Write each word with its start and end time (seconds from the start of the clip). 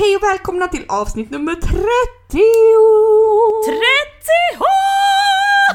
Hej 0.00 0.16
och 0.16 0.22
välkomna 0.22 0.68
till 0.68 0.84
avsnitt 0.88 1.30
nummer 1.30 1.54
30! 1.54 1.68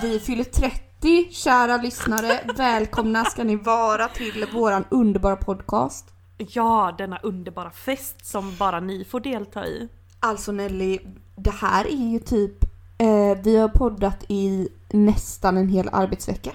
30 0.01 0.07
Vi 0.07 0.19
fyller 0.19 0.43
30, 0.43 1.31
kära 1.31 1.77
lyssnare. 1.77 2.39
Välkomna 2.57 3.25
ska 3.25 3.43
ni 3.43 3.55
vara 3.55 4.07
till 4.07 4.45
våran 4.53 4.85
underbara 4.89 5.35
podcast. 5.35 6.13
Ja, 6.37 6.95
denna 6.97 7.19
underbara 7.23 7.71
fest 7.71 8.25
som 8.25 8.55
bara 8.59 8.79
ni 8.79 9.05
får 9.05 9.19
delta 9.19 9.67
i. 9.67 9.87
Alltså 10.19 10.51
Nelly, 10.51 10.99
det 11.35 11.53
här 11.53 11.85
är 11.85 12.11
ju 12.11 12.19
typ, 12.19 12.63
eh, 12.97 13.43
vi 13.43 13.57
har 13.57 13.69
poddat 13.69 14.25
i 14.27 14.69
nästan 14.89 15.57
en 15.57 15.69
hel 15.69 15.89
arbetsvecka. 15.91 16.51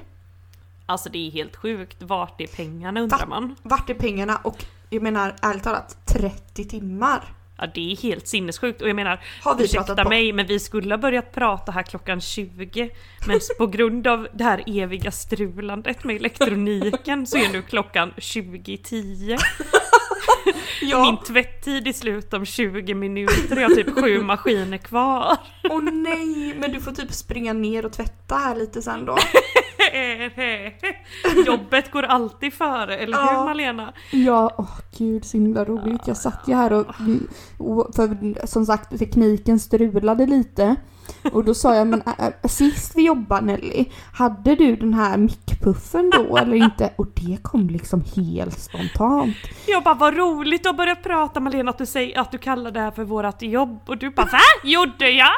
Alltså 0.86 1.08
det 1.08 1.26
är 1.26 1.30
helt 1.30 1.56
sjukt. 1.56 2.02
Vart 2.02 2.40
är 2.40 2.46
pengarna 2.46 3.00
undrar 3.00 3.26
man? 3.26 3.56
Vart 3.62 3.90
är 3.90 3.94
pengarna? 3.94 4.36
Och 4.36 4.64
jag 4.88 5.02
menar 5.02 5.36
ärligt 5.42 5.64
talat 5.64 6.06
30 6.06 6.64
timmar. 6.64 7.34
Ja 7.60 7.66
det 7.74 7.92
är 7.92 7.96
helt 7.96 8.28
sinnessjukt 8.28 8.82
och 8.82 8.88
jag 8.88 8.96
menar, 8.96 9.20
Har 9.42 9.54
vi 9.54 9.64
ursäkta 9.64 10.08
mig 10.08 10.32
men 10.32 10.46
vi 10.46 10.60
skulle 10.60 10.94
ha 10.94 10.98
börjat 10.98 11.32
prata 11.32 11.72
här 11.72 11.82
klockan 11.82 12.20
20 12.20 12.90
men 13.26 13.40
på 13.58 13.66
grund 13.66 14.06
av 14.06 14.28
det 14.32 14.44
här 14.44 14.64
eviga 14.66 15.10
strulandet 15.10 16.04
med 16.04 16.16
elektroniken 16.16 17.26
så 17.26 17.36
är 17.36 17.52
nu 17.52 17.62
klockan 17.62 18.12
20.10. 18.16 19.38
Ja, 20.82 21.02
Min 21.02 21.16
tvätttid 21.16 21.88
är 21.88 21.92
slut 21.92 22.34
om 22.34 22.46
20 22.46 22.94
minuter 22.94 23.56
och 23.56 23.62
jag 23.62 23.68
har 23.68 23.74
typ 23.74 24.00
sju 24.00 24.22
maskiner 24.22 24.78
kvar. 24.78 25.36
åh 25.70 25.82
nej, 25.82 26.54
men 26.58 26.72
du 26.72 26.80
får 26.80 26.92
typ 26.92 27.12
springa 27.12 27.52
ner 27.52 27.86
och 27.86 27.92
tvätta 27.92 28.34
här 28.34 28.56
lite 28.56 28.82
sen 28.82 29.04
då. 29.04 29.18
Jobbet 31.46 31.90
går 31.90 32.02
alltid 32.02 32.52
före, 32.52 32.96
eller 32.96 33.16
Ja. 33.18 33.30
hur 33.38 33.44
Malena? 33.44 33.92
Ja, 34.10 34.54
åh 34.58 34.78
gud 34.98 35.24
så 35.24 35.36
himla 35.36 35.64
roligt. 35.64 36.06
Jag 36.06 36.16
satt 36.16 36.42
ju 36.46 36.54
här 36.54 36.72
och, 36.72 36.86
och 37.58 37.94
för 37.94 38.46
som 38.46 38.66
sagt 38.66 38.98
tekniken 38.98 39.58
strulade 39.58 40.26
lite. 40.26 40.76
Och 41.32 41.44
då 41.44 41.54
sa 41.54 41.74
jag, 41.74 41.86
men 41.86 42.02
äh, 42.18 42.48
sist 42.48 42.92
vi 42.96 43.06
jobbade 43.06 43.46
Nelly, 43.46 43.84
hade 44.14 44.54
du 44.54 44.76
den 44.76 44.94
här 44.94 45.16
mickpuffen 45.16 46.10
då 46.10 46.36
eller 46.36 46.54
inte? 46.56 46.90
Och 46.96 47.06
det 47.14 47.38
kom 47.42 47.68
liksom 47.68 48.04
helt 48.16 48.58
spontant. 48.58 49.36
Jag 49.66 49.82
bara, 49.82 49.94
vad 49.94 50.16
roligt 50.16 50.66
att 50.66 50.76
börja 50.76 50.96
prata 50.96 51.40
Malena 51.40 51.70
att 51.70 51.78
du 51.78 51.86
säger 51.86 52.20
att 52.20 52.30
du 52.32 52.38
kallar 52.38 52.70
det 52.70 52.80
här 52.80 52.90
för 52.90 53.04
vårat 53.04 53.42
jobb 53.42 53.80
och 53.86 53.98
du 53.98 54.10
bara 54.10 54.26
VA? 54.26 54.38
Gjorde 54.68 55.10
jag? 55.10 55.30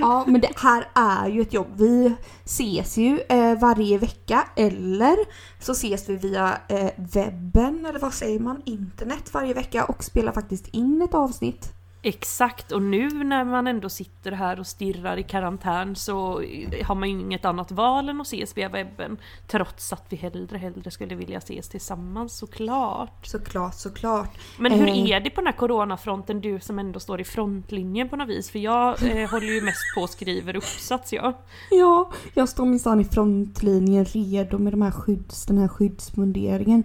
Ja, 0.00 0.24
men 0.26 0.40
det 0.40 0.50
här 0.56 0.88
är 0.94 1.28
ju 1.28 1.40
ett 1.40 1.52
jobb. 1.52 1.66
Vi 1.76 2.14
ses 2.44 2.96
ju 2.96 3.20
eh, 3.28 3.58
varje 3.58 3.98
vecka 3.98 4.48
eller 4.56 5.16
så 5.60 5.72
ses 5.72 6.08
vi 6.08 6.16
via 6.16 6.58
eh, 6.68 6.90
webben 6.96 7.86
eller 7.86 7.98
vad 7.98 8.14
säger 8.14 8.40
man, 8.40 8.62
internet 8.64 9.34
varje 9.34 9.54
vecka 9.54 9.84
och 9.84 10.04
spelar 10.04 10.32
faktiskt 10.32 10.68
in 10.68 11.02
ett 11.02 11.14
avsnitt. 11.14 11.77
Exakt, 12.02 12.72
och 12.72 12.82
nu 12.82 13.08
när 13.24 13.44
man 13.44 13.66
ändå 13.66 13.88
sitter 13.88 14.32
här 14.32 14.60
och 14.60 14.66
stirrar 14.66 15.16
i 15.16 15.22
karantän 15.22 15.96
så 15.96 16.42
har 16.84 16.94
man 16.94 17.10
ju 17.10 17.20
inget 17.20 17.44
annat 17.44 17.70
val 17.72 18.08
än 18.08 18.20
att 18.20 18.26
ses 18.26 18.56
via 18.56 18.68
webben. 18.68 19.16
Trots 19.46 19.92
att 19.92 20.04
vi 20.08 20.16
hellre, 20.16 20.58
hellre 20.58 20.90
skulle 20.90 21.14
vilja 21.14 21.38
ses 21.38 21.68
tillsammans 21.68 22.38
såklart. 22.38 23.26
Såklart, 23.26 23.74
såklart. 23.74 24.38
Men 24.58 24.72
hur 24.72 24.88
Eh. 24.88 25.10
är 25.10 25.20
det 25.20 25.30
på 25.30 25.40
den 25.40 25.46
här 25.46 25.58
coronafronten, 25.58 26.40
du 26.40 26.60
som 26.60 26.78
ändå 26.78 27.00
står 27.00 27.20
i 27.20 27.24
frontlinjen 27.24 28.08
på 28.08 28.16
något 28.16 28.28
vis? 28.28 28.50
För 28.50 28.58
jag 28.58 29.02
eh, 29.02 29.30
håller 29.30 29.52
ju 29.54 29.60
mest 29.60 29.94
på 29.94 30.00
och 30.02 30.10
skriver 30.10 30.56
uppsats 30.56 31.12
jag. 31.12 31.34
Ja, 31.70 32.10
jag 32.34 32.48
står 32.48 32.66
minsann 32.66 33.00
i 33.00 33.04
frontlinjen 33.04 34.04
redo 34.04 34.58
med 34.58 34.72
de 34.72 34.82
här 34.82 34.90
skydds, 34.90 35.46
den 35.46 35.58
här 35.58 35.68
skyddsmunderingen. 35.68 36.84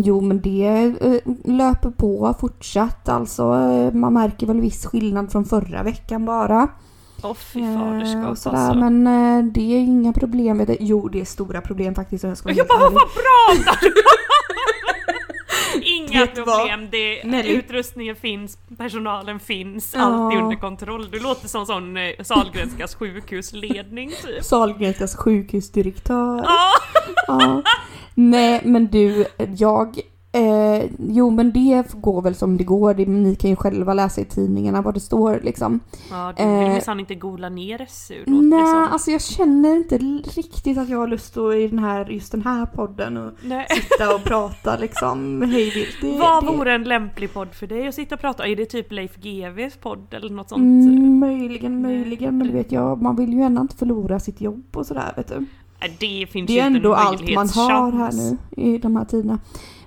Jo, 0.00 0.20
men 0.20 0.40
det 0.40 0.94
eh, 1.00 1.32
löper 1.44 1.90
på 1.90 2.34
fortsatt. 2.40 3.08
Alltså, 3.08 3.42
eh, 3.42 3.92
man 3.94 4.12
märker 4.12 4.46
väl 4.46 4.60
viss 4.60 4.86
skillnad 4.86 5.32
från 5.32 5.44
förra 5.44 5.82
veckan 5.82 6.24
bara. 6.24 6.68
Åh 7.22 7.34
fy 7.34 7.60
Eh, 7.60 7.74
faderskap 7.78 8.30
och 8.30 8.38
sådär, 8.38 8.56
alltså. 8.58 8.78
Men 8.90 9.06
eh, 9.06 9.44
det 9.52 9.60
är 9.74 9.78
inga 9.78 10.12
problem. 10.12 10.64
Det. 10.66 10.76
Jo, 10.80 11.08
det 11.08 11.20
är 11.20 11.24
stora 11.24 11.60
problem 11.60 11.94
faktiskt. 11.94 12.24
Jag, 12.24 12.36
ska 12.38 12.50
Jag 12.52 12.66
bara, 12.66 12.78
vad 12.78 12.92
du 12.92 13.92
Inga 15.82 16.20
Vet 16.20 16.34
problem, 16.34 16.88
det, 16.90 17.24
Nelly. 17.24 17.48
utrustningen 17.48 18.16
finns, 18.16 18.58
personalen 18.78 19.40
finns, 19.40 19.94
Ja. 19.96 20.00
allt 20.02 20.34
är 20.34 20.38
under 20.42 20.56
kontroll. 20.56 21.08
Du 21.10 21.20
låter 21.20 21.48
som 21.48 21.66
sån 21.66 21.96
eh, 21.96 22.02
Sahlgrenskas 22.24 22.94
sjukhusledning 22.94 24.08
typ. 24.24 24.44
Sahlgrenskas 24.44 25.16
sjukhusdirektör. 25.16 26.42
Ja. 26.44 26.70
Ja. 27.26 27.62
Nej 28.20 28.60
men 28.64 28.86
du, 28.86 29.24
jag... 29.56 30.00
Eh, 30.32 30.84
jo 30.98 31.30
men 31.30 31.52
det 31.52 31.84
går 31.94 32.22
väl 32.22 32.34
som 32.34 32.56
det 32.56 32.64
går. 32.64 32.94
Det, 32.94 33.06
ni 33.06 33.34
kan 33.34 33.50
ju 33.50 33.56
själva 33.56 33.94
läsa 33.94 34.20
i 34.20 34.24
tidningarna 34.24 34.82
vad 34.82 34.94
det 34.94 35.00
står 35.00 35.40
liksom. 35.42 35.80
Ja, 36.10 36.32
du 36.36 36.42
vill 36.44 36.52
Eh. 36.66 36.72
minsann 36.72 37.00
inte 37.00 37.14
gola 37.14 37.48
ner 37.48 37.86
SU 37.88 38.14
Nej, 38.26 38.86
alltså 38.90 39.10
jag 39.10 39.20
känner 39.22 39.76
inte 39.76 39.98
riktigt 39.98 40.78
att 40.78 40.88
jag 40.88 40.98
har 40.98 41.06
lust 41.06 41.36
att 41.36 41.54
i 41.54 41.68
den 41.68 41.78
här, 41.78 42.06
just 42.10 42.32
den 42.32 42.42
här 42.42 42.66
podden 42.66 43.16
och 43.16 43.32
Nej. 43.42 43.66
sitta 43.70 44.14
och 44.14 44.24
prata 44.24 44.76
liksom 44.76 45.42
hej 45.42 45.70
vilt. 45.70 45.96
Det- 46.00 46.18
Vad 46.18 46.44
det- 46.46 46.56
vore 46.58 46.74
en 46.74 46.84
lämplig 46.84 47.32
podd 47.34 47.54
för 47.54 47.66
dig 47.66 47.88
att 47.88 47.94
sitta 47.94 48.14
och 48.14 48.20
prata? 48.20 48.46
Är 48.46 48.56
det 48.56 48.64
typ 48.66 48.92
Leif 48.92 49.16
GWs 49.16 49.76
podd 49.76 50.14
eller 50.14 50.30
något 50.30 50.48
sånt? 50.48 50.60
Mm, 50.86 51.18
möjligen, 51.18 51.82
möjligen. 51.82 52.38
Men 52.38 52.46
du 52.46 52.52
vet 52.52 52.72
jag, 52.72 53.02
man 53.02 53.16
vill 53.16 53.32
ju 53.32 53.40
ändå 53.42 53.62
inte 53.62 53.76
förlora 53.76 54.20
sitt 54.20 54.40
jobb 54.40 54.64
och 54.74 54.86
sådär 54.86 55.12
vet 55.16 55.28
du. 55.28 55.46
Nej, 55.80 55.96
Det 56.00 56.26
finns 56.26 56.46
Det 56.46 56.52
ju 56.52 56.60
är 56.60 56.66
inte 56.66 56.76
ändå 56.76 56.94
allt 56.94 57.34
man 57.34 57.48
har 57.48 57.92
här 57.92 58.12
nu 58.12 58.36
i 58.50 58.78
de 58.78 58.96
här 58.96 59.04
tiderna. 59.04 59.38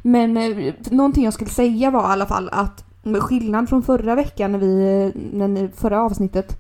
Men 0.02 0.38
eh, 0.38 0.74
någonting 0.92 1.24
jag 1.24 1.34
skulle 1.34 1.50
säga 1.50 1.92
var 1.92 2.02
i 2.02 2.12
alla 2.12 2.26
fall 2.26 2.50
att 2.52 2.84
skillnad 3.22 3.70
från 3.70 3.84
förra 3.84 4.16
veckan 4.16 4.52
när 4.52 4.60
vi, 4.60 5.12
när 5.34 5.72
förra 5.76 6.02
avsnittet 6.02 6.58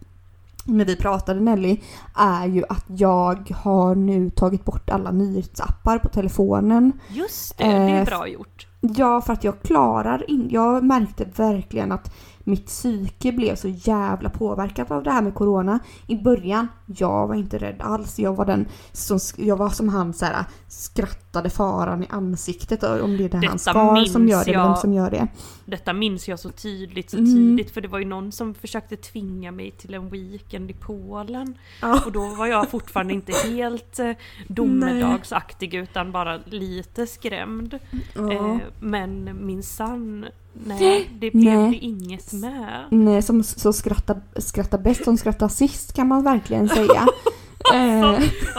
när 0.65 0.85
vi 0.85 0.95
pratade 0.95 1.39
Nelly, 1.39 1.79
är 2.15 2.47
ju 2.47 2.63
att 2.69 2.85
jag 2.87 3.49
har 3.63 3.95
nu 3.95 4.29
tagit 4.29 4.65
bort 4.65 4.89
alla 4.89 5.11
nyhetsappar 5.11 5.97
på 5.97 6.09
telefonen. 6.09 6.91
Just 7.09 7.57
det, 7.57 7.63
det 7.63 7.71
är 7.71 7.99
Eh, 7.99 8.05
bra 8.05 8.27
gjort. 8.27 8.67
Ja, 8.81 9.21
för 9.21 9.33
att 9.33 9.43
jag 9.43 9.61
klarar 9.61 10.29
in, 10.31 10.47
Jag 10.51 10.83
märkte 10.83 11.25
verkligen 11.35 11.91
att 11.91 12.13
mitt 12.43 12.65
psyke 12.65 13.31
blev 13.31 13.55
så 13.55 13.67
jävla 13.67 14.29
påverkat 14.29 14.91
av 14.91 15.03
det 15.03 15.11
här 15.11 15.21
med 15.21 15.33
corona. 15.33 15.79
I 16.07 16.15
början, 16.15 16.67
jag 16.85 17.27
var 17.27 17.35
inte 17.35 17.57
rädd 17.57 17.75
alls. 17.79 18.19
Jag 18.19 18.35
var 18.35 18.45
den 18.45 18.67
som, 18.91 19.19
jag 19.37 19.57
var 19.57 19.69
som 19.69 19.89
han 19.89 20.13
så 20.13 20.25
här, 20.25 20.45
skrattade 20.67 21.49
faran 21.49 22.03
i 22.03 22.07
ansiktet. 22.09 22.83
Om 22.83 23.17
det 23.17 23.23
är 23.23 23.29
det 23.29 23.47
han 23.47 23.59
Skar 23.59 24.05
som 24.05 24.27
gör 24.27 24.45
det, 24.45 24.51
eller 24.51 24.63
vem 24.67 24.75
som 24.75 24.93
gör 24.93 25.11
det. 25.11 25.27
Detta 25.65 25.93
minns 25.93 26.27
jag 26.27 26.39
så 26.39 26.49
tydligt, 26.49 27.09
så 27.09 27.17
Mm. 27.17 27.33
tidigt 27.57 27.73
för 27.73 27.81
det 27.81 27.87
var 27.87 27.99
ju 27.99 28.05
någon 28.05 28.31
som 28.31 28.53
försökte 28.53 28.95
tvinga 28.95 29.51
mig 29.51 29.71
till 29.71 29.93
en 29.93 30.09
weekend 30.09 30.71
i 30.71 30.73
Polen. 30.73 31.57
Ja. 31.81 32.01
Och 32.05 32.11
då 32.11 32.27
var 32.27 32.47
jag 32.47 32.69
fortfarande 32.69 33.13
inte 33.13 33.31
helt 33.31 33.99
eh, 33.99 34.11
domedagsaktig 34.47 35.73
utan 35.73 36.11
bara 36.11 36.39
lite 36.45 37.07
skrämd. 37.07 37.79
Ja. 38.15 38.31
Eh, 38.33 38.57
men 38.79 39.45
minsann, 39.45 40.25
nej 40.53 41.09
det 41.19 41.31
blev 41.31 41.59
Nej. 41.59 41.79
inget 41.81 42.33
med. 42.33 42.85
Nej, 42.91 43.21
som 43.21 43.43
så 43.43 43.73
skrattar, 43.73 44.21
skrattar 44.35 44.77
bäst 44.77 45.03
som 45.03 45.17
skrattar 45.17 45.47
sist 45.47 45.93
kan 45.93 46.07
man 46.07 46.23
verkligen 46.23 46.69
säga. 46.69 47.07
eh, 47.73 48.09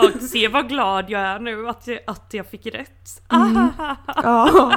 Och 0.05 0.23
se 0.23 0.49
vad 0.49 0.69
glad 0.69 1.11
jag 1.11 1.21
är 1.21 1.39
nu 1.39 1.69
att 1.69 1.87
jag, 1.87 1.99
att 2.07 2.35
jag 2.35 2.47
fick 2.47 2.67
rätt. 2.67 3.23
Mm. 3.33 3.69
Ja, 4.07 4.73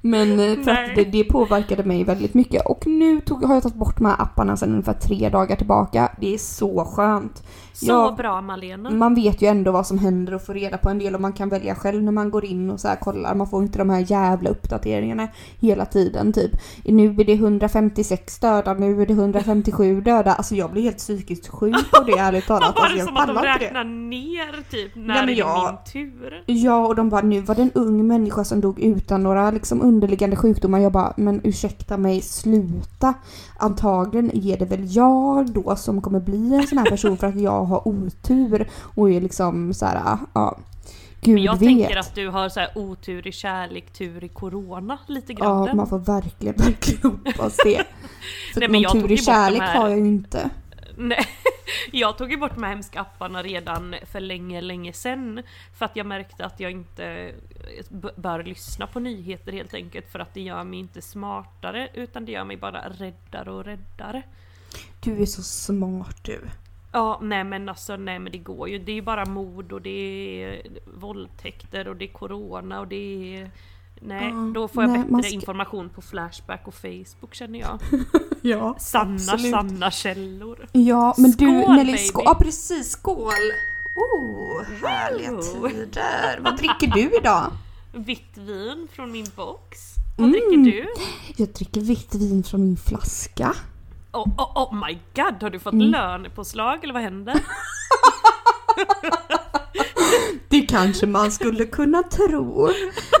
men 0.00 0.30
eh, 0.40 0.54
för 0.54 0.72
Nej. 0.72 0.84
att 0.90 0.96
det, 0.96 1.04
det 1.04 1.24
påverkade 1.24 1.84
mig 1.84 2.04
väldigt 2.04 2.34
mycket. 2.34 2.66
Och 2.66 2.86
nu 2.86 3.20
tog, 3.20 3.44
har 3.44 3.54
jag 3.54 3.62
tagit 3.62 3.76
bort 3.78 3.96
de 3.96 4.06
här 4.06 4.16
apparna 4.22 4.56
sedan 4.56 4.70
ungefär 4.70 4.92
tre 4.92 5.28
dagar 5.28 5.56
tillbaka. 5.56 6.12
Det 6.20 6.34
är 6.34 6.38
så 6.38 6.84
skönt. 6.84 7.42
Så 7.72 7.86
Ja. 7.86 8.14
bra 8.18 8.40
Malena. 8.40 8.90
Man 8.90 9.14
vet 9.14 9.42
ju 9.42 9.46
ändå 9.48 9.72
vad 9.72 9.86
som 9.86 9.98
händer 9.98 10.34
och 10.34 10.42
får 10.46 10.54
reda 10.54 10.78
på 10.78 10.88
en 10.90 10.98
del 10.98 11.14
och 11.14 11.20
man 11.20 11.32
kan 11.32 11.48
välja 11.48 11.74
själv 11.74 12.02
när 12.02 12.12
man 12.12 12.30
går 12.30 12.44
in 12.44 12.70
och 12.70 12.80
så 12.80 12.88
här 12.88 12.96
kollar. 12.96 13.34
Man 13.34 13.46
får 13.48 13.62
inte 13.62 13.78
de 13.78 13.90
här 13.90 14.04
jävla 14.10 14.50
uppdateringarna 14.50 15.28
hela 15.60 15.84
tiden 15.86 16.32
typ. 16.32 16.50
Nu 16.84 17.06
är 17.20 17.24
det 17.24 17.32
156 17.32 18.38
döda, 18.38 18.74
nu 18.74 19.02
är 19.02 19.06
det 19.06 19.12
157 19.12 20.00
döda. 20.00 20.32
Alltså 20.34 20.54
jag 20.54 20.70
blir 20.72 20.82
helt 20.82 20.96
psykiskt 20.98 21.48
sjuk 21.48 21.90
på 21.92 22.02
det 22.04 22.12
ärligt 22.18 22.46
talat. 22.46 22.74
Var 22.76 22.82
Alltså, 22.82 22.92
det 22.94 22.98
jag 22.98 23.06
som 23.08 23.16
att 23.16 23.26
de 23.26 23.34
det. 23.36 23.64
räknar 23.64 23.84
ner 23.84 24.70
typ 24.70 24.96
när 24.96 25.14
men 25.14 25.26
det 25.26 25.32
är 25.32 25.36
jag- 25.36 25.78
min 25.94 26.10
tur? 26.12 26.42
Ja, 26.46 26.86
och 26.86 26.94
de 26.94 27.08
bara 27.08 27.22
nu 27.22 27.40
var 27.40 27.54
det 27.54 27.62
en 27.62 27.70
ung 27.74 28.06
människa 28.06 28.44
som 28.44 28.60
dog 28.60 28.80
utan 28.80 29.22
några 29.22 29.50
liksom 29.50 29.80
underliggande 29.88 30.36
sjukdomar. 30.36 30.78
Jag 30.78 30.92
bara, 30.92 31.12
men 31.16 31.40
ursäkta 31.44 31.96
mig, 31.96 32.20
sluta. 32.20 33.14
Antagligen 33.56 34.36
är 34.36 34.56
det 34.56 34.64
väl 34.64 34.96
jag 34.96 35.52
då 35.52 35.76
som 35.76 36.00
kommer 36.02 36.20
bli 36.20 36.54
en 36.54 36.66
sån 36.66 36.78
här 36.78 36.86
person 36.86 37.16
för 37.16 37.26
att 37.26 37.40
jag 37.40 37.64
har 37.64 37.88
otur 37.88 38.68
och 38.96 39.10
är 39.10 39.20
liksom 39.20 39.74
så 39.74 39.86
här, 39.86 40.18
ja. 40.32 40.58
Gud 41.20 41.34
Men 41.34 41.42
jag 41.42 41.52
vet. 41.52 41.68
tänker 41.68 41.96
att 41.96 42.14
du 42.14 42.28
har 42.28 42.48
så 42.48 42.60
här 42.60 42.70
otur 42.74 43.26
i 43.26 43.32
kärlek, 43.32 43.92
tur 43.92 44.24
i 44.24 44.28
corona 44.28 44.98
lite 45.06 45.34
grann. 45.34 45.66
Ja, 45.68 45.74
man 45.74 45.86
får 45.86 45.98
verkligen, 45.98 46.54
verkligen 46.56 47.02
hoppas 47.10 47.56
det. 47.64 47.82
För 48.54 48.60
Nej, 48.60 48.68
men 48.68 48.84
tur 48.92 49.12
i 49.12 49.16
kärlek 49.16 49.60
här- 49.60 49.78
har 49.80 49.88
jag 49.88 49.98
ju 49.98 50.06
inte. 50.06 50.50
Nej, 51.00 51.26
jag 51.92 52.18
tog 52.18 52.30
ju 52.30 52.36
bort 52.36 52.54
de 52.54 52.62
här 52.62 52.70
hemska 52.70 53.00
apparna 53.00 53.42
redan 53.42 53.94
för 54.12 54.20
länge, 54.20 54.60
länge 54.60 54.92
sedan. 54.92 55.42
För 55.78 55.84
att 55.84 55.96
jag 55.96 56.06
märkte 56.06 56.44
att 56.44 56.60
jag 56.60 56.70
inte 56.70 57.32
b- 57.88 58.08
bör 58.16 58.42
lyssna 58.42 58.86
på 58.86 59.00
nyheter 59.00 59.52
helt 59.52 59.74
enkelt. 59.74 60.12
För 60.12 60.18
att 60.18 60.34
det 60.34 60.40
gör 60.40 60.64
mig 60.64 60.78
inte 60.78 61.02
smartare, 61.02 61.88
utan 61.94 62.24
det 62.24 62.32
gör 62.32 62.44
mig 62.44 62.56
bara 62.56 62.88
räddare 62.88 63.50
och 63.50 63.64
räddare. 63.64 64.22
Du 65.00 65.22
är 65.22 65.26
så 65.26 65.42
smart 65.42 66.16
du. 66.24 66.40
Ja, 66.92 67.18
nej 67.22 67.44
men 67.44 67.68
alltså 67.68 67.96
nej 67.96 68.18
men 68.18 68.32
det 68.32 68.38
går 68.38 68.68
ju. 68.68 68.78
Det 68.78 68.92
är 68.92 68.96
ju 68.96 69.02
bara 69.02 69.24
mord 69.24 69.72
och 69.72 69.82
det 69.82 69.90
är 70.42 70.62
våldtäkter 70.94 71.88
och 71.88 71.96
det 71.96 72.04
är 72.04 72.12
corona 72.12 72.80
och 72.80 72.88
det 72.88 73.36
är... 73.36 73.50
Nej, 74.00 74.32
då 74.54 74.68
får 74.68 74.82
jag 74.82 74.90
nej, 74.92 75.04
bättre 75.04 75.22
ska- 75.22 75.34
information 75.34 75.88
på 75.88 76.02
Flashback 76.02 76.68
och 76.68 76.74
Facebook 76.74 77.34
känner 77.34 77.58
jag. 77.58 77.78
Ja, 78.42 78.76
Sanna, 78.78 79.14
absolut. 79.32 79.50
sanna 79.50 79.90
källor. 79.90 80.66
Ja, 80.72 81.14
men 81.18 81.30
du 81.30 81.36
Skål, 81.62 81.76
Nelly, 81.76 81.92
baby. 81.92 81.98
skål. 81.98 82.22
Ja, 82.26 82.34
precis. 82.34 82.90
Skål! 82.90 83.32
Oh, 83.94 84.62
härliga 84.82 85.32
Wow. 85.32 85.42
tider. 85.68 86.40
Vad 86.40 86.56
dricker 86.56 86.86
du 86.86 87.16
idag? 87.16 87.50
Vitt 87.92 88.36
vin 88.38 88.88
från 88.92 89.12
min 89.12 89.26
box. 89.36 89.78
Vad 90.18 90.28
Mm. 90.28 90.32
dricker 90.32 90.56
du? 90.72 90.86
Jag 91.36 91.48
dricker 91.48 91.80
vitt 91.80 92.14
vin 92.14 92.42
från 92.42 92.60
min 92.64 92.76
flaska. 92.76 93.54
Oh, 94.12 94.28
oh, 94.38 94.52
oh 94.62 94.74
my 94.86 94.98
god, 95.14 95.42
har 95.42 95.50
du 95.50 95.58
fått 95.58 95.72
Mm. 95.72 95.88
lönepåslag 95.90 96.84
eller 96.84 96.94
vad 96.94 97.02
händer? 97.02 97.34
Det 100.48 100.60
kanske 100.60 101.06
man 101.06 101.30
skulle 101.30 101.64
kunna 101.64 102.02
tro. 102.02 102.68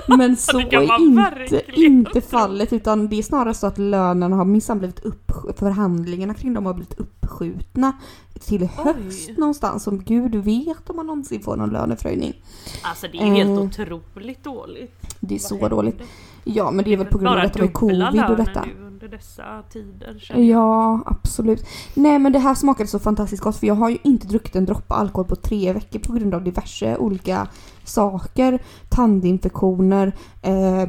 Men 0.08 0.36
så 0.36 0.58
är 0.60 1.00
inte, 1.00 1.62
inte 1.74 2.20
fallet 2.20 2.72
utan 2.72 3.08
det 3.08 3.16
är 3.18 3.22
snarare 3.22 3.54
så 3.54 3.66
att 3.66 3.78
lönen 3.78 4.32
har 4.32 4.44
minsann 4.44 4.78
blivit 4.78 5.00
upp, 5.04 5.32
förhandlingarna 5.58 6.34
kring 6.34 6.54
dem 6.54 6.66
har 6.66 6.74
blivit 6.74 6.98
uppskjutna 6.98 7.92
till 8.40 8.66
höst 8.66 9.28
Oj. 9.28 9.34
någonstans. 9.38 9.82
Som 9.82 10.04
gud 10.04 10.34
vet 10.34 10.90
om 10.90 10.96
man 10.96 11.06
någonsin 11.06 11.42
får 11.42 11.56
någon 11.56 11.70
löneförhöjning. 11.70 12.42
Alltså 12.82 13.06
det 13.12 13.18
är 13.18 13.24
helt 13.26 13.50
Eh. 13.50 13.58
otroligt 13.58 14.44
dåligt. 14.44 14.92
Det 15.20 15.34
är 15.34 15.38
Vad 15.38 15.40
så 15.40 15.54
händer? 15.54 15.70
dåligt. 15.70 16.00
Ja 16.44 16.70
men 16.70 16.84
det 16.84 16.92
är 16.92 16.96
väl 16.96 17.06
på 17.06 17.18
grund 17.18 17.36
av 17.36 17.42
detta 17.42 17.58
med 17.58 17.72
covid 17.72 18.24
och 18.30 18.36
detta. 18.36 18.64
nu 18.64 18.86
under 18.86 19.08
dessa 19.08 19.62
tider. 19.70 20.32
Ja, 20.34 21.02
absolut. 21.06 21.66
Nej 21.94 22.18
men 22.18 22.32
det 22.32 22.38
här 22.38 22.54
smakade 22.54 22.88
så 22.88 22.98
fantastiskt 22.98 23.42
gott 23.42 23.56
för 23.56 23.66
jag 23.66 23.74
har 23.74 23.90
ju 23.90 23.98
inte 24.04 24.26
druckit 24.26 24.56
en 24.56 24.64
droppe 24.64 24.94
alkohol 24.94 25.26
på 25.26 25.36
tre 25.36 25.72
veckor 25.72 25.98
på 25.98 26.12
grund 26.12 26.34
av 26.34 26.44
diverse 26.44 26.96
olika 26.96 27.48
saker. 27.84 28.58
Tandinfektioner, 28.88 30.12
eh, 30.42 30.88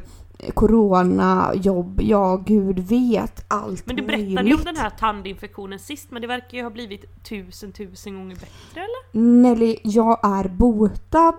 corona, 0.53 1.51
jobb, 1.55 1.99
ja 2.03 2.43
gud 2.45 2.79
vet 2.79 3.45
allt 3.47 3.85
Men 3.85 3.95
du 3.95 4.01
berättade 4.01 4.23
ju 4.23 4.29
om 4.29 4.35
möjligt. 4.35 4.65
den 4.65 4.75
här 4.75 4.89
tandinfektionen 4.89 5.79
sist 5.79 6.11
men 6.11 6.21
det 6.21 6.27
verkar 6.27 6.57
ju 6.57 6.63
ha 6.63 6.69
blivit 6.69 7.23
tusen 7.23 7.71
tusen 7.71 8.15
gånger 8.15 8.35
bättre 8.35 8.49
eller? 8.81 9.21
Nelly, 9.21 9.77
jag 9.83 10.19
är 10.23 10.47
botad. 10.47 11.35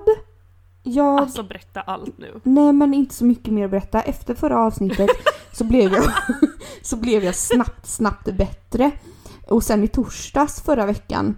Jag... 0.82 1.20
Alltså 1.20 1.42
berätta 1.42 1.80
allt 1.80 2.18
nu. 2.18 2.40
Nej 2.42 2.72
men 2.72 2.94
inte 2.94 3.14
så 3.14 3.24
mycket 3.24 3.52
mer 3.52 3.64
att 3.64 3.70
berätta. 3.70 4.02
Efter 4.02 4.34
förra 4.34 4.58
avsnittet 4.58 5.10
så 5.52 5.64
blev 5.64 5.92
jag, 5.92 6.04
så 6.82 6.96
blev 6.96 7.24
jag 7.24 7.34
snabbt, 7.34 7.86
snabbt 7.86 8.36
bättre. 8.36 8.90
Och 9.48 9.62
sen 9.62 9.84
i 9.84 9.88
torsdags 9.88 10.62
förra 10.62 10.86
veckan 10.86 11.36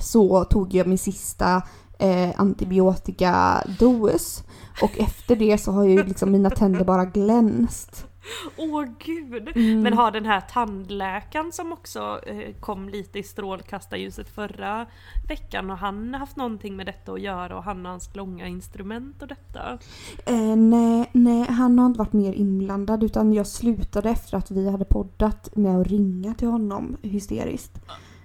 så 0.00 0.44
tog 0.44 0.74
jag 0.74 0.86
min 0.86 0.98
sista 0.98 1.62
eh, 1.98 2.30
antibiotikados. 2.36 4.42
Och 4.82 4.98
efter 4.98 5.36
det 5.36 5.58
så 5.58 5.72
har 5.72 5.84
ju 5.84 6.02
liksom 6.02 6.32
mina 6.32 6.50
tänder 6.50 6.84
bara 6.84 7.04
glänst. 7.04 8.06
Åh 8.56 8.84
gud! 8.98 9.48
Mm. 9.56 9.82
Men 9.82 9.92
har 9.92 10.10
den 10.10 10.26
här 10.26 10.40
tandläkaren 10.40 11.52
som 11.52 11.72
också 11.72 12.20
eh, 12.26 12.54
kom 12.60 12.88
lite 12.88 13.18
i 13.18 13.22
strålkastarljuset 13.22 14.28
förra 14.28 14.86
veckan 15.28 15.70
och 15.70 15.78
han 15.78 16.14
haft 16.14 16.36
någonting 16.36 16.76
med 16.76 16.86
detta 16.86 17.12
att 17.12 17.20
göra 17.20 17.56
och 17.56 17.64
han 17.64 17.86
och 17.86 17.90
hans 17.90 18.16
långa 18.16 18.46
instrument 18.46 19.22
och 19.22 19.28
detta? 19.28 19.78
Eh, 20.26 20.56
nej, 20.56 21.10
nej, 21.12 21.46
han 21.48 21.78
har 21.78 21.86
inte 21.86 21.98
varit 21.98 22.12
mer 22.12 22.32
inblandad 22.32 23.04
utan 23.04 23.32
jag 23.32 23.46
slutade 23.46 24.10
efter 24.10 24.36
att 24.36 24.50
vi 24.50 24.70
hade 24.70 24.84
poddat 24.84 25.56
med 25.56 25.80
att 25.80 25.86
ringa 25.86 26.34
till 26.34 26.48
honom 26.48 26.96
hysteriskt. 27.02 27.80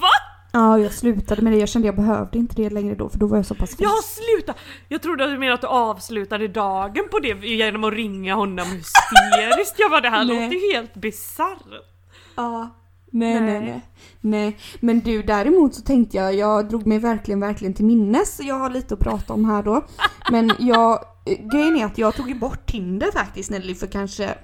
Va? 0.00 0.25
Ja, 0.52 0.78
jag 0.78 0.92
slutade 0.92 1.42
med 1.42 1.52
det. 1.52 1.58
Jag 1.58 1.68
kände 1.68 1.88
jag 1.88 1.96
behövde 1.96 2.38
inte 2.38 2.54
det 2.56 2.70
längre 2.70 2.94
då 2.94 3.08
för 3.08 3.18
då 3.18 3.26
var 3.26 3.36
jag 3.36 3.46
så 3.46 3.54
pass 3.54 3.70
frisk. 3.70 3.82
Jag 3.82 4.04
sluta! 4.04 4.54
Jag 4.88 5.02
trodde 5.02 5.24
att 5.24 5.30
du 5.30 5.38
menade 5.38 5.54
att 5.54 5.60
du 5.60 5.66
avslutade 5.66 6.48
dagen 6.48 7.08
på 7.10 7.18
det 7.18 7.46
genom 7.46 7.84
att 7.84 7.92
ringa 7.92 8.34
honom 8.34 8.66
hysteriskt. 8.66 9.78
Jag 9.78 9.90
bara 9.90 10.00
det 10.00 10.10
här 10.10 10.24
Nej. 10.24 10.34
låter 10.34 10.56
ju 10.56 10.72
helt 10.72 10.94
bisarrt. 10.94 11.58
Ja. 12.36 12.70
Nej, 13.10 13.40
nej, 13.40 13.60
Nej. 13.60 13.60
nej, 13.60 13.82
nej. 14.20 14.58
Men 14.80 15.00
du 15.00 15.22
däremot 15.22 15.74
så 15.74 15.82
tänkte 15.82 16.16
jag, 16.16 16.34
jag 16.34 16.68
drog 16.68 16.86
mig 16.86 16.98
verkligen, 16.98 17.40
verkligen 17.40 17.74
till 17.74 17.84
minnes. 17.84 18.40
Jag 18.40 18.54
har 18.54 18.70
lite 18.70 18.94
att 18.94 19.00
prata 19.00 19.32
om 19.32 19.44
här 19.44 19.62
då. 19.62 19.84
Men 20.30 20.52
jag, 20.58 21.04
grejen 21.52 21.76
är 21.76 21.84
att 21.84 21.98
jag 21.98 22.14
tog 22.14 22.28
ju 22.28 22.34
bort 22.34 22.66
Tinder 22.66 23.12
faktiskt 23.12 23.50
Nelly 23.50 23.74
för 23.74 23.86
kanske, 23.86 24.34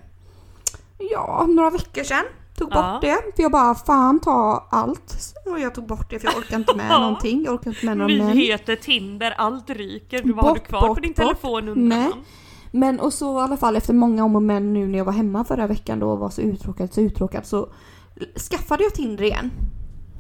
ja, 0.99 1.47
några 1.49 1.71
veckor 1.71 2.03
sedan. 2.05 2.25
Tog 2.59 2.69
bort 2.69 2.77
Ja. 2.79 2.99
det. 3.03 3.37
För 3.37 3.43
jag 3.43 3.53
bara, 3.53 3.75
fan 3.75 4.21
ta 4.21 4.69
allt. 4.71 5.17
Och 5.47 5.61
jag 5.61 5.75
tog 5.75 5.87
bort 5.87 6.11
det 6.11 6.19
för 6.19 6.29
jag 6.29 6.37
orkar 6.39 6.57
inte 6.57 6.77
med 6.77 6.89
någonting. 7.01 7.45
Jag 7.45 7.55
orkar 7.55 7.71
inte 7.71 7.87
med 7.87 7.97
några 7.97 8.15
män. 8.17 8.37
Nyheter, 8.37 8.77
Tinder, 8.77 9.31
allt 9.39 9.71
ryker. 9.71 10.23
Vad 10.25 10.45
har 10.45 10.55
du 10.55 10.61
Bort, 10.61 10.69
kvar 10.69 10.81
på 10.81 10.87
bort, 10.87 11.03
din 11.03 11.13
bort. 11.13 11.17
telefon 11.17 11.69
undrar 11.69 11.99
Nej. 11.99 12.09
man? 12.09 12.19
Men 12.71 13.01
och 13.01 13.13
så 13.13 13.39
i 13.41 13.43
alla 13.43 13.57
fall 13.57 13.77
efter 13.77 13.95
många 13.95 14.25
om 14.25 14.37
och 14.37 14.43
men 14.43 14.73
nu 14.73 14.89
när 14.89 14.99
jag 14.99 15.05
var 15.05 15.13
hemma 15.13 15.45
förra 15.45 15.67
veckan 15.67 15.99
då 15.99 16.11
och 16.11 16.19
var 16.19 16.31
så 16.31 16.41
uttråkad 16.41 16.93
så 16.93 17.01
uttråkad 17.01 17.47
så 17.47 17.73
skaffade 18.51 18.83
jag 18.83 18.95
Tinder 18.95 19.25
igen. 19.25 19.51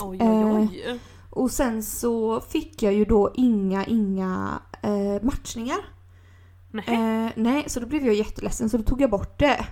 Oj 0.01 0.19
Eh, 0.21 0.47
oj 0.57 0.69
oj. 0.87 1.01
Och 1.31 1.51
sen 1.51 1.83
så 1.83 2.41
fick 2.41 2.83
jag 2.83 2.93
ju 2.93 3.05
då 3.05 3.31
inga, 3.35 3.85
inga 3.87 4.49
eh, 4.83 5.23
matchningar. 5.23 5.79
Nej. 6.71 6.85
Eh, 6.89 7.31
nej, 7.37 7.65
så 7.67 7.81
då 7.81 7.87
blev 7.87 8.07
jag 8.07 8.15
jätteledsen 8.15 8.71
så 8.71 8.77
då 8.77 8.83
tog 8.83 9.01
jag 9.01 9.11
bort 9.11 9.39
det. 9.39 9.67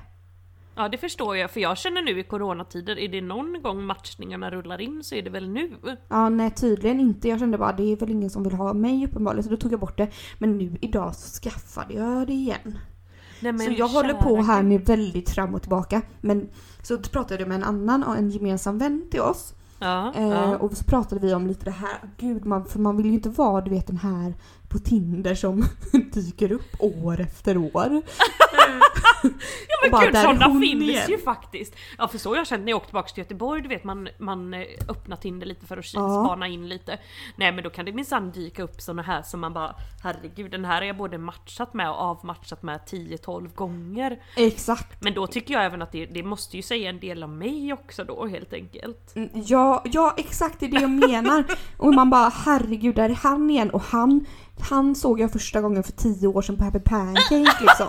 Ja 0.74 0.88
det 0.88 0.98
förstår 0.98 1.36
jag, 1.36 1.50
för 1.50 1.60
jag 1.60 1.78
känner 1.78 2.02
nu 2.02 2.20
i 2.20 2.22
coronatider, 2.22 2.98
är 2.98 3.08
det 3.08 3.20
någon 3.20 3.62
gång 3.62 3.84
matchningarna 3.84 4.50
rullar 4.50 4.80
in 4.80 5.04
så 5.04 5.14
är 5.14 5.22
det 5.22 5.30
väl 5.30 5.48
nu? 5.48 5.70
Ja, 6.08 6.28
nej 6.28 6.50
tydligen 6.50 7.00
inte. 7.00 7.28
Jag 7.28 7.38
kände 7.38 7.58
bara 7.58 7.72
det 7.72 7.92
är 7.92 7.96
väl 7.96 8.10
ingen 8.10 8.30
som 8.30 8.42
vill 8.42 8.52
ha 8.54 8.72
mig 8.74 9.04
uppenbarligen 9.04 9.44
så 9.44 9.50
då 9.50 9.56
tog 9.56 9.72
jag 9.72 9.80
bort 9.80 9.96
det. 9.98 10.08
Men 10.38 10.58
nu 10.58 10.76
idag 10.80 11.14
så 11.14 11.40
skaffade 11.42 11.94
jag 11.94 12.26
det 12.26 12.32
igen. 12.32 12.78
Nej, 13.40 13.58
så 13.58 13.72
jag 13.78 13.88
håller 13.88 14.14
på 14.14 14.36
här 14.42 14.62
nu 14.62 14.78
väldigt 14.78 15.30
fram 15.30 15.54
och 15.54 15.62
tillbaka. 15.62 16.02
Men 16.20 16.48
så 16.82 16.98
pratade 16.98 17.40
jag 17.40 17.48
med 17.48 17.56
en 17.56 17.64
annan, 17.64 18.02
en 18.02 18.30
gemensam 18.30 18.78
vän 18.78 19.06
till 19.10 19.20
oss. 19.20 19.54
Ja, 19.78 20.12
Eh, 20.16 20.28
ja. 20.28 20.56
och 20.56 20.72
så 20.76 20.84
pratade 20.84 21.20
vi 21.26 21.34
om 21.34 21.46
lite 21.46 21.64
det 21.64 21.70
här, 21.70 21.98
gud 22.16 22.44
man, 22.44 22.64
för 22.64 22.78
man 22.78 22.96
vill 22.96 23.06
ju 23.06 23.12
inte 23.12 23.28
vara 23.28 23.60
du 23.60 23.70
vet 23.70 23.86
den 23.86 23.96
här 23.98 24.34
på 24.68 24.78
Tinder 24.78 25.34
som 25.34 25.64
dyker 26.12 26.52
upp 26.52 26.76
år 26.78 27.20
efter 27.20 27.56
år. 27.56 28.02
Ja 29.68 29.90
men 29.90 30.00
gud 30.00 30.16
sådana 30.16 30.60
finns 30.60 31.08
ju 31.08 31.18
faktiskt! 31.18 31.76
Ja 31.98 32.08
för 32.08 32.18
så 32.18 32.36
jag 32.36 32.46
kände 32.46 32.64
när 32.64 32.70
jag 32.70 32.76
åkte 32.76 32.86
tillbaka 32.88 33.08
till 33.08 33.18
Göteborg, 33.18 33.62
du 33.62 33.68
vet 33.68 33.84
man, 33.84 34.08
man 34.18 34.54
eh, 34.54 34.66
öppnar 34.88 35.16
Tinder 35.16 35.46
lite 35.46 35.66
för 35.66 35.76
att 35.76 35.86
spana 35.86 36.48
in 36.48 36.68
lite. 36.68 36.98
Nej 37.36 37.52
men 37.52 37.64
då 37.64 37.70
kan 37.70 37.84
det 37.84 37.92
minsann 37.92 38.30
dyka 38.30 38.62
upp 38.62 38.80
såna 38.80 39.02
här 39.02 39.22
som 39.22 39.40
man 39.40 39.52
bara 39.52 39.74
Herregud 40.02 40.50
den 40.50 40.64
här 40.64 40.74
har 40.76 40.82
jag 40.82 40.96
både 40.96 41.18
matchat 41.18 41.74
med 41.74 41.90
och 41.90 41.96
avmatchat 41.96 42.62
med 42.62 42.80
10-12 42.90 43.54
gånger. 43.54 44.18
Exakt. 44.36 45.02
Men 45.02 45.14
då 45.14 45.26
tycker 45.26 45.54
jag 45.54 45.64
även 45.64 45.82
att 45.82 45.92
det, 45.92 46.06
det 46.06 46.22
måste 46.22 46.56
ju 46.56 46.62
säga 46.62 46.90
en 46.90 47.00
del 47.00 47.24
om 47.24 47.38
mig 47.38 47.72
också 47.72 48.04
då 48.04 48.26
helt 48.26 48.52
enkelt. 48.52 49.16
Mm, 49.16 49.28
Ja, 49.34 49.82
ja 49.84 50.14
exakt 50.16 50.60
det 50.60 50.66
är 50.66 50.70
det 50.70 50.80
jag 50.80 50.90
menar. 50.90 51.44
och 51.76 51.94
man 51.94 52.10
bara 52.10 52.28
herregud 52.28 52.94
där 52.94 53.10
är 53.10 53.14
han 53.14 53.50
igen 53.50 53.70
och 53.70 53.82
han, 53.82 54.26
han 54.60 54.94
såg 54.94 55.20
jag 55.20 55.32
första 55.32 55.60
gången 55.60 55.82
för 55.82 55.92
tio 55.92 56.28
år 56.28 56.42
sedan 56.42 56.56
på 56.56 56.64
Happy 56.64 56.80
Pancake 56.80 57.38
liksom. 57.60 57.86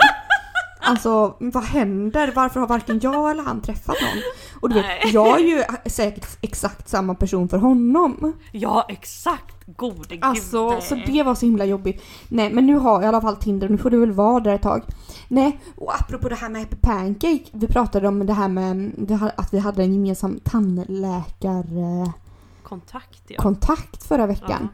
Alltså 0.81 1.35
vad 1.39 1.63
händer? 1.63 2.31
Varför 2.35 2.59
har 2.59 2.67
varken 2.67 2.99
jag 3.03 3.31
eller 3.31 3.43
han 3.43 3.61
träffat 3.61 3.95
någon? 4.01 4.23
Och 4.61 4.69
du 4.69 4.75
vet, 4.75 4.85
Nej. 4.85 5.11
jag 5.13 5.39
är 5.39 5.43
ju 5.43 5.63
säkert 5.85 6.27
exakt 6.41 6.89
samma 6.89 7.15
person 7.15 7.49
för 7.49 7.57
honom. 7.57 8.33
Ja 8.51 8.85
exakt! 8.89 9.55
Gode 9.65 10.15
gud! 10.15 10.23
Alltså, 10.23 10.81
så 10.81 10.95
det 10.95 11.23
var 11.23 11.35
så 11.35 11.45
himla 11.45 11.65
jobbigt. 11.65 12.03
Nej, 12.27 12.53
men 12.53 12.65
nu 12.65 12.75
har 12.75 12.93
jag 12.93 13.03
i 13.03 13.05
alla 13.05 13.21
fall 13.21 13.35
Tinder 13.35 13.69
nu 13.69 13.77
får 13.77 13.89
du 13.89 13.99
väl 13.99 14.11
vara 14.11 14.39
där 14.39 14.55
ett 14.55 14.61
tag. 14.61 14.83
Nej, 15.27 15.59
och 15.75 15.95
apropå 15.95 16.29
det 16.29 16.35
här 16.35 16.49
med 16.49 16.61
Happy 16.61 16.75
Pancake. 16.75 17.43
Vi 17.51 17.67
pratade 17.67 18.07
om 18.07 18.25
det 18.25 18.33
här 18.33 18.47
med 18.47 18.93
här, 19.09 19.31
att 19.37 19.53
vi 19.53 19.59
hade 19.59 19.83
en 19.83 19.93
gemensam 19.93 20.39
tandläkarkontakt 20.43 23.37
Kontakt 23.37 23.97
ja. 23.99 24.05
förra 24.07 24.27
veckan. 24.27 24.69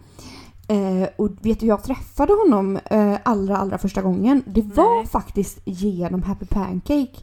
Eh, 0.67 1.09
och 1.15 1.29
vet 1.41 1.59
du, 1.59 1.65
jag 1.65 1.83
träffade 1.83 2.33
honom 2.33 2.79
eh, 2.86 3.17
allra, 3.24 3.57
allra 3.57 3.77
första 3.77 4.01
gången. 4.01 4.43
Det 4.45 4.62
var 4.62 4.95
Nej. 4.97 5.07
faktiskt 5.07 5.59
genom 5.65 6.24
Happy 6.24 6.45
Pancake. 6.45 7.17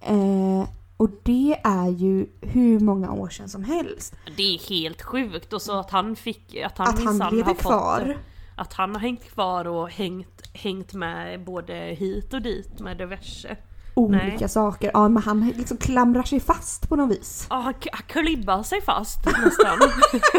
Eh, 0.00 0.68
och 0.96 1.10
det 1.22 1.60
är 1.64 1.88
ju 1.88 2.26
hur 2.40 2.80
många 2.80 3.12
år 3.12 3.28
sedan 3.28 3.48
som 3.48 3.64
helst. 3.64 4.14
Det 4.36 4.54
är 4.54 4.68
helt 4.68 5.02
sjukt 5.02 5.52
och 5.52 5.62
så 5.62 5.78
att 5.78 5.90
han 5.90 6.16
fick, 6.16 6.56
att 6.56 6.78
han 6.78 6.88
Att 6.88 7.04
han 7.04 7.18
lever 7.18 7.44
har 7.44 7.54
fått 7.54 7.58
kvar. 7.58 8.16
Att 8.56 8.72
han 8.72 8.94
har 8.94 9.00
hängt 9.00 9.24
kvar 9.24 9.64
och 9.66 9.90
hängt, 9.90 10.42
hängt 10.52 10.94
med 10.94 11.44
både 11.44 11.74
hit 11.74 12.34
och 12.34 12.42
dit 12.42 12.80
med 12.80 12.98
diverse. 12.98 13.56
Olika 13.94 14.36
Nej. 14.40 14.48
saker. 14.48 14.90
Ja, 14.94 15.08
men 15.08 15.22
han 15.22 15.48
liksom 15.56 15.76
klamrar 15.76 16.22
sig 16.22 16.40
fast 16.40 16.88
på 16.88 16.96
något 16.96 17.18
vis. 17.18 17.46
Ja, 17.50 17.56
han 17.56 17.74
klibbar 18.06 18.62
sig 18.62 18.80
fast 18.82 19.26
nästan. 19.26 19.78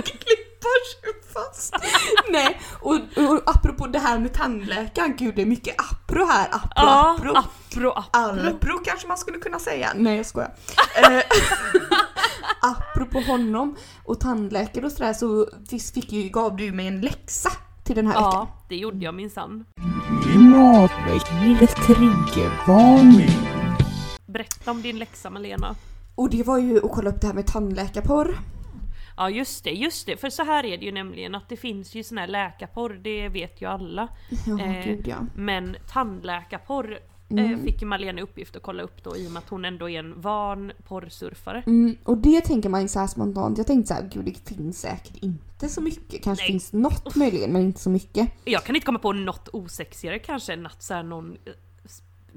Klippar 0.57 1.11
sig 1.11 1.33
fast. 1.33 1.73
Nej, 2.31 2.59
och, 2.81 2.93
och 2.95 3.41
apropå 3.45 3.87
det 3.87 3.99
här 3.99 4.19
med 4.19 4.33
tandläkaren. 4.33 5.15
Gud, 5.17 5.35
det 5.35 5.41
är 5.41 5.45
mycket 5.45 5.75
apro 5.77 6.25
här. 6.25 6.47
Apro, 6.51 6.69
ja, 6.75 7.15
apro. 7.17 7.31
apro, 7.35 7.89
apro. 7.89 8.19
Alpro 8.19 8.79
kanske 8.85 9.07
man 9.07 9.17
skulle 9.17 9.37
kunna 9.37 9.59
säga. 9.59 9.91
Nej 9.95 10.17
jag 10.17 10.25
skojar. 10.25 10.53
Eh, 10.97 11.21
Apropå 12.61 13.19
honom 13.19 13.75
och 14.03 14.19
tandläkare 14.19 14.85
och 14.85 14.91
sådär 14.91 15.13
så 15.13 15.49
fick, 15.69 15.93
fick 15.93 16.11
ju, 16.11 16.29
gav 16.29 16.55
du 16.55 16.71
mig 16.71 16.87
en 16.87 17.01
läxa 17.01 17.51
till 17.83 17.95
den 17.95 18.07
här 18.07 18.13
veckan. 18.13 18.31
Ja, 18.33 18.65
det 18.69 18.75
gjorde 18.75 19.05
jag 19.05 19.13
minsann. 19.13 19.65
Berätta 24.25 24.71
om 24.71 24.81
din 24.81 24.99
läxa 24.99 25.29
Malena. 25.29 25.75
Och 26.15 26.29
det 26.29 26.43
var 26.43 26.57
ju 26.57 26.85
att 26.85 26.91
kolla 26.91 27.09
upp 27.09 27.21
det 27.21 27.27
här 27.27 27.33
med 27.33 27.47
tandläkarporr. 27.47 28.37
Ja 29.17 29.29
just 29.29 29.63
det, 29.63 29.71
just 29.71 30.05
det. 30.05 30.17
För 30.17 30.29
så 30.29 30.43
här 30.43 30.65
är 30.65 30.77
det 30.77 30.86
ju 30.86 30.91
nämligen 30.91 31.36
att 31.36 31.50
det 31.50 31.57
finns 31.57 31.95
ju 31.95 32.03
sån 32.03 32.17
här 32.17 32.27
läkarporr, 32.27 33.00
det 33.03 33.29
vet 33.29 33.62
ju 33.62 33.65
alla. 33.65 34.07
Ja, 34.47 34.59
Eh, 34.59 34.86
gud 34.86 35.07
ja. 35.07 35.17
Men 35.36 35.75
tandläkarporr 35.93 37.00
eh, 37.29 37.57
fick 37.57 37.81
ju 37.81 37.88
Malena 37.88 38.21
uppgift 38.21 38.55
att 38.55 38.62
kolla 38.62 38.83
upp 38.83 39.03
då 39.03 39.17
i 39.17 39.27
och 39.27 39.31
med 39.31 39.39
att 39.39 39.50
hon 39.50 39.65
ändå 39.65 39.89
är 39.89 40.00
en 40.00 40.21
van 40.21 40.71
porrsurfare. 40.88 41.63
Mm, 41.67 41.97
och 42.03 42.17
det 42.17 42.41
tänker 42.41 42.69
man 42.69 42.81
ju 42.81 42.88
så 42.88 43.00
här 43.00 43.07
spontant. 43.07 43.57
Jag 43.57 43.67
tänkte 43.67 43.88
så 43.88 43.93
här, 43.93 44.09
gud 44.13 44.25
det 44.25 44.55
finns 44.55 44.81
säkert 44.81 45.24
inte 45.24 45.69
så 45.69 45.81
mycket. 45.81 46.24
Kanske 46.24 46.43
Nej. 46.43 46.51
finns 46.51 46.74
något 46.74 47.15
möjligen 47.15 47.53
men 47.53 47.62
inte 47.62 47.79
så 47.79 47.89
mycket. 47.89 48.29
Jag 48.43 48.63
kan 48.63 48.75
inte 48.75 48.86
komma 48.86 49.00
på 49.00 49.13
något 49.13 49.50
osexigare 49.53 50.19
kanske 50.19 50.53
än 50.53 50.65
att 50.65 50.83
så 50.83 50.93
här 50.93 51.03
någon 51.03 51.31
eh, 51.31 51.53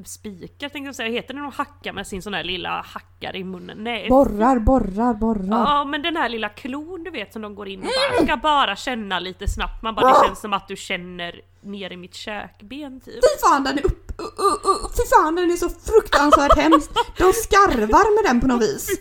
spikar 0.09 0.69
tänkte 0.69 0.89
jag 0.89 0.95
säga, 0.95 1.11
heter 1.11 1.35
det 1.35 1.41
någon 1.41 1.53
hacka 1.53 1.93
med 1.93 2.07
sin 2.07 2.23
sån 2.23 2.35
här 2.35 2.45
lilla 2.45 2.85
hackare 2.87 3.39
i 3.39 3.45
munnen? 3.45 3.79
Nej. 3.81 4.09
Borrar, 4.09 4.59
borrar, 4.59 5.15
borrar. 5.15 5.65
Ja 5.65 5.85
men 5.85 6.03
den 6.03 6.17
här 6.17 6.29
lilla 6.29 6.49
klon 6.49 7.05
du 7.05 7.11
vet 7.11 7.33
som 7.33 7.43
de 7.43 7.55
går 7.55 7.69
in 7.69 7.81
och 7.81 7.87
bara 7.87 8.27
ska 8.27 8.37
bara 8.37 8.77
känna 8.77 9.21
lite 9.21 9.49
snabbt. 9.49 9.83
Man 9.83 9.95
bara 9.95 10.09
det 10.09 10.27
känns 10.27 10.41
som 10.41 10.53
att 10.53 10.69
du 10.69 10.77
känner 10.77 11.41
ner 11.63 11.93
i 11.93 11.97
mitt 11.97 12.15
käkben 12.15 13.01
typ. 13.01 13.15
Fy 13.15 13.49
fan 13.49 13.65
den 13.65 13.79
är 13.79 13.87
upp, 13.87 14.13
uh, 14.21 14.27
uh, 14.27 14.71
uh, 14.71 14.91
fy 14.97 15.03
fan 15.17 15.35
den 15.35 15.51
är 15.51 15.57
så 15.57 15.69
fruktansvärt 15.69 16.57
hemskt. 16.57 16.91
De 17.19 17.33
skarvar 17.33 18.23
med 18.23 18.31
den 18.31 18.41
på 18.41 18.47
något 18.47 18.63
vis. 18.63 19.01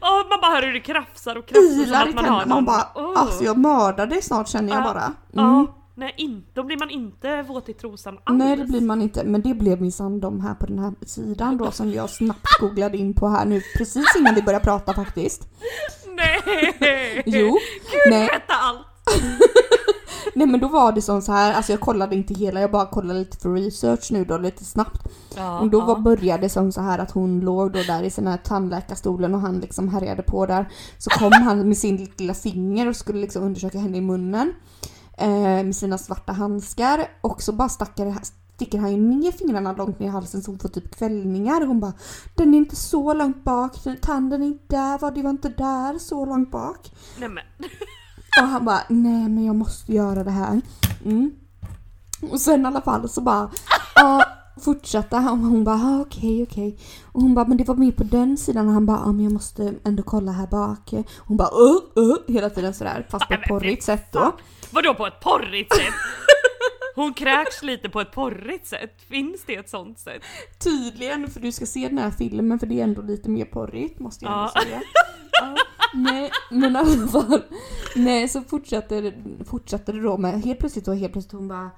Ja 0.00 0.26
man 0.30 0.40
bara 0.40 0.50
hör 0.54 0.62
hur 0.62 0.72
det 0.72 0.80
krafsar 0.80 1.36
och 1.36 1.46
krafsar 1.46 1.82
Ilar 1.82 2.08
i 2.08 2.14
man 2.14 2.24
tänderna. 2.24 2.46
Man 2.46 2.48
någon... 2.48 2.64
bara, 2.64 2.88
Åh. 2.94 3.12
alltså 3.16 3.44
jag 3.44 3.58
mördar 3.58 4.06
dig 4.06 4.22
snart 4.22 4.48
känner 4.48 4.74
jag 4.74 4.86
Ja, 4.86 5.12
bara. 5.34 5.44
Mm. 5.48 5.66
Nej 5.98 6.14
in, 6.16 6.44
då 6.54 6.62
blir 6.62 6.78
man 6.78 6.90
inte 6.90 7.42
våt 7.42 7.68
i 7.68 7.72
trosan 7.72 8.18
alls. 8.24 8.38
Nej 8.38 8.56
det 8.56 8.64
blir 8.64 8.80
man 8.80 9.02
inte, 9.02 9.24
men 9.24 9.42
det 9.42 9.54
blev 9.54 9.80
minsann 9.80 10.20
de 10.20 10.40
här 10.40 10.54
på 10.54 10.66
den 10.66 10.78
här 10.78 10.92
sidan 11.06 11.56
då 11.56 11.70
som 11.70 11.92
jag 11.92 12.10
snabbt 12.10 12.60
googlade 12.60 12.96
in 12.98 13.14
på 13.14 13.28
här 13.28 13.44
nu 13.44 13.60
precis 13.76 14.16
innan 14.18 14.34
vi 14.34 14.42
började 14.42 14.64
prata 14.64 14.94
faktiskt. 14.94 15.48
Nej! 16.16 17.22
Jo, 17.26 17.58
nej, 18.06 18.26
Berätta 18.26 18.54
allt! 18.54 18.86
nej 20.34 20.46
men 20.46 20.60
då 20.60 20.68
var 20.68 20.92
det 20.92 21.02
som 21.02 21.22
så 21.22 21.32
här, 21.32 21.52
alltså 21.52 21.72
jag 21.72 21.80
kollade 21.80 22.16
inte 22.16 22.34
hela, 22.34 22.60
jag 22.60 22.70
bara 22.70 22.86
kollade 22.86 23.18
lite 23.18 23.36
för 23.36 23.54
research 23.54 24.12
nu 24.12 24.24
då 24.24 24.38
lite 24.38 24.64
snabbt. 24.64 25.08
Ja, 25.36 25.60
Och 25.60 25.70
då 25.70 25.80
var, 25.80 25.94
ja. 25.96 26.00
började 26.00 26.42
det 26.42 26.48
som 26.48 26.72
så 26.72 26.80
här 26.80 26.98
att 26.98 27.10
hon 27.10 27.40
låg 27.40 27.72
då 27.72 27.82
där 27.82 28.02
i 28.02 28.08
den 28.16 28.26
här 28.26 28.36
tandläkarstolen 28.36 29.34
och 29.34 29.40
han 29.40 29.60
liksom 29.60 29.88
härjade 29.88 30.22
på 30.22 30.46
där. 30.46 30.68
Så 30.98 31.10
kom 31.10 31.32
han 31.32 31.68
med 31.68 31.78
sin 31.78 32.08
lilla 32.16 32.34
finger 32.34 32.88
och 32.88 32.96
skulle 32.96 33.20
liksom 33.20 33.42
undersöka 33.42 33.78
henne 33.78 33.96
i 33.96 34.00
munnen. 34.00 34.52
Eh, 35.16 35.64
med 35.64 35.76
sina 35.76 35.98
svarta 35.98 36.32
handskar. 36.32 37.08
Och 37.20 37.42
så 37.42 37.52
bara 37.52 37.68
stackar, 37.68 38.18
sticker 38.54 38.78
han 38.78 38.90
ju 38.90 38.96
ner 38.96 39.32
fingrarna 39.32 39.72
långt 39.72 39.98
ner 39.98 40.06
i 40.06 40.10
halsen 40.10 40.42
så 40.42 40.50
hon 40.50 40.58
får 40.58 40.68
typ 40.68 40.96
kvällningar. 40.96 41.66
Hon 41.66 41.80
bara 41.80 41.92
Den 42.34 42.54
är 42.54 42.58
inte 42.58 42.76
så 42.76 43.14
långt 43.14 43.44
bak, 43.44 43.72
tanden 44.02 44.42
är 44.42 44.46
inte 44.46 44.76
där, 44.76 44.98
var 44.98 45.10
det 45.10 45.22
var 45.22 45.30
inte 45.30 45.48
där 45.48 45.98
så 45.98 46.24
långt 46.24 46.50
bak. 46.50 46.92
Nej 47.18 47.28
men. 47.28 47.44
Och 48.42 48.48
han 48.48 48.64
bara, 48.64 48.80
nej 48.88 49.28
men 49.28 49.44
jag 49.44 49.56
måste 49.56 49.92
göra 49.92 50.24
det 50.24 50.30
här. 50.30 50.60
Mm. 51.04 51.30
Och 52.30 52.40
sen 52.40 52.62
i 52.62 52.66
alla 52.66 52.80
fall 52.80 53.08
så 53.08 53.20
bara, 53.20 53.50
fortsatte 54.60 55.16
han 55.16 55.44
och 55.44 55.50
hon 55.50 55.64
bara, 55.64 55.76
ah, 55.76 56.00
okej 56.00 56.42
okej. 56.42 56.78
Och 57.12 57.22
hon 57.22 57.34
bara, 57.34 57.44
men 57.46 57.56
det 57.56 57.64
var 57.68 57.74
mer 57.74 57.92
på 57.92 58.04
den 58.04 58.36
sidan 58.36 58.66
och 58.66 58.72
han 58.72 58.86
bara, 58.86 58.98
ja 59.04 59.12
men 59.12 59.24
jag 59.24 59.32
måste 59.32 59.74
ändå 59.84 60.02
kolla 60.02 60.32
här 60.32 60.46
bak. 60.46 60.92
Och 60.92 61.26
hon 61.26 61.36
bara, 61.36 61.48
uh, 61.48 62.04
uh, 62.04 62.16
hela 62.28 62.50
tiden 62.50 62.74
sådär 62.74 63.06
fast 63.10 63.28
på 63.28 63.34
ett 63.34 63.48
porrigt 63.48 63.82
sätt 63.82 64.12
då. 64.12 64.32
Vadå 64.70 64.94
på 64.94 65.06
ett 65.06 65.20
porrigt 65.20 65.74
sätt? 65.74 65.94
Hon 66.94 67.14
kräks 67.14 67.62
lite 67.62 67.88
på 67.88 68.00
ett 68.00 68.12
porrigt 68.12 68.66
sätt. 68.66 69.02
Finns 69.08 69.42
det 69.46 69.54
ett 69.56 69.68
sånt 69.70 69.98
sätt? 69.98 70.22
Tydligen, 70.58 71.30
för 71.30 71.40
du 71.40 71.52
ska 71.52 71.66
se 71.66 71.88
den 71.88 71.98
här 71.98 72.10
filmen 72.10 72.58
för 72.58 72.66
det 72.66 72.80
är 72.80 72.84
ändå 72.84 73.02
lite 73.02 73.30
mer 73.30 73.44
porrigt 73.44 73.98
måste 73.98 74.24
jag 74.24 74.32
ändå 74.34 74.50
Ja. 74.54 74.62
säga. 74.62 74.82
Ja, 75.40 75.56
nej, 75.94 76.30
men 76.50 76.76
i 76.76 76.78
alla 76.78 77.08
fall. 77.08 77.42
Nej, 77.96 78.28
så 78.28 78.40
fortsatte, 78.42 79.12
fortsatte 79.46 79.92
det 79.92 80.00
då 80.02 80.16
med, 80.16 80.42
helt 80.44 80.58
plötsligt 80.58 80.84
då, 80.84 80.92
helt 80.92 81.12
plötsligt 81.12 81.32
hon 81.32 81.48
bara 81.48 81.70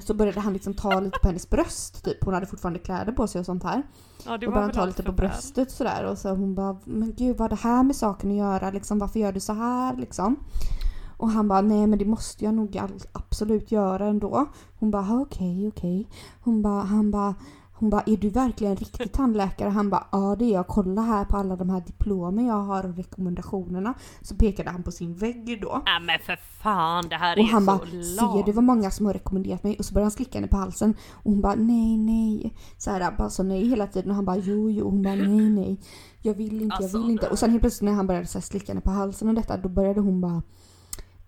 så 0.00 0.14
började 0.14 0.40
han 0.40 0.52
liksom 0.52 0.74
ta 0.74 1.00
lite 1.00 1.18
på 1.18 1.28
hennes 1.28 1.50
bröst 1.50 2.04
typ. 2.04 2.24
Hon 2.24 2.34
hade 2.34 2.46
fortfarande 2.46 2.78
kläder 2.78 3.12
på 3.12 3.26
sig 3.26 3.38
och 3.38 3.46
sånt 3.46 3.62
här. 3.64 3.82
Ja 4.26 4.34
och 4.34 4.40
började 4.40 4.60
väl 4.66 4.74
ta 4.74 4.84
lite 4.86 5.02
på 5.02 5.12
bröstet 5.12 5.70
sådär 5.70 6.04
och 6.04 6.18
så 6.18 6.28
hon 6.28 6.54
bara 6.54 6.76
Men 6.84 7.14
gud 7.14 7.36
vad 7.36 7.40
har 7.40 7.48
det 7.56 7.62
här 7.68 7.82
med 7.82 7.96
saken 7.96 8.30
att 8.30 8.36
göra 8.36 8.70
liksom? 8.70 8.98
Varför 8.98 9.20
gör 9.20 9.32
du 9.32 9.40
så 9.40 9.52
här 9.52 9.96
liksom? 9.96 10.36
Och 11.16 11.30
han 11.30 11.48
bara 11.48 11.60
nej 11.60 11.86
men 11.86 11.98
det 11.98 12.04
måste 12.04 12.44
jag 12.44 12.54
nog 12.54 12.80
absolut 13.12 13.72
göra 13.72 14.06
ändå. 14.06 14.46
Hon 14.78 14.90
bara 14.90 15.02
"Ah, 15.02 15.20
okej 15.20 15.68
okej. 15.68 16.08
Hon 16.40 16.62
bara 16.62 16.82
han 16.82 17.10
bara 17.10 17.34
hon 17.82 17.90
bara 17.90 18.02
är 18.06 18.16
du 18.16 18.28
verkligen 18.30 18.76
riktig 18.76 19.12
tandläkare? 19.12 19.68
Han 19.68 19.90
bara 19.90 20.06
ja 20.12 20.36
det 20.38 20.44
är 20.44 20.52
jag. 20.52 20.66
Kolla 20.66 21.02
här 21.02 21.24
på 21.24 21.36
alla 21.36 21.56
de 21.56 21.70
här 21.70 21.80
diplomen 21.80 22.46
jag 22.46 22.54
har 22.54 22.84
och 22.84 22.96
rekommendationerna. 22.96 23.94
Så 24.20 24.34
pekade 24.36 24.70
han 24.70 24.82
på 24.82 24.90
sin 24.92 25.14
vägg 25.14 25.58
då. 25.62 25.82
Nej 25.86 26.00
men 26.00 26.18
för 26.18 26.36
fan 26.62 27.08
det 27.08 27.16
här 27.16 27.32
är 27.36 27.40
Och 27.40 27.46
ju 27.46 27.52
han 27.52 27.62
så 27.62 27.66
bara, 27.66 27.78
lamt. 27.92 28.32
ser 28.36 28.42
du 28.46 28.52
vad 28.52 28.64
många 28.64 28.90
som 28.90 29.06
har 29.06 29.12
rekommenderat 29.12 29.62
mig? 29.64 29.76
Och 29.78 29.84
så 29.84 29.94
började 29.94 30.04
han 30.04 30.10
slicka 30.10 30.38
henne 30.38 30.48
på 30.48 30.56
halsen. 30.56 30.94
Och 31.12 31.30
hon 31.32 31.40
bara, 31.40 31.54
nej, 31.54 31.96
nej. 31.98 32.54
Så 32.78 32.90
här, 32.90 33.14
bara 33.18 33.30
så 33.30 33.42
nej 33.42 33.68
hela 33.68 33.86
tiden. 33.86 34.10
Och 34.10 34.16
han 34.16 34.24
bara, 34.24 34.36
jo, 34.36 34.70
jo. 34.70 34.90
Hon 34.90 35.02
bara, 35.02 35.14
nej, 35.14 35.50
nej. 35.50 35.80
Jag 36.22 36.34
vill 36.34 36.62
inte, 36.62 36.76
Alltså, 36.76 36.96
jag 36.98 37.02
vill 37.02 37.10
inte. 37.12 37.28
Och 37.28 37.38
sen 37.38 37.50
helt 37.50 37.62
plötsligt 37.62 37.86
när 37.90 37.96
han 37.96 38.06
började 38.06 38.26
så 38.26 38.38
här, 38.38 38.42
slicka 38.42 38.72
henne 38.72 38.80
på 38.80 38.90
halsen 38.90 39.28
och 39.28 39.34
detta, 39.34 39.56
då 39.56 39.68
började 39.68 40.00
hon 40.00 40.20
bara, 40.20 40.42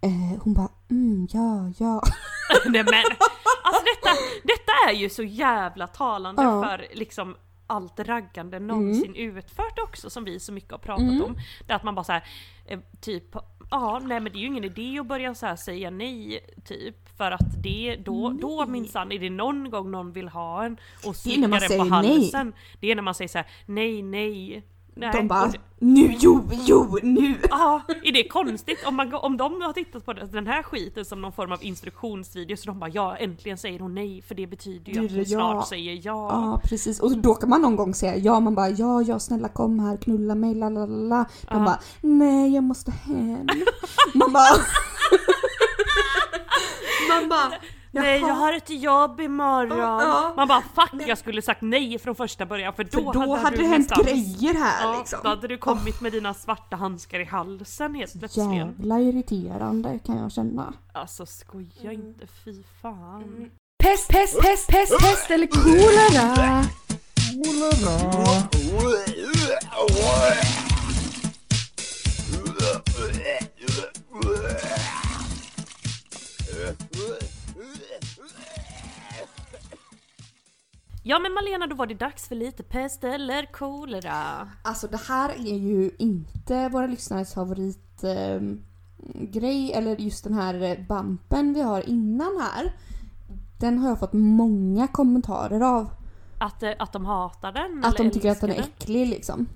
eh, 0.00 0.40
hon 0.42 0.54
bara, 0.54 0.68
mm, 0.90 1.26
ja, 1.30 1.72
ja. 1.78 2.02
Nej 2.66 2.84
men, 2.84 3.02
alltså 3.62 3.82
detta, 3.84 4.16
detta 4.42 4.72
är 4.88 4.92
ju 4.92 5.10
så 5.10 5.22
jävla 5.22 5.86
talande 5.86 6.42
Ja. 6.42 6.62
för 6.62 6.86
liksom 6.92 7.36
allt 7.66 8.00
raggande 8.00 8.58
någonsin 8.58 9.14
utfört 9.14 9.78
också 9.78 10.10
som 10.10 10.24
vi 10.24 10.40
så 10.40 10.52
mycket 10.52 10.70
har 10.70 10.78
pratat 10.78 11.22
om. 11.22 11.36
Det 11.66 11.72
är 11.72 11.76
att 11.76 11.84
man 11.84 11.94
bara 11.94 12.04
så 12.04 12.12
här, 12.12 12.24
eh, 12.66 12.78
typ, 13.00 13.24
ja 13.70 13.98
nej 13.98 14.20
men 14.20 14.32
det 14.32 14.38
är 14.38 14.40
ju 14.40 14.46
ingen 14.46 14.64
idé 14.64 14.98
att 14.98 15.06
börja 15.06 15.34
så 15.34 15.56
säga 15.56 15.90
nej 15.90 16.40
typ. 16.64 16.96
För 17.16 17.30
att 17.30 17.62
det, 17.62 17.96
då, 18.04 18.30
då 18.30 18.66
minsann 18.66 19.12
är 19.12 19.18
det 19.18 19.30
någon 19.30 19.70
gång 19.70 19.90
någon 19.90 20.12
vill 20.12 20.28
ha 20.28 20.64
en 20.64 20.76
och 21.06 21.16
slickar 21.16 21.44
en 21.44 21.50
på 21.50 21.60
säger 21.60 21.84
nej. 21.84 21.90
halsen. 21.90 22.52
Det 22.80 22.90
är 22.90 22.94
när 22.94 23.02
man 23.02 23.14
säger 23.14 23.28
så 23.28 23.38
här: 23.38 23.46
nej 23.66 24.02
nej. 24.02 24.64
Nej. 24.96 25.10
De 25.12 25.28
bara, 25.28 25.52
nu, 25.78 26.16
jo, 26.20 26.48
jo, 26.66 26.98
nu. 27.02 27.34
Ja, 27.50 27.82
är 28.04 28.12
det 28.12 28.28
konstigt? 28.28 28.78
Om, 28.86 28.94
man, 28.96 29.14
om 29.14 29.36
de 29.36 29.62
har 29.62 29.72
tittat 29.72 30.04
på 30.04 30.12
den 30.12 30.46
här 30.46 30.62
skiten 30.62 31.04
som 31.04 31.22
någon 31.22 31.32
form 31.32 31.52
av 31.52 31.64
instruktionsvideo 31.64 32.56
så 32.56 32.66
de 32.66 32.78
bara 32.78 32.90
ja 32.90 33.16
äntligen 33.16 33.58
säger 33.58 33.78
hon 33.80 33.94
nej 33.94 34.22
för 34.22 34.34
det 34.34 34.46
betyder 34.46 34.92
ju 34.92 35.06
att 35.06 35.12
hon 35.12 35.24
snart 35.26 35.54
ja. 35.54 35.66
säger 35.68 35.94
ja. 35.94 36.28
Ja 36.30 36.60
precis 36.64 37.00
och 37.00 37.18
då 37.18 37.34
kan 37.34 37.48
man 37.48 37.62
någon 37.62 37.76
gång 37.76 37.94
säga 37.94 38.16
ja 38.16 38.40
man 38.40 38.54
bara 38.54 38.68
ja 38.68 39.02
ja 39.02 39.18
snälla 39.18 39.48
kom 39.48 39.78
här 39.78 39.96
knulla 39.96 40.34
mig 40.34 40.54
la 40.54 40.68
la 40.68 40.86
la 40.86 40.96
la. 41.08 41.24
De 41.40 41.58
Ja. 41.58 41.64
bara 41.64 41.78
nej 42.00 42.54
jag 42.54 42.64
måste 42.64 42.90
hem. 42.90 43.46
man 44.14 44.32
bara 44.32 44.54
Man 47.08 47.28
bara 47.28 47.52
Nej 47.94 48.20
jag 48.20 48.34
har 48.34 48.52
ett 48.52 48.70
jobb 48.70 49.20
imorgon. 49.20 49.78
Ja. 49.78 50.32
Man 50.36 50.48
bara 50.48 50.62
fuck 50.74 51.02
jag 51.08 51.18
skulle 51.18 51.42
sagt 51.42 51.62
nej 51.62 51.98
från 51.98 52.14
första 52.14 52.46
början 52.46 52.72
för 52.74 52.84
då, 52.84 53.12
För 53.12 53.20
då 53.26 53.36
hade 53.36 53.56
du 53.56 53.62
det 53.62 53.68
hänt 53.68 53.88
nästan- 53.90 54.04
grejer 54.04 54.54
här 54.54 54.86
Ja, 54.92 54.98
liksom. 54.98 55.18
Då 55.22 55.28
hade 55.28 55.48
du 55.48 55.58
kommit 55.58 56.00
med 56.00 56.12
dina 56.12 56.34
svarta 56.34 56.76
handskar 56.76 57.20
i 57.20 57.24
halsen 57.24 57.94
helt 57.94 58.18
plötsligt. 58.18 58.54
Jävla 58.54 59.00
irriterande 59.00 59.98
kan 60.06 60.16
jag 60.18 60.32
känna. 60.32 60.72
Alltså 60.92 61.26
skoja 61.26 61.92
inte, 61.92 62.26
fy 62.44 62.62
fan. 62.82 63.50
Pest, 63.82 64.08
pest, 64.08 64.40
pest, 64.40 64.68
pest, 64.68 64.98
pest 64.98 65.30
eller 65.30 65.46
kolera. 65.46 66.64
Ja 81.06 81.18
men 81.18 81.32
Malena, 81.32 81.66
då 81.66 81.76
var 81.76 81.86
det 81.86 81.94
dags 81.94 82.28
för 82.28 82.34
lite 82.34 82.62
pest 82.62 83.04
eller 83.04 83.52
kolera. 83.52 84.48
Alltså 84.62 84.86
det 84.88 85.00
här 85.08 85.28
är 85.30 85.58
ju 85.58 85.90
inte 85.98 86.68
våra 86.68 86.86
lyssnares 86.86 87.34
favoritgrej 87.34 88.58
grej 89.14 89.72
eller 89.72 89.96
just 89.96 90.24
den 90.24 90.34
här 90.34 90.62
eh, 90.62 90.78
bumpen 90.88 91.54
vi 91.54 91.62
har 91.62 91.88
innan 91.88 92.36
här. 92.40 92.72
Den 93.60 93.78
har 93.78 93.88
jag 93.88 93.98
fått 94.00 94.12
många 94.12 94.88
kommentarer 94.88 95.60
av. 95.60 95.90
Att, 96.38 96.62
eh, 96.62 96.72
att 96.78 96.92
de 96.92 97.04
hatar 97.06 97.52
den? 97.52 97.84
Att 97.84 97.96
de 97.96 98.10
tycker 98.10 98.30
att 98.30 98.40
den 98.40 98.50
är 98.50 98.58
äcklig 98.60 99.08
liksom. 99.08 99.46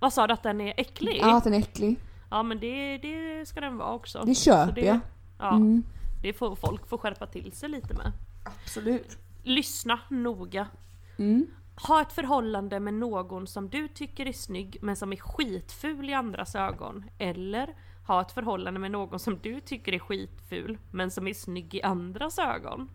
Vad 0.00 0.12
sa 0.12 0.26
du 0.26 0.32
att 0.34 0.42
den 0.42 0.60
är 0.60 0.74
äcklig? 0.76 1.18
Ja, 1.20 1.36
att 1.36 1.44
den 1.44 1.54
är 1.54 1.58
äcklig. 1.58 1.96
Ja 2.30 2.42
men 2.42 2.60
det, 2.60 2.98
det 2.98 3.46
ska 3.48 3.60
den 3.60 3.76
vara 3.76 3.92
också. 3.94 4.22
Det 4.26 4.34
köper 4.34 4.72
det, 4.72 4.80
jag. 4.80 4.98
Ja, 5.38 5.50
Mm. 5.56 5.82
det 6.22 6.32
får 6.32 6.56
folk 6.56 6.88
får 6.88 6.98
skärpa 6.98 7.26
till 7.26 7.52
sig 7.52 7.68
lite 7.68 7.94
med. 7.94 8.12
Absolut. 8.44 9.18
Lyssna 9.42 9.98
noga. 10.08 10.66
Mm. 11.18 11.46
Ha 11.88 12.02
ett 12.02 12.12
förhållande 12.12 12.80
med 12.80 12.94
någon 12.94 13.46
som 13.46 13.68
du 13.68 13.88
tycker 13.88 14.26
är 14.26 14.32
snygg 14.32 14.78
men 14.82 14.96
som 14.96 15.12
är 15.12 15.16
skitful 15.16 16.10
i 16.10 16.14
andras 16.14 16.54
ögon. 16.54 17.04
Eller 17.18 17.74
ha 18.06 18.20
ett 18.20 18.32
förhållande 18.32 18.80
med 18.80 18.90
någon 18.90 19.18
som 19.18 19.38
du 19.42 19.60
tycker 19.60 19.92
är 19.92 19.98
skitful 19.98 20.78
men 20.90 21.10
som 21.10 21.28
är 21.28 21.34
snygg 21.34 21.74
i 21.74 21.82
andras 21.82 22.38
ögon. 22.38 22.90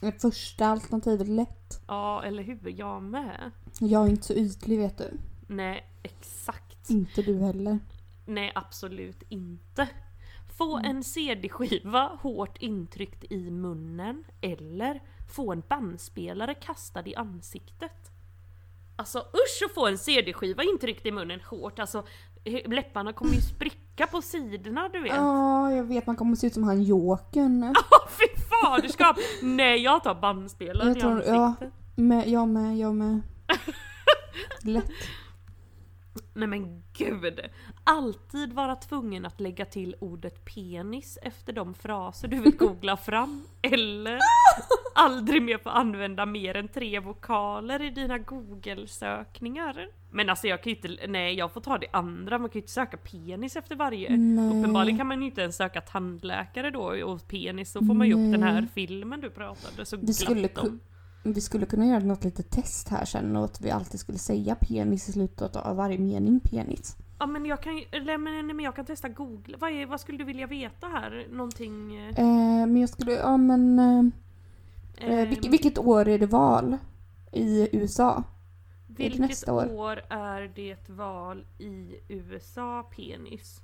Det 0.00 0.20
första 0.20 0.66
alternativet 0.66 1.28
lätt. 1.28 1.82
Ja, 1.86 2.22
eller 2.22 2.42
hur? 2.42 2.70
Jag 2.70 3.02
med. 3.02 3.50
Jag 3.80 4.06
är 4.06 4.10
inte 4.10 4.26
så 4.26 4.32
ytlig 4.32 4.78
vet 4.78 4.98
du. 4.98 5.18
Nej, 5.46 5.86
exakt. 6.02 6.90
Inte 6.90 7.22
du 7.22 7.38
heller. 7.38 7.78
Nej, 8.26 8.52
absolut 8.54 9.22
inte. 9.28 9.88
Få 10.58 10.76
en 10.76 11.04
CD-skiva 11.04 12.18
hårt 12.22 12.62
intryckt 12.62 13.24
i 13.32 13.50
munnen 13.50 14.24
eller 14.40 15.02
få 15.36 15.52
en 15.52 15.62
bandspelare 15.68 16.54
kastad 16.54 17.06
i 17.06 17.14
ansiktet. 17.14 18.10
Alltså 18.96 19.18
usch 19.18 19.62
att 19.66 19.74
få 19.74 19.86
en 19.86 19.98
CD-skiva 19.98 20.62
intryckt 20.62 21.06
i 21.06 21.10
munnen 21.12 21.40
hårt, 21.40 21.78
alltså 21.78 22.04
läpparna 22.66 23.12
kommer 23.12 23.34
ju 23.34 23.40
spricka 23.40 24.06
på 24.06 24.22
sidorna 24.22 24.88
du 24.88 25.00
vet. 25.00 25.12
Ja, 25.14 25.72
jag 25.72 25.84
vet 25.84 26.06
man 26.06 26.16
kommer 26.16 26.36
se 26.36 26.46
ut 26.46 26.54
som 26.54 26.64
han 26.64 26.82
Jokern. 26.82 27.62
Åh 27.92 28.08
fy 28.08 28.26
faderskap! 28.64 29.16
Nej 29.42 29.82
jag 29.82 30.04
tar 30.04 30.14
bandspelaren 30.14 30.88
Jag 30.88 30.96
i 30.96 31.00
tror- 31.00 31.22
ja. 31.26 31.44
ansiktet. 31.44 31.72
Med, 31.94 32.28
jag 32.28 32.48
med, 32.48 32.76
jag 32.78 32.94
med. 32.94 33.20
Lätt. 34.62 34.90
Nej 36.34 36.48
men 36.48 36.82
gud! 36.92 37.40
Alltid 37.84 38.52
vara 38.52 38.76
tvungen 38.76 39.26
att 39.26 39.40
lägga 39.40 39.64
till 39.64 39.96
ordet 40.00 40.44
penis 40.44 41.18
efter 41.22 41.52
de 41.52 41.74
fraser 41.74 42.28
du 42.28 42.40
vill 42.40 42.56
googla 42.58 42.96
fram. 42.96 43.44
Eller 43.62 44.18
aldrig 44.94 45.42
mer 45.42 45.58
få 45.58 45.68
använda 45.68 46.26
mer 46.26 46.56
än 46.56 46.68
tre 46.68 47.00
vokaler 47.00 47.82
i 47.82 47.90
dina 47.90 48.18
google-sökningar. 48.18 49.88
Men 50.10 50.30
alltså 50.30 50.46
jag 50.46 50.62
kan 50.62 50.72
ju 50.72 50.76
inte, 50.76 51.06
nej 51.06 51.34
jag 51.34 51.52
får 51.52 51.60
ta 51.60 51.78
det 51.78 51.86
andra, 51.90 52.38
man 52.38 52.50
kan 52.50 52.54
ju 52.54 52.60
inte 52.60 52.72
söka 52.72 52.96
penis 52.96 53.56
efter 53.56 53.76
varje. 53.76 54.16
Nej. 54.16 54.60
Uppenbarligen 54.60 54.98
kan 54.98 55.06
man 55.06 55.20
ju 55.20 55.26
inte 55.26 55.40
ens 55.40 55.56
söka 55.56 55.80
tandläkare 55.80 56.70
då 56.70 57.04
och 57.04 57.28
penis, 57.28 57.72
så 57.72 57.78
får 57.78 57.94
man 57.94 58.06
ju 58.06 58.12
upp 58.12 58.32
den 58.32 58.42
här 58.42 58.68
filmen 58.74 59.20
du 59.20 59.30
pratade 59.30 59.86
så 59.86 59.96
glatt 59.96 60.58
om. 60.58 60.80
Vi 61.32 61.40
skulle 61.40 61.66
kunna 61.66 61.86
göra 61.86 62.04
något 62.04 62.24
litet 62.24 62.50
test 62.50 62.88
här 62.88 63.04
sen 63.04 63.36
och 63.36 63.44
att 63.44 63.60
vi 63.60 63.70
alltid 63.70 64.00
skulle 64.00 64.18
säga 64.18 64.54
penis 64.54 65.08
i 65.08 65.12
slutet 65.12 65.56
av 65.56 65.76
varje 65.76 65.98
mening. 65.98 66.40
Penis. 66.40 66.96
Ja 67.18 67.26
men 67.26 67.46
jag 67.46 67.62
kan 67.62 67.82
eller, 67.90 68.18
men, 68.18 68.60
jag 68.60 68.76
kan 68.76 68.84
testa 68.84 69.08
googla. 69.08 69.58
Vad, 69.60 69.70
är, 69.70 69.86
vad 69.86 70.00
skulle 70.00 70.18
du 70.18 70.24
vilja 70.24 70.46
veta 70.46 70.86
här? 70.86 71.26
Någonting... 71.30 71.96
Eh, 71.96 72.06
Eh, 72.18 72.66
men 72.66 72.76
jag 72.76 72.90
skulle, 72.90 73.12
ja 73.12 73.36
men... 73.36 73.78
Eh, 73.78 74.04
eh, 74.96 75.18
ehm, 75.18 75.28
vilket, 75.28 75.52
vilket 75.52 75.78
år 75.78 76.08
är 76.08 76.18
det 76.18 76.26
val 76.26 76.76
i 77.32 77.68
USA? 77.72 78.24
vilket 78.86 79.20
nästa 79.20 79.52
år? 79.52 79.72
år 79.72 80.02
är 80.08 80.52
det 80.54 80.88
val 80.88 81.44
i 81.58 81.96
USA 82.08 82.90
penis? 82.96 83.60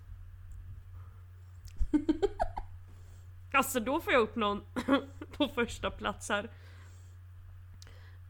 alltså 3.52 3.80
då 3.80 4.00
får 4.00 4.12
jag 4.12 4.22
upp 4.22 4.36
någon 4.36 4.62
på 5.36 5.48
första 5.48 5.90
plats 5.90 6.28
här. 6.28 6.50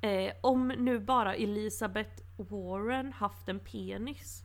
Eh, 0.03 0.33
om 0.41 0.69
nu 0.69 0.99
bara 0.99 1.35
Elizabeth 1.35 2.23
Warren 2.37 3.12
haft 3.12 3.49
en 3.49 3.61
penis. 3.61 4.43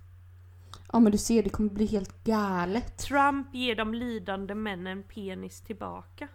Ja 0.92 1.00
men 1.00 1.12
du 1.12 1.18
ser, 1.18 1.44
det 1.44 1.50
kommer 1.50 1.70
bli 1.70 1.86
helt 1.86 2.24
galet. 2.24 2.98
Trump 2.98 3.54
ger 3.56 3.76
de 3.76 3.94
lidande 3.94 4.56
männen 4.56 5.04
penis 5.04 5.62
tillbaka. 5.62 6.28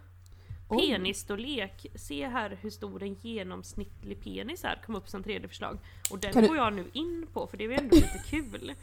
Oj. 0.69 0.91
Penisstorlek. 0.91 1.85
Se 1.95 2.27
här 2.27 2.57
hur 2.61 2.69
stor 2.69 3.03
en 3.03 3.13
genomsnittlig 3.13 4.23
penis 4.23 4.63
är. 4.63 4.81
Kom 4.85 4.95
upp 4.95 5.09
som 5.09 5.23
tredje 5.23 5.47
förslag. 5.47 5.77
Och 6.11 6.19
den 6.19 6.33
Kan 6.33 6.41
du- 6.41 6.47
går 6.47 6.57
jag 6.57 6.73
nu 6.73 6.85
in 6.93 7.27
på 7.33 7.47
för 7.47 7.57
det 7.57 7.63
är 7.63 7.67
ju 7.69 7.73
ändå 7.75 7.95
lite 7.95 8.21
kul. 8.29 8.73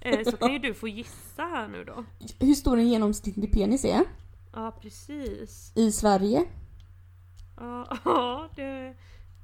Eh, 0.00 0.22
så 0.24 0.36
kan 0.36 0.52
ju 0.52 0.58
du 0.58 0.74
få 0.74 0.88
gissa 0.88 1.42
här 1.42 1.68
nu 1.68 1.84
då. 1.84 2.04
Hur 2.40 2.54
stor 2.54 2.78
en 2.78 2.88
genomsnittlig 2.88 3.52
penis 3.52 3.84
är 3.84 4.00
Ja 4.52 4.78
precis. 4.82 5.72
i 5.76 5.92
Sverige? 5.92 6.44
Ja, 7.56 7.96
Ja, 8.04 8.48
det, 8.56 8.94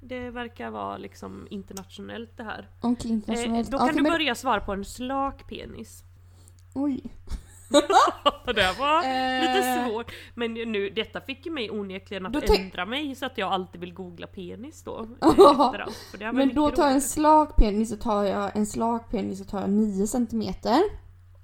det 0.09 0.31
verkar 0.31 0.71
vara 0.71 0.97
liksom 0.97 1.47
internationellt 1.51 2.37
det 2.37 2.43
här. 2.45 2.69
Eh, 2.83 2.89
internationellt. 3.11 3.71
då 3.71 3.79
kan 3.79 3.87
Okej, 3.87 3.97
du 3.97 4.03
men- 4.03 4.13
börja 4.13 4.35
svara 4.35 4.61
på 4.61 4.73
en 4.73 4.85
slak 4.85 5.49
penis. 5.49 6.03
Oj. 6.75 7.01
Det 8.47 8.75
var 8.79 8.99
lite 9.41 9.69
Eh. 9.69 9.89
svårt. 9.89 10.13
Men 10.35 10.55
nu, 10.55 10.91
detta 10.91 11.21
fick 11.21 11.47
ju 11.47 11.53
mig 11.53 11.71
onekligen 11.71 12.27
att 12.27 12.51
ändra 12.51 12.87
mig 12.87 13.15
så 13.15 13.27
att 13.27 13.39
jag 13.39 13.53
alltid 13.53 13.81
vill 13.81 13.95
googla 13.95 14.27
penis 14.27 14.83
då. 14.83 14.99
eh, 15.01 15.07
Ja, 15.37 15.67
efter 15.67 15.79
allt. 15.79 15.97
För 16.11 16.19
det 16.19 16.25
här 16.25 16.33
var 16.33 16.39
Men 16.39 16.55
då 16.55 16.71
tar 16.71 16.83
jag 16.85 16.93
en 16.93 17.01
slak 17.01 17.57
penis 17.57 17.89
så 17.91 17.97
tar 17.97 18.25
jag 18.25 18.57
en 18.57 18.67
slak 18.67 19.11
penis 19.11 19.39
så 19.39 19.45
tar 19.45 19.61
jag 19.61 19.71
9 19.71 20.07
centimeter. 20.07 20.83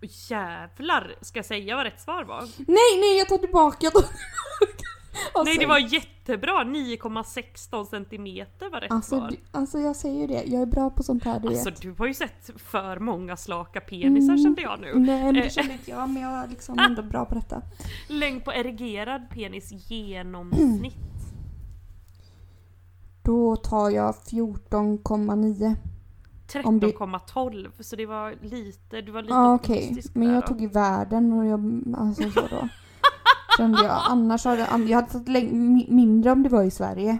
Åh, 0.02 0.08
Jävlar! 0.30 1.14
Ska 1.20 1.38
jag 1.38 1.46
säga 1.46 1.76
vad 1.76 1.84
rätt 1.84 2.00
svar 2.00 2.24
var? 2.24 2.40
Nej, 2.58 3.00
nej 3.00 3.18
jag 3.18 3.28
tar 3.28 3.38
tillbaka. 3.38 3.76
Jag 3.80 3.92
tar 3.92 4.00
tillbaka. 4.00 4.84
Alltså, 5.34 5.42
Nej 5.44 5.56
det 5.58 5.66
var 5.66 5.78
jättebra! 5.78 6.52
9,16 6.64 7.84
centimeter 7.84 8.70
var 8.70 8.80
rätt 8.80 8.92
Alltså, 8.92 9.16
svar. 9.18 9.30
alltså 9.50 9.78
jag 9.78 9.96
säger 9.96 10.20
ju 10.20 10.26
det, 10.26 10.42
jag 10.44 10.62
är 10.62 10.66
bra 10.66 10.90
på 10.90 11.02
sånt 11.02 11.24
här 11.24 11.40
du 11.40 11.48
Alltså 11.48 11.70
vet. 11.70 11.82
du 11.82 11.94
har 11.98 12.06
ju 12.06 12.14
sett 12.14 12.50
för 12.56 12.98
många 12.98 13.36
slaka 13.36 13.80
penisar 13.80 14.32
Mm. 14.32 14.44
kände 14.44 14.62
jag 14.62 14.80
nu. 14.80 14.94
Nej 14.98 15.22
men 15.24 15.36
Eh. 15.36 15.42
det 15.42 15.50
känner 15.50 15.72
inte 15.72 15.90
jag, 15.90 16.10
men 16.10 16.22
jag 16.22 16.32
är 16.44 16.48
liksom 16.48 16.78
ändå 16.78 17.02
bra 17.02 17.24
på 17.24 17.34
detta. 17.34 17.62
Längd 18.08 18.44
på 18.44 18.52
erigerad 18.52 19.30
penis 19.30 19.90
genomsnitt. 19.90 20.96
Då 23.22 23.56
tar 23.56 23.90
jag 23.90 24.14
14,9. 24.14 25.76
Om 26.64 26.80
det- 26.80 26.86
13,12 26.86 27.70
så 27.80 27.96
det 27.96 28.06
var 28.06 28.34
lite, 28.42 29.00
du 29.00 29.12
var 29.12 29.22
lite 29.22 29.34
okej, 29.34 29.76
optimistisk 29.78 30.14
men 30.14 30.28
där 30.28 30.34
jag 30.34 30.42
då. 30.42 30.46
tog 30.46 30.62
i 30.62 30.66
världen 30.66 31.32
och 31.32 31.46
jag, 31.46 31.82
alltså 31.96 32.30
så 32.30 32.40
då. 32.40 32.68
Kände 33.56 33.82
jag. 33.84 34.02
Annars 34.08 34.44
hade 34.44 34.58
jag, 34.58 34.66
hade 34.96 35.06
tagit 35.06 35.52
mindre 35.88 36.32
om 36.32 36.42
det 36.42 36.48
var 36.48 36.62
i 36.62 36.70
Sverige. 36.70 37.18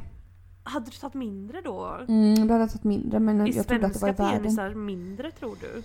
Hade 0.64 0.84
du 0.90 0.96
tagit 0.96 1.14
mindre 1.14 1.60
då? 1.60 1.98
Mm, 2.08 2.34
då 2.34 2.54
hade 2.54 2.64
jag 2.64 2.70
tagit 2.70 2.84
mindre 2.84 3.20
men 3.20 3.40
Är 3.40 3.56
jag 3.56 3.66
trodde 3.66 3.86
att 3.86 3.92
det 3.94 4.00
var 4.00 4.08
i 4.08 4.12
svenska 4.14 4.22
världen. 4.24 4.42
penisar 4.42 4.74
mindre 4.74 5.30
tror 5.30 5.56
du? 5.60 5.82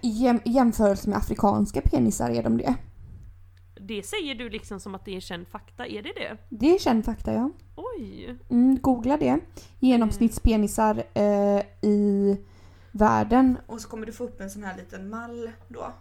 I 0.00 0.08
jäm, 0.08 0.40
i 0.44 0.50
jämförelse 0.50 1.08
med 1.08 1.18
afrikanska 1.18 1.80
penisar 1.80 2.30
är 2.30 2.42
de 2.42 2.56
det. 2.56 2.74
Det 3.80 4.02
säger 4.02 4.34
du 4.34 4.50
liksom 4.50 4.80
som 4.80 4.94
att 4.94 5.04
det 5.04 5.16
är 5.16 5.20
känd 5.20 5.48
fakta, 5.48 5.86
är 5.86 6.02
det 6.02 6.12
det? 6.16 6.36
Det 6.48 6.74
är 6.74 6.78
känd 6.78 7.04
fakta 7.04 7.32
ja. 7.32 7.50
Oj! 7.76 8.36
Mm, 8.50 8.78
googla 8.80 9.16
det. 9.16 9.38
Genomsnittspenisar 9.80 11.02
eh, 11.14 11.60
i 11.82 12.36
världen. 12.92 13.58
Och 13.66 13.80
så 13.80 13.88
kommer 13.88 14.06
du 14.06 14.12
få 14.12 14.24
upp 14.24 14.40
en 14.40 14.50
sån 14.50 14.64
här 14.64 14.76
liten 14.76 15.10
mall 15.10 15.50
då. 15.68 15.92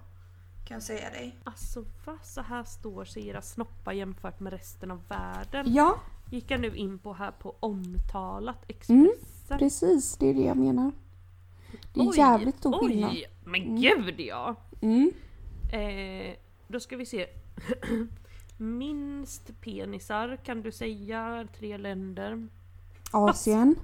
Kan 0.65 0.75
jag 0.75 0.83
säga 0.83 1.09
dig. 1.09 1.37
Alltså 1.43 1.85
vad 2.05 2.25
så 2.25 2.41
här 2.41 2.63
står 2.63 3.05
sig 3.05 3.27
era 3.27 3.41
snoppar 3.41 3.91
jämfört 3.93 4.39
med 4.39 4.53
resten 4.53 4.91
av 4.91 5.01
världen? 5.07 5.73
Ja, 5.73 5.99
Gick 6.31 6.51
jag 6.51 6.61
nu 6.61 6.75
in 6.75 6.99
på 6.99 7.13
här 7.13 7.31
på 7.31 7.55
omtalat 7.59 8.57
Mm, 8.89 9.09
Expressen. 9.09 9.57
precis. 9.59 10.17
Det 10.17 10.27
är 10.27 10.33
det 10.33 10.41
jag 10.41 10.57
menar. 10.57 10.91
Det 11.93 11.99
är 11.99 12.09
Oj, 12.09 12.17
jävligt 12.17 12.57
stor 12.57 12.87
skillnad. 12.87 13.11
Oj! 13.11 13.25
Men 13.45 13.81
gud 13.81 14.19
ja! 14.19 14.55
Mm. 14.81 15.11
Eh, 15.71 16.35
då 16.67 16.79
ska 16.79 16.97
vi 16.97 17.05
se. 17.05 17.27
Minst 18.57 19.61
penisar 19.61 20.37
kan 20.43 20.61
du 20.61 20.71
säga, 20.71 21.47
tre 21.57 21.77
länder. 21.77 22.47
Asien. 23.11 23.75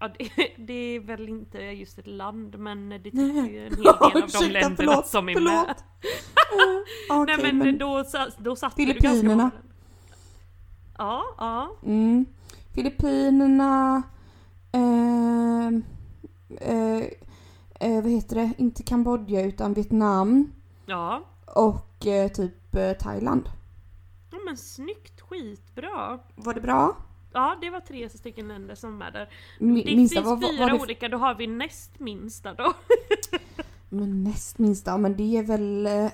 Ja, 0.00 0.08
det, 0.18 0.28
det 0.66 0.74
är 0.74 1.00
väl 1.00 1.28
inte 1.28 1.58
just 1.58 1.98
ett 1.98 2.06
land 2.06 2.58
men 2.58 2.88
det 2.88 2.98
tycker 2.98 3.18
Nej. 3.18 3.52
ju 3.52 3.66
en 3.66 3.74
hel 3.74 3.76
del 3.82 3.88
av 3.88 4.10
de 4.12 4.18
Ursäkta, 4.18 4.46
länderna 4.46 4.76
förlåt, 4.76 5.06
som 5.06 5.28
är 5.28 5.32
förlåt. 5.32 5.52
med. 5.66 5.76
Eh, 7.10 7.20
Okej, 7.20 7.36
Nej 7.36 7.52
men, 7.52 7.58
men... 7.58 7.78
då, 7.78 8.04
då 8.38 8.56
satte 8.56 8.84
du 8.84 8.92
ganska 8.92 9.28
många. 9.28 9.50
Ja, 10.98 11.24
ja. 11.38 11.76
Mm. 11.82 12.26
Filippinerna. 12.74 14.02
Eh, 14.72 15.66
eh, 16.60 17.04
eh, 17.80 18.02
vad 18.02 18.12
heter 18.12 18.36
det? 18.36 18.52
Inte 18.58 18.82
Kambodja 18.82 19.42
utan 19.42 19.74
Vietnam. 19.74 20.52
Ja. 20.86 21.22
Och 21.46 22.06
eh, 22.06 22.28
typ 22.28 22.74
eh, 22.74 22.92
Thailand. 22.92 23.48
ja 24.30 24.38
men 24.44 24.56
snyggt, 24.56 25.20
skitbra. 25.20 26.18
Var 26.34 26.54
det 26.54 26.60
bra? 26.60 26.96
Ja, 27.34 27.56
det 27.60 27.70
var 27.70 27.80
tre 27.80 28.08
stycken 28.08 28.48
länder 28.48 28.74
som 28.74 28.98
var 28.98 29.10
där. 29.10 29.28
Det 29.58 29.64
minsta, 29.64 30.14
finns 30.14 30.26
vad- 30.26 30.50
fyra 30.50 30.66
vad 30.72 30.80
olika, 30.82 31.08
då 31.08 31.16
har 31.18 31.34
vi 31.34 31.46
näst 31.46 32.00
minsta 32.00 32.54
då. 32.54 32.72
Men 33.88 34.24
näst 34.24 34.58
minsta, 34.58 34.96
men 34.98 35.16
det 35.16 35.36
är 35.36 35.42
väl... 35.42 35.86
eh, 35.86 36.10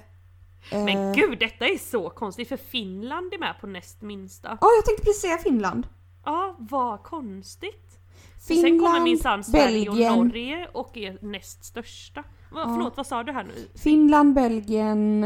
Men 0.73 0.89
eh, 1.09 1.15
gud, 1.15 1.39
detta 1.39 1.67
är 1.69 1.79
så 1.79 2.11
konstigt 2.11 2.49
för 2.49 2.57
Finland 2.57 3.35
är 3.35 3.39
med 3.39 3.55
på 3.61 3.67
näst 3.67 4.03
minsta. 4.03 4.49
Ja, 4.61 4.69
jag 4.77 4.85
tänkte 4.85 5.05
precis 5.05 5.21
säga 5.23 5.39
Finland. 5.39 5.87
Ja, 6.25 6.57
vad 6.59 7.03
konstigt. 7.03 7.99
För 8.47 8.55
sen 8.55 8.63
kommer 8.63 8.71
Finland, 8.77 9.05
minsann 9.05 9.45
Sverige 9.45 9.85
Belgien, 9.91 10.13
och 10.19 10.27
Norge 10.27 10.69
och 10.73 10.97
är 10.97 11.19
näst 11.21 11.65
största. 11.65 12.21
Va, 12.53 12.61
Ja. 12.61 12.75
Förlåt, 12.75 12.97
vad 12.97 13.07
sa 13.07 13.23
du 13.23 13.33
här 13.33 13.45
nu? 13.45 13.69
Finland, 13.75 14.35
Belgien, 14.35 15.25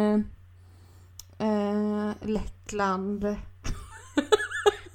eh, 1.39 2.11
Lettland. 2.23 3.37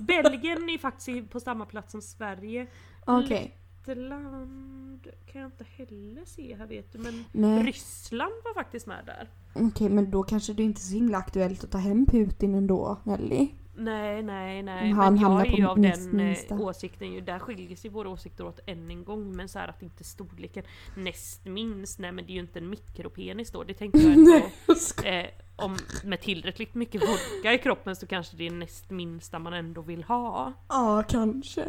Belgien 0.09 0.69
är 0.69 0.77
faktiskt 0.77 1.29
på 1.29 1.39
samma 1.39 1.65
plats 1.65 1.91
som 1.91 2.01
Sverige. 2.01 2.67
Okej. 3.05 3.55
Lettland 3.85 5.07
kan 5.25 5.41
jag 5.41 5.47
inte 5.47 5.65
heller 5.77 6.25
se 6.25 6.55
här 6.55 6.67
vet 6.67 6.93
du, 6.93 6.99
men 6.99 7.25
Nej. 7.31 7.63
Ryssland 7.63 8.33
var 8.45 8.53
faktiskt 8.53 8.87
med 8.87 9.05
där. 9.05 9.29
Okej, 9.53 9.89
men 9.89 10.11
då 10.11 10.23
kanske 10.23 10.53
det 10.53 10.63
inte 10.63 10.79
är 10.79 10.83
så 10.83 10.93
himla 10.93 11.17
aktuellt 11.17 11.63
att 11.63 11.71
ta 11.71 11.77
hem 11.77 12.05
Putin 12.05 12.55
ändå, 12.55 12.97
Nelly. 13.03 13.49
Nej, 13.75 14.23
nej, 14.23 14.63
nej. 14.63 14.91
Han 14.91 15.13
men 15.13 15.21
jag 15.21 15.47
är 15.47 15.57
ju 15.57 15.65
av 15.65 15.81
den 15.81 16.19
eh, 16.19 16.25
minsta. 16.25 16.55
åsikten 16.55 17.13
ju. 17.13 17.21
Där 17.21 17.39
skiljer 17.39 17.75
sig 17.75 17.89
våra 17.89 18.09
åsikter 18.09 18.45
åt 18.45 18.59
än 18.65 18.89
en 18.89 19.03
gång. 19.03 19.35
Men 19.35 19.49
så 19.49 19.59
här 19.59 19.67
att 19.67 19.81
inte 19.81 20.03
storleken 20.03 20.63
näst 20.95 21.45
minst. 21.45 21.99
Nej 21.99 22.11
men 22.11 22.25
det 22.25 22.31
är 22.31 22.33
ju 22.33 22.39
inte 22.39 22.59
en 22.59 22.69
mikropenis 22.69 23.51
då. 23.51 23.63
Det 23.63 23.73
tänker 23.73 23.99
jag 23.99 24.11
ändå. 24.11 24.35
eh, 25.03 25.25
om 25.63 25.77
med 26.03 26.21
tillräckligt 26.21 26.75
mycket 26.75 27.01
vodka 27.01 27.53
i 27.53 27.57
kroppen 27.57 27.95
så 27.95 28.07
kanske 28.07 28.37
det 28.37 28.47
är 28.47 28.51
näst 28.51 28.89
minsta 28.89 29.39
man 29.39 29.53
ändå 29.53 29.81
vill 29.81 30.03
ha. 30.03 30.53
Ja, 30.67 31.03
kanske. 31.09 31.65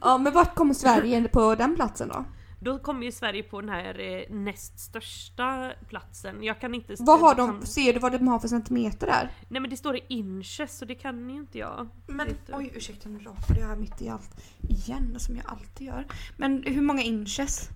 ja, 0.00 0.18
men 0.18 0.32
vart 0.32 0.54
kommer 0.54 0.74
Sverige 0.74 1.28
på 1.28 1.54
den 1.54 1.76
platsen 1.76 2.08
då? 2.08 2.24
Då 2.60 2.78
kommer 2.78 3.04
ju 3.06 3.12
Sverige 3.12 3.42
på 3.42 3.60
den 3.60 3.70
här 3.70 4.00
eh, 4.00 4.34
näst 4.34 4.78
största 4.78 5.72
platsen. 5.88 6.42
Jag 6.42 6.60
kan 6.60 6.74
inte... 6.74 6.94
Vad 6.98 7.20
har 7.20 7.34
de, 7.34 7.66
ser 7.66 7.92
du 7.92 7.98
vad 7.98 8.12
de 8.12 8.28
har 8.28 8.38
för 8.38 8.48
centimeter 8.48 9.06
där? 9.06 9.30
Nej 9.48 9.60
men 9.60 9.70
det 9.70 9.76
står 9.76 9.96
i 9.96 10.04
inches 10.08 10.78
så 10.78 10.84
det 10.84 10.94
kan 10.94 11.30
ju 11.30 11.36
inte 11.36 11.58
jag. 11.58 11.88
Men 12.06 12.28
oj 12.52 12.72
ursäkta 12.74 13.08
nu 13.08 13.18
rapade 13.18 13.60
jag 13.60 13.78
mitt 13.78 14.02
i 14.02 14.08
allt 14.08 14.40
igen 14.60 15.14
som 15.18 15.36
jag 15.36 15.44
alltid 15.46 15.86
gör. 15.86 16.06
Men 16.36 16.62
hur 16.62 16.82
många 16.82 17.02
inches? 17.02 17.68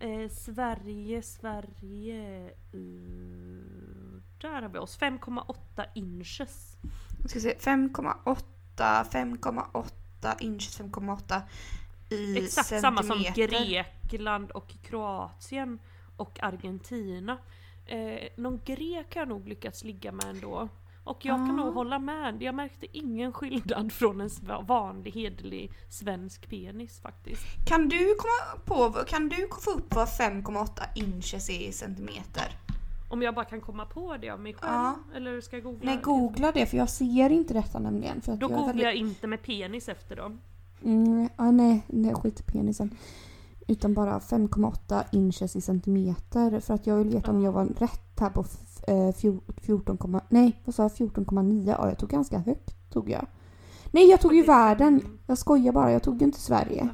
Eh, 0.00 0.28
Sverige, 0.30 1.22
Sverige... 1.22 2.50
Uh, 2.74 4.22
där 4.40 4.62
har 4.62 4.68
vi 4.68 4.78
oss. 4.78 4.98
5,8 4.98 5.84
inches. 5.94 6.76
Jag 7.20 7.30
ska 7.30 7.40
se 7.40 7.54
5,8, 7.54 8.44
5,8 8.76 10.34
inches, 10.40 10.80
5,8 10.80 11.42
i 12.10 12.38
Exakt 12.38 12.68
centimeter. 12.68 13.02
samma 13.02 13.02
som 13.02 13.34
Grekland 13.34 14.50
och 14.50 14.74
Kroatien 14.82 15.78
och 16.16 16.42
Argentina. 16.42 17.38
Eh, 17.86 18.28
någon 18.36 18.60
grek 18.64 19.14
har 19.14 19.20
jag 19.20 19.28
nog 19.28 19.48
lyckats 19.48 19.84
ligga 19.84 20.12
med 20.12 20.26
ändå. 20.26 20.68
Och 21.08 21.24
jag 21.24 21.36
kan 21.36 21.50
Ah. 21.50 21.64
nog 21.64 21.74
hålla 21.74 21.98
med. 21.98 22.42
Jag 22.42 22.54
märkte 22.54 22.86
ingen 22.98 23.32
skillnad 23.32 23.92
från 23.92 24.20
en 24.20 24.30
vanlig 24.66 25.12
hederlig 25.12 25.72
svensk 25.90 26.48
penis 26.50 27.00
faktiskt. 27.00 27.42
Kan 27.68 27.88
du 27.88 28.14
komma 28.18 28.60
på, 28.64 28.92
kan 29.04 29.28
du 29.28 29.48
få 29.60 29.70
upp 29.70 29.94
vad 29.94 30.08
5,8 30.08 30.82
inches 30.94 31.50
är 31.50 31.68
i 31.68 31.72
centimeter? 31.72 32.44
Om 33.10 33.22
jag 33.22 33.34
bara 33.34 33.44
kan 33.44 33.60
komma 33.60 33.86
på 33.86 34.16
det 34.16 34.30
av 34.30 34.40
mig 34.40 34.54
själv. 34.54 34.72
Ja. 34.72 34.98
Eller 35.16 35.40
ska 35.40 35.56
jag 35.56 35.62
googla? 35.64 35.90
Nej 35.90 36.00
googla 36.02 36.52
det 36.52 36.66
för 36.66 36.76
jag 36.76 36.88
ser 36.90 37.30
inte 37.30 37.54
detta 37.54 37.78
nämligen. 37.78 38.20
För 38.20 38.32
Då 38.32 38.44
jag 38.44 38.50
googlar 38.50 38.66
väldigt- 38.66 38.84
jag 38.84 38.94
inte 38.94 39.26
med 39.26 39.42
penis 39.42 39.88
efter 39.88 40.16
då. 40.16 40.32
Mm, 40.84 41.28
ja, 41.36 41.50
nej, 41.50 41.82
nej, 41.86 42.14
skit 42.14 42.40
i 42.40 42.42
penisen. 42.42 42.96
Utan 43.68 43.94
bara 43.94 44.18
5,8 44.18 45.02
inches 45.12 45.56
i 45.56 45.60
centimeter. 45.60 46.60
För 46.60 46.74
att 46.74 46.86
jag 46.86 46.96
vill 46.96 47.08
veta 47.08 47.30
om 47.30 47.40
jag 47.42 47.52
var 47.52 47.64
rätt 47.64 48.20
här 48.20 48.30
på 48.30 48.40
f- 48.40 48.84
eh, 48.88 49.12
fjor- 49.12 49.40
14, 49.62 49.96
komma- 49.98 50.24
nej 50.28 50.62
vad 50.64 50.74
sa 50.74 50.82
jag 50.82 50.92
14,9? 50.92 51.74
Ja 51.78 51.88
jag 51.88 51.98
tog 51.98 52.08
ganska 52.10 52.38
högt 52.38 52.90
tog 52.92 53.10
jag. 53.10 53.26
Nej 53.92 54.10
jag 54.10 54.20
tog 54.20 54.34
ju 54.34 54.42
45. 54.44 54.56
världen. 54.56 55.18
Jag 55.26 55.38
skojar 55.38 55.72
bara, 55.72 55.92
jag 55.92 56.02
tog 56.02 56.18
ju 56.20 56.24
inte 56.26 56.40
Sverige. 56.40 56.88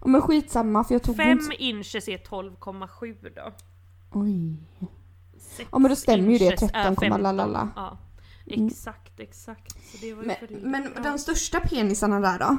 Ja, 0.00 0.06
men 0.08 0.20
skitsamma 0.20 0.84
för 0.84 0.94
jag 0.94 1.02
tog 1.02 1.14
ju 1.14 1.16
5 1.16 1.30
inte... 1.38 1.54
inches 1.64 2.08
är 2.08 2.18
12,7 2.18 3.16
då. 3.36 3.52
Oj. 4.12 4.56
Ja, 5.72 5.78
men 5.78 5.88
då 5.90 5.96
stämmer 5.96 6.32
ju 6.32 6.38
det, 6.38 6.44
inches 6.44 6.62
är 6.62 6.66
13, 6.68 6.96
15. 6.96 7.20
lalala. 7.22 7.68
Ja. 7.76 7.98
Mm. 8.54 8.66
Exakt, 8.66 9.20
exakt. 9.20 9.76
Men, 10.22 10.36
men 10.62 11.02
de 11.02 11.18
största 11.18 11.60
penisarna 11.60 12.20
där 12.20 12.38
då? 12.38 12.56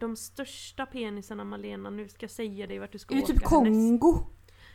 De 0.00 0.16
största 0.16 0.86
penisarna 0.86 1.44
Malena, 1.44 1.90
nu 1.90 2.08
ska 2.08 2.24
jag 2.24 2.30
säga 2.30 2.66
dig 2.66 2.78
vart 2.78 2.92
du 2.92 2.98
ska 2.98 3.14
Det 3.14 3.20
är 3.20 3.24
åka 3.24 3.32
typ. 3.32 3.42
Kongo. 3.42 4.26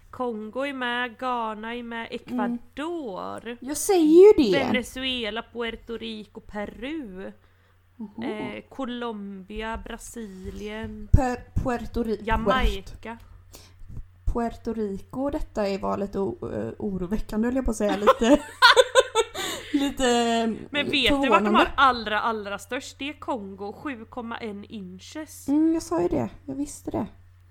Kongo 0.10 0.66
är 0.66 0.74
med, 0.74 1.18
Ghana 1.18 1.76
är 1.76 1.84
med, 1.84 2.08
Ecuador. 2.12 3.58
Jag 3.62 3.78
säger 3.78 4.38
ju 4.38 4.52
det. 4.52 4.60
Venezuela, 4.60 5.44
Puerto 5.54 5.98
Rico, 5.98 6.42
Peru. 6.42 7.32
Eh, 7.98 8.64
Colombia, 8.70 9.78
Brasilien, 9.78 11.08
Per, 11.12 11.38
Puerto 11.64 12.04
Rico. 12.04 12.24
Jamaica. 12.24 13.18
Puerto 14.34 14.74
Rico, 14.74 15.30
detta 15.30 15.68
är 15.68 15.80
var 15.80 15.98
lite 15.98 16.18
eh, 16.18 16.74
oroväckande 16.80 17.48
höll 17.48 17.56
jag 17.56 17.66
på 17.66 17.72
att 17.72 17.78
säga. 17.78 17.98
Lite, 17.98 18.30
lite 19.76 20.48
Men 20.70 20.90
vet 20.90 21.22
du 21.22 21.30
vart 21.30 21.44
de 21.46 21.56
har 21.56 21.68
allra 21.76 22.20
allra 22.22 22.60
störst? 22.60 23.00
Det 23.00 23.10
är 23.10 23.14
Kongo, 23.14 23.72
7,1 23.84 24.66
inches. 24.70 25.48
Mm, 25.48 25.74
jag 25.74 25.84
sa 25.84 26.02
ju 26.02 26.08
det. 26.08 26.30
Jag 26.46 26.56
visste 26.56 26.92
det. 26.92 27.08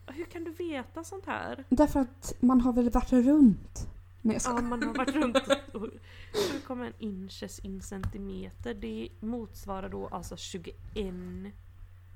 Hur 0.06 0.24
kan 0.24 0.44
du 0.44 0.50
veta 0.50 1.04
sånt 1.04 1.26
här? 1.26 1.64
Därför 1.68 2.00
att 2.00 2.34
man 2.40 2.60
har 2.60 2.72
väl 2.72 2.90
varit 2.90 3.12
runt. 3.12 3.88
Nej 4.22 4.38
Ja, 4.44 4.60
man 4.60 4.82
har 4.82 4.94
varit 4.94 5.14
runt 5.14 5.36
och- 5.72 5.88
7,1 6.68 6.92
inches 6.98 7.58
in 7.58 7.82
centimeter. 7.82 8.74
Det 8.74 9.08
motsvarar 9.20 9.88
då 9.88 10.06
alltså 10.08 10.36
21... 10.36 10.74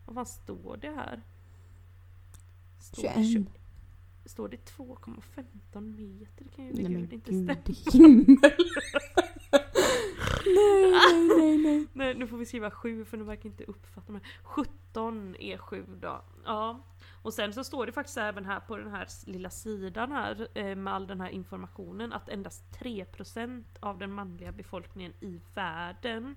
Vad 0.07 0.15
fan 0.15 0.27
står 0.27 0.77
det 0.77 0.91
här? 0.91 1.23
Står 2.81 3.03
det 3.03 3.13
21. 3.15 3.27
tju- 3.27 3.47
Står 4.25 4.49
det 4.49 4.57
2,15 4.77 5.81
meter? 5.97 6.45
Det 6.45 6.57
kan 6.57 6.65
ju 6.67 6.73
Nej 6.73 6.89
men 6.89 7.13
inte 7.13 7.33
stämma. 7.91 8.51
nej, 10.55 10.91
nej, 10.91 11.39
nej, 11.39 11.59
nej. 11.59 11.87
Nej, 11.93 12.15
nu 12.19 12.27
får 12.27 12.37
vi 12.37 12.47
skriva 12.47 12.71
7 12.71 13.05
för 13.05 13.17
nu 13.17 13.25
verkar 13.25 13.49
inte 13.49 13.65
uppfatta 13.65 14.13
mig. 14.13 14.23
17 14.43 15.37
är 15.39 15.59
7 15.59 15.85
då. 16.01 16.25
Ja. 16.45 16.81
Och 17.23 17.35
sen 17.35 17.53
så 17.53 17.65
står 17.65 17.87
det 17.87 17.93
faktiskt 17.93 18.19
även 18.19 18.45
här 18.45 18.61
på 18.61 18.77
den 18.77 18.91
här 18.91 19.09
lilla 19.27 19.51
sidan 19.51 20.13
här 20.13 20.49
eh, 20.55 20.75
med 20.77 20.95
all 20.95 21.07
den 21.07 21.21
här 21.21 21.29
informationen 21.29 22.13
att 22.13 22.29
endast 22.29 22.65
3% 22.81 23.65
av 23.81 23.99
den 23.99 24.13
manliga 24.13 24.53
befolkningen 24.53 25.13
i 25.21 25.41
världen 25.55 26.35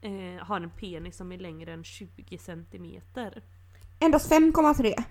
eh, 0.00 0.44
har 0.44 0.60
en 0.60 0.70
penis 0.70 1.16
som 1.16 1.32
är 1.32 1.38
längre 1.38 1.72
än 1.72 1.84
20 1.84 2.38
centimeter. 2.38 3.42
Endast 3.98 4.32
5,3. 4.32 5.04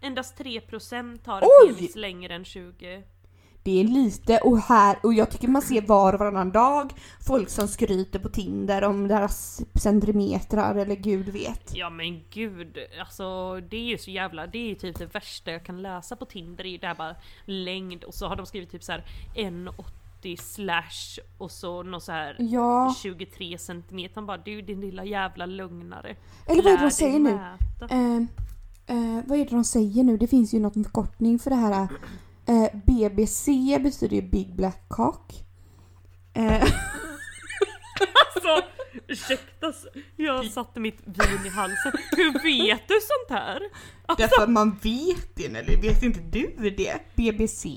Endast 0.00 0.38
3% 0.38 1.26
har 1.26 1.36
en 1.42 1.48
Oj! 1.62 1.74
penis 1.74 1.96
längre 1.96 2.34
än 2.34 2.44
20. 2.44 3.04
Det 3.62 3.80
är 3.80 3.84
lite 3.84 4.38
och 4.38 4.58
här 4.58 4.96
och 5.02 5.14
jag 5.14 5.30
tycker 5.30 5.48
man 5.48 5.62
ser 5.62 5.82
var 5.82 6.12
och 6.12 6.18
varannan 6.18 6.50
dag 6.52 6.92
folk 7.26 7.48
som 7.48 7.68
skryter 7.68 8.18
på 8.18 8.28
Tinder 8.28 8.84
om 8.84 9.08
deras 9.08 9.62
centimetrar 9.74 10.74
eller 10.74 10.94
gud 10.94 11.28
vet. 11.28 11.72
Ja 11.74 11.90
men 11.90 12.22
gud, 12.30 12.78
alltså 13.00 13.54
det 13.60 13.76
är 13.76 13.84
ju 13.84 13.98
så 13.98 14.10
jävla, 14.10 14.46
det 14.46 14.58
är 14.58 14.68
ju 14.68 14.74
typ 14.74 14.98
det 14.98 15.14
värsta 15.14 15.50
jag 15.50 15.64
kan 15.64 15.82
läsa 15.82 16.16
på 16.16 16.24
Tinder, 16.24 16.64
det 16.64 16.68
är 16.68 16.72
ju 16.72 16.78
det 16.78 16.86
här 16.86 16.94
bara 16.94 17.16
längd 17.44 18.04
och 18.04 18.14
så 18.14 18.26
har 18.26 18.36
de 18.36 18.46
skrivit 18.46 18.70
typ 18.70 18.84
så 18.84 18.92
här 18.92 19.04
1,80 19.34 20.36
slash 20.36 21.24
och 21.38 21.50
så 21.50 21.82
någon 21.82 22.00
så 22.00 22.12
här 22.12 22.36
Ja, 22.38 22.94
23 23.02 23.58
centimeter. 23.58 24.14
Han 24.14 24.26
bara 24.26 24.38
du 24.38 24.62
din 24.62 24.80
lilla 24.80 25.04
jävla 25.04 25.46
lögnare. 25.46 26.16
eller 26.46 26.62
vad 26.62 26.72
är 26.72 26.76
det 26.76 26.84
de 26.84 26.90
säger 26.90 27.18
nu? 27.18 27.34
mäta." 27.34 27.94
Eh, 27.94 28.16
eh, 28.96 29.24
vad 29.26 29.38
är 29.38 29.44
det 29.44 29.50
de 29.50 29.64
säger 29.64 30.04
nu? 30.04 30.16
Det 30.16 30.26
finns 30.26 30.54
ju 30.54 30.60
något 30.60 30.74
förkortning 30.74 31.38
för 31.38 31.50
det 31.50 31.56
här. 31.56 31.88
Eh, 32.50 32.68
BBC 32.86 33.78
betyder 33.78 34.16
ju 34.16 34.22
Big 34.22 34.56
Black 34.56 34.84
Cock. 34.88 35.32
Eh, 36.34 36.62
Alltså 38.34 38.68
ursäkta, 39.08 39.72
jag 40.16 40.46
satte 40.46 40.80
mitt 40.80 41.00
vin 41.04 41.46
i 41.46 41.48
halsen. 41.48 41.92
Hur 42.16 42.32
vet 42.32 42.88
du 42.88 42.94
sånt 42.94 43.40
här? 43.40 43.60
Alltså, 44.06 44.22
därför 44.26 44.42
att 44.42 44.50
man 44.50 44.70
vet 44.82 45.36
det, 45.36 45.46
eller 45.46 45.82
vet 45.82 46.02
inte 46.02 46.20
du 46.20 46.70
det? 46.70 47.00
BBC? 47.16 47.68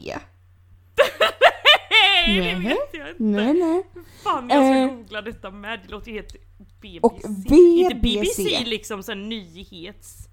nej 2.27 2.37
det 2.55 2.69
vet 2.69 2.89
jag 2.93 3.09
inte. 3.09 3.23
Nej, 3.23 3.53
nej. 3.53 3.83
Fan 4.23 4.49
jag 4.49 4.65
ska 4.65 4.75
Eh, 4.75 4.87
googla 4.97 5.21
detta 5.21 5.51
med, 5.51 5.79
det 5.83 5.91
låter 5.91 6.11
ju 6.11 6.17
helt 6.17 6.35
BBC. 6.81 6.99
Och 7.01 7.19
Inte 7.23 7.95
BBC. 7.95 8.43
BBC 8.43 8.65
liksom 8.65 9.03
sån 9.03 9.29
nyhets... 9.29 10.27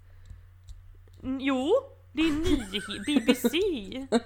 Jo, 1.41 1.71
det 2.13 2.23
är 2.23 2.33
nyhet, 2.33 3.07
BBC. 3.07 3.49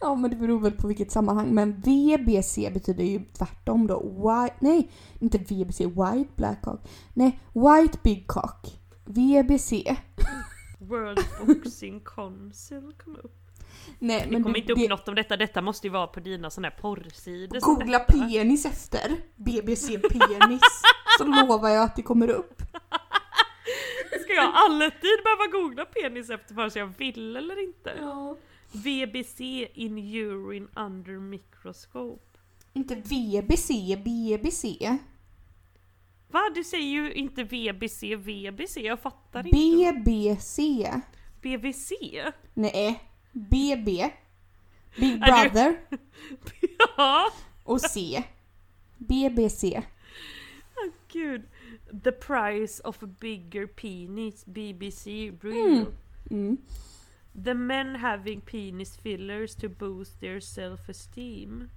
Ja 0.00 0.14
men 0.14 0.30
det 0.30 0.36
beror 0.36 0.60
väl 0.60 0.72
på 0.72 0.86
vilket 0.88 1.10
sammanhang. 1.12 1.54
Men 1.54 1.80
VBC 1.80 2.56
betyder 2.74 3.04
ju 3.04 3.20
tvärtom 3.38 3.86
då. 3.86 4.00
White, 4.00 4.56
nej, 4.60 4.90
inte 5.20 5.38
VBC, 5.38 5.80
White 5.80 6.30
Black 6.36 6.62
Cock. 6.62 6.80
Nej, 7.14 7.40
White 7.52 7.98
Big 8.02 8.26
Cock. 8.26 8.80
VBC. 9.04 9.72
World 10.78 11.24
Boxing 11.46 12.00
Council 12.00 12.92
kom 13.04 13.16
upp. 13.16 13.40
Nej 13.98 14.26
Det 14.30 14.42
kom 14.42 14.52
du- 14.52 14.58
inte 14.60 14.72
upp 14.72 14.78
det- 14.78 14.88
något 14.88 15.08
om 15.08 15.14
detta, 15.14 15.36
detta 15.36 15.62
måste 15.62 15.86
ju 15.86 15.92
vara 15.92 16.06
på 16.06 16.20
dina 16.20 16.50
såna 16.50 16.68
här 16.68 16.76
porrsidor. 16.80 17.60
Googla 17.60 17.98
penis 17.98 18.66
efter. 18.66 19.16
BBC 19.36 19.98
penis. 19.98 20.60
Så 21.18 21.24
lovar 21.24 21.68
jag 21.68 21.84
att 21.84 21.96
det 21.96 22.02
kommer 22.02 22.28
upp. 22.30 22.62
Ska 24.22 24.32
jag 24.32 24.50
alltid 24.54 25.18
behöva 25.24 25.46
googla 25.52 25.84
penis 25.84 26.30
efter 26.30 26.54
vare 26.54 26.70
sig 26.70 26.80
jag 26.80 26.92
vill 26.98 27.36
eller 27.36 27.64
inte? 27.64 27.96
Ja. 28.00 28.36
VBC 28.72 29.40
in 29.74 29.98
urine 29.98 30.68
under 30.76 31.12
microscope. 31.18 32.38
Inte 32.72 32.94
VBC, 32.94 33.68
BBC. 34.04 34.98
Va? 36.30 36.40
Du 36.54 36.64
säger 36.64 36.86
ju 36.86 37.12
inte 37.14 37.44
VBC, 37.44 38.02
VBC, 38.16 38.76
jag 38.76 39.00
fattar 39.00 39.46
inte. 39.46 40.00
BBC. 40.00 40.60
BVC? 41.42 41.92
Nej. 42.54 43.02
BB. 43.32 44.10
Big 44.96 45.20
Brother. 45.20 45.76
Ja, 46.96 47.32
Och 47.64 47.80
C. 47.80 48.24
BBC. 48.98 49.82
gud. 51.12 51.42
The 52.02 52.12
price 52.12 52.80
of 52.84 53.02
a 53.02 53.06
bigger 53.20 53.66
penis, 53.66 54.44
BBC 54.46 55.32
real. 55.40 55.66
Mm. 55.66 55.86
Mm. 56.30 56.56
The 57.44 57.54
men 57.54 57.96
having 57.96 58.40
penis 58.40 58.96
fillers 58.96 59.54
to 59.56 59.68
boost 59.68 60.20
their 60.20 60.40
self-esteem. 60.40 61.68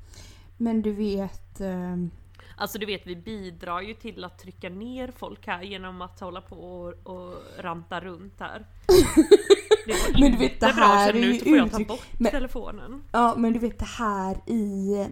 Men 0.57 0.81
du 0.81 0.91
vet... 0.91 1.59
ehm, 1.61 2.11
Alltså 2.59 2.77
du 2.79 2.85
vet 2.85 3.07
vi 3.07 3.15
bidrar 3.15 3.81
ju 3.81 3.93
till 3.93 4.23
att 4.23 4.39
trycka 4.39 4.69
ner 4.69 5.11
folk 5.17 5.47
här 5.47 5.61
genom 5.63 6.01
att 6.01 6.19
hålla 6.19 6.41
på 6.41 6.55
och, 6.55 6.93
och 7.03 7.33
ranta 7.59 7.99
runt 7.99 8.39
här. 8.39 8.65
Men 10.19 10.31
du 10.31 10.37
vet, 10.37 10.59
det 10.59 10.73
bra, 10.75 10.85
här 10.85 11.13
känner 11.13 11.27
är 11.27 11.31
ju 11.31 11.39
uttryck- 11.39 11.99
men- 12.17 12.31
telefonen. 12.31 13.03
Ja 13.11 13.35
men 13.37 13.53
du 13.53 13.59
vet 13.59 13.79
det 13.79 13.85
här 13.85 14.37
i 14.47 15.05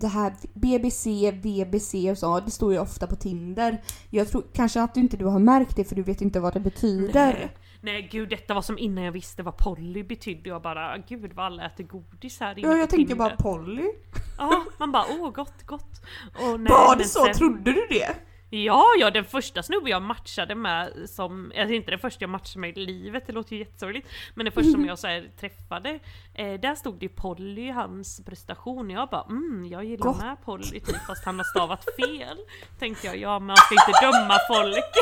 det 0.00 0.08
här 0.08 0.32
BBC, 0.54 1.30
VBC 1.30 1.94
och 2.10 2.18
så, 2.18 2.40
det 2.40 2.50
står 2.50 2.72
ju 2.72 2.78
ofta 2.78 3.06
på 3.06 3.16
Tinder. 3.16 3.82
Jag 4.10 4.28
tror 4.28 4.44
kanske 4.52 4.82
att 4.82 4.94
du 4.94 5.00
inte 5.00 5.16
du 5.16 5.24
har 5.24 5.38
märkt 5.38 5.76
det 5.76 5.84
för 5.84 5.94
du 5.96 6.02
vet 6.02 6.20
inte 6.20 6.40
vad 6.40 6.52
det 6.54 6.60
betyder. 6.60 7.12
Nej, 7.32 7.56
nej 7.80 8.08
gud 8.12 8.28
detta 8.28 8.54
var 8.54 8.62
som 8.62 8.78
innan 8.78 9.04
jag 9.04 9.12
visste 9.12 9.42
vad 9.42 9.56
Polly 9.56 10.02
betydde. 10.02 10.48
Jag 10.48 10.62
bara 10.62 10.98
gud 10.98 11.32
vad 11.34 11.46
alla 11.46 11.66
äter 11.66 11.84
godis 11.84 12.40
här 12.40 12.58
inne 12.58 12.68
Ja 12.68 12.76
jag 12.76 12.90
tänkte 12.90 13.14
Tinder. 13.14 13.16
bara 13.16 13.36
Polly. 13.36 13.90
Ja, 14.38 14.64
man 14.78 14.92
bara 14.92 15.04
åh 15.20 15.30
gott 15.30 15.62
gott. 15.66 16.02
Och 16.34 16.60
nej, 16.60 16.70
Var 16.72 16.96
det 16.96 17.04
så? 17.04 17.24
sen- 17.24 17.34
Trodde 17.34 17.72
du 17.72 17.86
det? 17.90 18.16
Ja, 18.62 18.84
ja 18.98 19.10
den 19.10 19.24
första 19.24 19.62
snubben 19.62 19.90
jag 19.90 20.02
matchade 20.02 20.54
med 20.54 21.10
som, 21.10 21.52
alltså 21.58 21.74
inte 21.74 21.90
den 21.90 22.00
första 22.00 22.22
jag 22.22 22.30
matchade 22.30 22.60
med 22.60 22.78
i 22.78 22.86
livet, 22.86 23.26
det 23.26 23.32
låter 23.32 23.52
ju 23.52 23.58
jättesorgligt. 23.58 24.08
Men 24.34 24.44
den 24.44 24.52
första 24.52 24.72
som 24.72 24.84
jag 24.84 24.98
så 24.98 25.06
här, 25.06 25.30
träffade, 25.40 25.98
eh, 26.34 26.60
där 26.60 26.74
stod 26.74 26.98
det 26.98 27.08
Polly 27.08 27.70
hans 27.70 28.24
prestation. 28.24 28.90
Jag 28.90 29.08
bara 29.08 29.26
mm, 29.28 29.66
jag 29.66 29.84
gillar 29.84 30.04
Gott. 30.04 30.18
med 30.18 30.36
Polly 30.44 30.80
typ 30.80 31.06
fast 31.06 31.24
han 31.24 31.36
har 31.36 31.44
stavat 31.44 31.84
fel. 31.84 32.38
Tänkte 32.78 33.06
jag, 33.06 33.16
ja 33.16 33.38
men 33.38 33.46
man 33.46 33.56
ska 33.56 33.74
inte 33.74 34.06
döma 34.06 34.38
folk. 34.48 34.94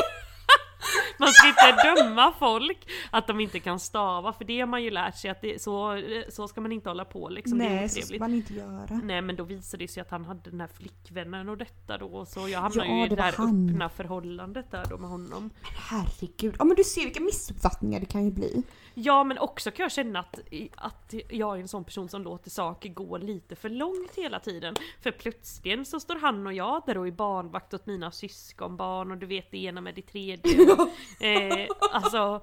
Man 1.19 1.29
ska 1.29 1.47
inte 1.47 1.93
döma 2.03 2.33
folk 2.39 2.89
att 3.11 3.27
de 3.27 3.39
inte 3.39 3.59
kan 3.59 3.79
stava, 3.79 4.33
för 4.33 4.45
det 4.45 4.59
har 4.59 4.67
man 4.67 4.83
ju 4.83 4.89
lärt 4.91 5.15
sig 5.17 5.31
att 5.31 5.41
det, 5.41 5.61
så, 5.61 6.01
så 6.29 6.47
ska 6.47 6.61
man 6.61 6.71
inte 6.71 6.89
hålla 6.89 7.05
på 7.05 7.29
liksom. 7.29 7.57
det 7.57 7.65
är 7.65 7.69
Nej 7.69 7.89
så 7.89 8.01
ska 8.01 8.19
man 8.19 8.33
inte 8.33 8.53
göra. 8.53 8.99
Nej 9.03 9.21
men 9.21 9.35
då 9.35 9.43
visade 9.43 9.83
det 9.83 9.87
sig 9.87 10.01
att 10.01 10.11
han 10.11 10.25
hade 10.25 10.49
den 10.49 10.59
här 10.61 10.67
flickvännen 10.67 11.49
och 11.49 11.57
detta 11.57 11.97
då 11.97 12.25
så 12.25 12.49
jag 12.49 12.59
hamnade 12.59 12.89
Ja, 12.89 12.95
ju 12.97 13.05
i 13.05 13.15
det 13.15 13.21
här 13.21 13.33
han. 13.37 13.69
öppna 13.69 13.89
förhållandet 13.89 14.71
där 14.71 14.85
då 14.89 14.97
med 14.97 15.09
honom. 15.09 15.49
Herregud. 15.89 16.55
Ja 16.59 16.65
men 16.65 16.75
du 16.75 16.83
ser 16.83 17.03
vilka 17.03 17.19
missuppfattningar 17.23 17.99
det 17.99 18.05
kan 18.05 18.25
ju 18.25 18.31
bli. 18.31 18.63
Ja 18.95 19.23
men 19.23 19.37
också 19.37 19.71
kan 19.71 19.83
jag 19.83 19.91
känna 19.91 20.19
att, 20.19 20.39
att 20.75 21.13
jag 21.29 21.55
är 21.57 21.61
en 21.61 21.67
sån 21.67 21.83
person 21.83 22.09
som 22.09 22.21
låter 22.23 22.49
saker 22.49 22.89
gå 22.89 23.17
lite 23.17 23.55
för 23.55 23.69
långt 23.69 24.11
hela 24.15 24.39
tiden. 24.39 24.75
För 25.01 25.11
plötsligt 25.11 25.87
så 25.87 25.99
står 25.99 26.15
han 26.15 26.47
och 26.47 26.53
jag 26.53 26.81
där 26.85 26.97
och 26.97 27.07
är 27.07 27.11
barnvakt 27.11 27.73
åt 27.73 27.85
mina 27.85 28.11
syskonbarn 28.11 29.11
och 29.11 29.17
du 29.17 29.25
vet 29.25 29.51
det 29.51 29.57
ena 29.57 29.81
med 29.81 29.95
det 29.95 30.01
tredje. 30.01 30.72
eh, 31.19 31.67
alltså, 31.91 32.41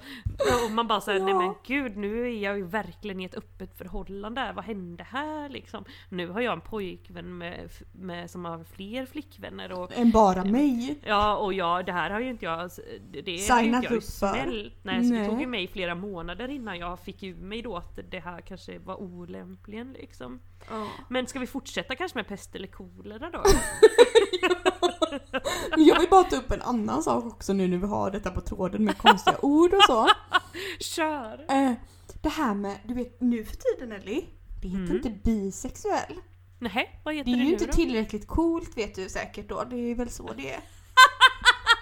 och 0.64 0.70
man 0.70 0.86
bara 0.88 1.00
säger 1.00 1.20
nej 1.20 1.34
men 1.34 1.54
gud 1.66 1.96
nu 1.96 2.26
är 2.26 2.42
jag 2.42 2.56
ju 2.56 2.64
verkligen 2.64 3.20
i 3.20 3.24
ett 3.24 3.34
öppet 3.34 3.78
förhållande. 3.78 4.52
Vad 4.56 4.64
hände 4.64 5.04
här 5.04 5.48
liksom? 5.48 5.84
Nu 6.08 6.28
har 6.28 6.40
jag 6.40 6.52
en 6.52 6.60
pojkvän 6.60 7.38
med, 7.38 7.70
med, 7.92 8.30
som 8.30 8.44
har 8.44 8.64
fler 8.64 9.06
flickvänner 9.06 9.72
och 9.72 9.92
Än 9.98 10.10
bara 10.10 10.44
mig. 10.44 10.98
Ja 11.04 11.36
och 11.36 11.52
ja, 11.52 11.82
det 11.82 11.92
här 11.92 12.10
har 12.10 12.20
ju 12.20 12.30
inte 12.30 12.44
jag, 12.44 12.70
det 13.24 13.38
Signat 13.38 13.64
inte 13.64 13.86
jag 13.86 13.92
upp 13.92 14.04
för. 14.04 14.32
snällt. 14.32 14.74
Nej, 14.82 15.04
så 15.04 15.14
det 15.14 15.26
tog 15.26 15.40
ju 15.40 15.46
mig 15.46 15.68
flera 15.68 15.94
månader 15.94 16.48
innan 16.48 16.78
jag 16.78 17.00
fick 17.00 17.22
ur 17.22 17.34
mig 17.34 17.62
då 17.62 17.76
att 17.76 17.98
det 18.10 18.20
här 18.20 18.40
kanske 18.40 18.78
var 18.78 19.02
olämpligen 19.02 19.92
liksom. 19.92 20.40
Men 21.08 21.26
ska 21.26 21.38
vi 21.38 21.46
fortsätta 21.46 21.94
kanske 21.96 22.18
med 22.18 22.28
pest 22.28 22.54
eller 22.54 22.66
kolera 22.68 23.30
då? 23.30 23.42
Men 25.70 25.84
jag 25.84 25.98
vill 26.00 26.08
bara 26.08 26.24
ta 26.24 26.36
upp 26.36 26.50
en 26.50 26.62
annan 26.62 27.02
sak 27.02 27.24
också 27.24 27.52
nu 27.52 27.68
när 27.68 27.76
vi 27.78 27.86
har 27.86 28.10
detta 28.10 28.30
på 28.30 28.40
tråden 28.40 28.84
med 28.84 28.98
konstiga 28.98 29.36
ord 29.42 29.74
och 29.74 29.82
så. 29.82 30.08
Kör! 30.80 31.44
Eh, 31.48 31.72
det 32.22 32.28
här 32.28 32.54
med, 32.54 32.78
du 32.84 32.94
vet 32.94 33.20
nu 33.20 33.44
för 33.44 33.56
tiden 33.56 33.92
Ellie, 33.92 34.24
det 34.62 34.68
heter 34.68 34.80
Mm. 34.84 34.96
inte 34.96 35.10
bisexuell. 35.10 36.14
Nej, 36.58 37.00
vad 37.04 37.14
Det 37.14 37.18
heter 37.18 37.30
är 37.30 37.36
det, 37.36 37.38
ju 37.42 37.44
nu 37.46 37.52
inte 37.52 37.66
då? 37.66 37.72
tillräckligt 37.72 38.26
coolt 38.26 38.76
vet 38.76 38.94
du 38.94 39.08
säkert 39.08 39.48
då, 39.48 39.64
det 39.64 39.76
är 39.76 39.94
väl 39.94 40.10
så 40.10 40.32
det 40.32 40.50
är. 40.54 40.60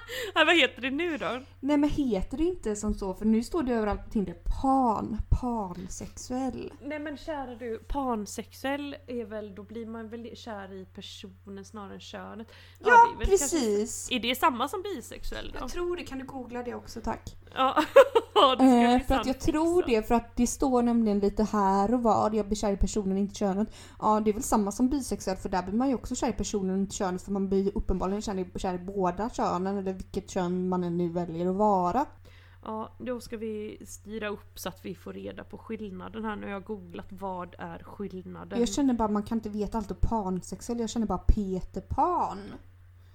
Nej, 0.34 0.44
vad 0.44 0.56
heter 0.56 0.82
det 0.82 0.90
nu 0.90 1.18
då? 1.18 1.40
Nej 1.60 1.76
men 1.76 1.90
heter 1.90 2.36
det 2.36 2.44
inte 2.44 2.76
som 2.76 2.94
så 2.94 3.14
för 3.14 3.24
nu 3.24 3.42
står 3.42 3.62
det 3.62 3.72
överallt 3.72 4.04
på 4.04 4.10
Tinder 4.10 4.36
pan, 4.62 5.18
pansexuell. 5.40 6.72
Nej 6.82 6.98
men 6.98 7.16
kära 7.16 7.54
du, 7.54 7.78
pansexuell 7.78 8.96
är 9.06 9.24
väl, 9.24 9.54
då 9.54 9.62
blir 9.62 9.86
man 9.86 10.08
väl 10.08 10.36
kär 10.36 10.72
i 10.72 10.84
personen 10.94 11.64
snarare 11.64 11.94
än 11.94 12.00
könet? 12.00 12.52
Ja, 12.78 13.16
det 13.18 13.24
är 13.24 13.26
precis. 13.26 14.08
Kanske, 14.08 14.14
är 14.14 14.20
det 14.20 14.34
samma 14.34 14.68
som 14.68 14.82
bisexuell 14.82 15.50
då? 15.52 15.58
Jag 15.60 15.70
tror 15.70 15.96
det, 15.96 16.04
kan 16.04 16.18
du 16.18 16.24
googla 16.24 16.62
det 16.62 16.74
också 16.74 17.00
tack? 17.00 17.36
Ja, 17.54 17.84
det 18.40 18.56
ska 18.56 18.64
Eh, 18.64 19.00
för 19.06 19.14
att 19.14 19.26
jag 19.26 19.40
tror 19.40 19.82
fixa. 19.82 20.00
det, 20.00 20.08
för 20.08 20.14
att 20.14 20.36
det 20.36 20.46
står 20.46 20.82
nämligen 20.82 21.18
lite 21.18 21.44
här 21.44 21.94
och 21.94 22.02
var, 22.02 22.30
jag 22.34 22.46
blir 22.46 22.56
kär 22.56 22.72
i 22.72 22.76
personen 22.76 23.18
inte 23.18 23.34
könet. 23.34 23.68
Ja 23.98 24.20
det 24.20 24.30
är 24.30 24.32
väl 24.32 24.42
samma 24.42 24.72
som 24.72 24.88
bisexuell 24.88 25.36
för 25.36 25.48
där 25.48 25.62
blir 25.62 25.74
man 25.74 25.88
ju 25.88 25.94
också 25.94 26.14
kär 26.14 26.28
i 26.28 26.32
personen 26.32 26.80
inte 26.80 26.94
könet 26.94 27.22
för 27.22 27.32
man 27.32 27.48
blir 27.48 27.76
uppenbarligen 27.76 28.22
kär 28.22 28.38
i, 28.38 28.58
kär 28.58 28.74
i 28.74 28.78
båda 28.78 29.30
könen 29.30 29.78
eller 29.78 29.92
vilket 29.92 30.30
kön 30.30 30.68
man 30.68 30.84
än 30.84 30.98
nu 30.98 31.08
väljer 31.08 31.50
att 31.50 31.56
vara. 31.56 32.06
Ja, 32.64 32.92
då 32.98 33.20
ska 33.20 33.36
vi 33.36 33.78
styra 33.86 34.28
upp 34.28 34.58
så 34.58 34.68
att 34.68 34.84
vi 34.84 34.94
får 34.94 35.12
reda 35.12 35.44
på 35.44 35.58
skillnaden 35.58 36.24
här. 36.24 36.36
Nu 36.36 36.46
har 36.46 36.52
jag 36.52 36.64
googlat 36.64 37.06
vad 37.08 37.54
är 37.58 37.78
skillnaden. 37.78 38.58
Jag 38.58 38.68
känner 38.68 38.94
bara 38.94 39.08
man 39.08 39.22
kan 39.22 39.38
inte 39.38 39.48
veta 39.48 39.78
allt 39.78 39.90
om 39.90 39.96
pansexuell, 40.00 40.80
jag 40.80 40.90
känner 40.90 41.06
bara 41.06 41.18
Peter 41.18 41.80
Pan. 41.80 42.38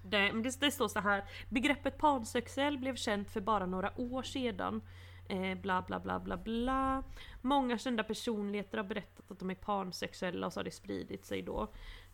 Det, 0.04 0.32
det, 0.32 0.60
det 0.60 0.72
står 0.72 0.88
så 0.88 1.00
här. 1.00 1.24
Begreppet 1.50 1.98
pansexuell 1.98 2.78
blev 2.78 2.96
känt 2.96 3.30
för 3.30 3.42
bara 3.42 3.66
några 3.66 3.92
år 4.02 4.24
sedan. 4.24 4.82
Eh, 5.28 5.58
bla 5.58 5.82
bla 5.82 6.00
bla 6.00 6.20
bla 6.20 6.38
bla. 6.38 7.04
Många 7.42 7.78
kända 7.78 8.04
personligheter 8.04 8.78
har 8.78 8.86
berättat 8.86 9.32
att 9.32 9.40
de 9.40 9.50
är 9.50 9.56
pansexuella 9.56 10.48
och 10.48 10.54
så 10.54 10.60
har 10.60 10.64
det 10.64 10.72
spridit 10.72 11.26
sig 11.26 11.42
då. 11.42 11.68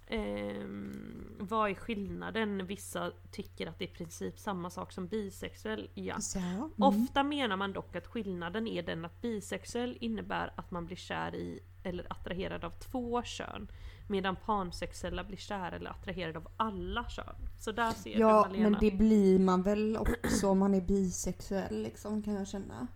Ehm, 0.10 1.36
vad 1.40 1.70
är 1.70 1.76
skillnaden? 1.76 2.66
Vissa 2.66 3.12
tycker 3.32 3.68
att 3.68 3.80
det 3.80 3.86
är 3.86 3.90
i 3.90 3.94
princip 3.94 4.40
samma 4.40 4.70
sak 4.70 4.92
som 4.92 5.08
bisexuell. 5.08 5.90
Ja. 5.94 6.20
Så, 6.20 6.40
mm. 6.40 6.72
Ofta 6.78 7.24
menar 7.24 7.58
man 7.58 7.74
dock 7.74 7.96
att 7.96 8.08
skillnaden 8.08 8.68
är 8.68 8.84
den 8.84 9.06
att 9.06 9.22
bisexuell 9.22 9.98
innebär 10.02 10.54
att 10.56 10.72
man 10.72 10.86
blir 10.86 10.98
kär 10.98 11.36
i 11.36 11.60
eller 11.84 12.12
attraherad 12.12 12.64
av 12.64 12.72
två 12.72 13.24
kön. 13.24 13.68
Medan 14.08 14.36
pansexuella 14.36 15.24
blir 15.24 15.38
kär 15.38 15.72
eller 15.72 15.90
attraherad 15.90 16.38
av 16.38 16.48
alla 16.58 17.10
kön. 17.10 17.36
Så 17.60 17.72
där 17.72 17.92
ser 17.92 18.20
Ja 18.20 18.44
du 18.44 18.50
Malena. 18.50 18.70
men 18.70 18.80
det 18.80 18.98
blir 18.98 19.40
man 19.40 19.64
väl 19.64 19.98
också 19.98 20.50
om 20.50 20.60
man 20.60 20.74
är 20.74 20.82
bisexuell 20.82 21.84
liksom 21.84 22.24
kan 22.24 22.34
jag 22.34 22.48
känna. 22.48 22.88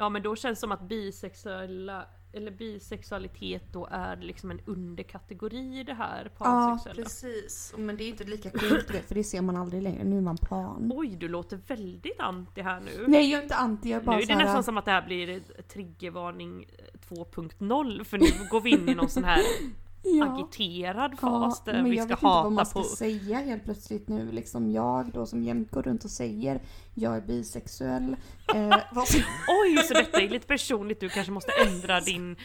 Ja 0.00 0.08
men 0.08 0.22
då 0.22 0.36
känns 0.36 0.58
det 0.58 0.60
som 0.60 0.72
att 0.72 0.88
bisexuella 0.88 2.04
eller 2.32 2.50
bisexualitet 2.50 3.62
då 3.72 3.88
är 3.90 4.16
liksom 4.16 4.50
en 4.50 4.60
underkategori 4.64 5.80
i 5.80 5.84
det 5.84 5.94
här 5.94 6.30
Ja 6.38 6.44
pansexuella. 6.44 7.02
precis, 7.02 7.74
men 7.76 7.96
det 7.96 8.04
är 8.04 8.08
inte 8.08 8.24
lika 8.24 8.50
coolt 8.50 8.86
du 8.86 8.92
vet, 8.92 9.08
för 9.08 9.14
det 9.14 9.24
ser 9.24 9.40
man 9.42 9.56
aldrig 9.56 9.82
längre, 9.82 10.04
nu 10.04 10.16
är 10.16 10.20
man 10.20 10.36
pan. 10.36 10.92
Oj 10.94 11.16
du 11.20 11.28
låter 11.28 11.60
väldigt 11.66 12.20
anti 12.20 12.60
här 12.62 12.80
nu. 12.80 13.04
Nej 13.08 13.30
jag 13.30 13.38
är 13.38 13.42
inte 13.42 13.56
anti, 13.56 13.90
jag 13.90 14.00
är 14.00 14.04
bara 14.06 14.16
nu 14.16 14.22
är 14.22 14.26
det 14.26 14.34
här, 14.34 14.44
nästan 14.44 14.64
som 14.64 14.78
att 14.78 14.84
det 14.84 14.90
här 14.90 15.06
blir 15.06 15.40
triggervarning 15.68 16.66
2.0 17.08 18.04
för 18.04 18.18
nu 18.18 18.48
går 18.50 18.60
vi 18.60 18.70
in 18.70 18.88
i 18.88 18.94
någon 18.94 19.08
sån 19.08 19.24
här 19.24 19.40
ja. 20.16 20.34
agiterad 20.34 21.12
Ja, 21.12 21.16
fas 21.16 21.64
där 21.64 21.72
men 21.72 21.90
vi 21.90 21.96
jag 21.96 22.04
ska 22.04 22.14
vet 22.14 22.18
inte 22.18 22.24
vad 22.24 22.34
hata 22.34 22.50
man 22.50 22.66
ska 22.66 22.78
på... 22.78 22.84
säga 22.84 23.38
helt 23.38 23.64
plötsligt 23.64 24.08
nu. 24.08 24.32
Liksom 24.32 24.70
jag 24.70 25.12
då 25.12 25.26
som 25.26 25.42
jämt 25.42 25.70
går 25.70 25.82
runt 25.82 26.04
och 26.04 26.10
säger 26.10 26.60
jag 26.94 27.16
är 27.16 27.20
bisexuell. 27.20 28.16
Eh. 28.54 28.68
Oj, 29.62 29.76
så 29.88 29.94
detta 29.94 30.20
är 30.20 30.28
lite 30.28 30.46
personligt, 30.46 31.00
du 31.00 31.08
kanske 31.08 31.32
måste 31.32 31.52
ändra 31.66 32.00
din 32.00 32.36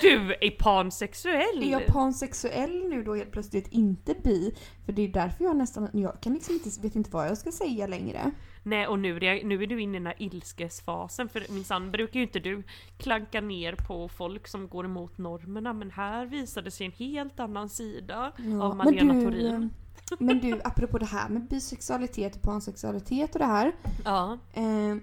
Du 0.00 0.36
är 0.40 0.50
pansexuell! 0.50 1.62
Är 1.62 1.72
jag 1.72 1.86
pansexuell 1.86 2.88
nu 2.88 3.02
då 3.02 3.14
helt 3.14 3.32
plötsligt, 3.32 3.68
inte 3.68 4.14
bi? 4.24 4.54
För 4.84 4.92
det 4.92 5.02
är 5.02 5.08
därför 5.08 5.44
jag 5.44 5.56
nästan, 5.56 5.88
jag 5.92 6.20
kan 6.20 6.34
liksom 6.34 6.54
inte, 6.54 6.70
vet 6.80 6.96
inte 6.96 7.10
vad 7.10 7.26
jag 7.26 7.38
ska 7.38 7.52
säga 7.52 7.86
längre. 7.86 8.30
Nej 8.68 8.86
och 8.86 8.98
nu, 8.98 9.16
är- 9.16 9.44
nu 9.44 9.62
är 9.62 9.66
du 9.66 9.80
inne 9.82 9.96
i 9.96 10.00
den 10.00 10.06
här 10.06 10.14
ilskesfasen 10.18 11.28
för 11.28 11.52
minsann 11.52 11.90
brukar 11.90 12.20
ju 12.20 12.26
inte 12.26 12.38
du 12.40 12.62
klanka 12.98 13.40
ner 13.40 13.72
på 13.72 14.08
folk 14.08 14.48
som 14.48 14.68
går 14.68 14.84
emot 14.84 15.18
normerna 15.18 15.72
men 15.72 15.90
här 15.90 16.26
visade 16.26 16.70
sig 16.70 16.86
en 16.86 16.92
helt 16.92 17.40
annan 17.40 17.68
sida 17.68 18.32
av 18.62 18.76
Malena 18.76 19.04
men 19.12 19.18
du, 19.18 19.24
Thorin. 19.24 19.70
Men 20.18 20.38
du, 20.40 20.60
apropå 20.64 20.98
det 20.98 21.06
här 21.06 21.28
med 21.28 21.48
bisexualitet 21.48 22.36
och 22.36 22.42
pansexualitet 22.42 23.32
och 23.34 23.38
det 23.38 23.44
här. 23.44 23.72
Ja. 24.04 24.38
Eh, 24.54 24.96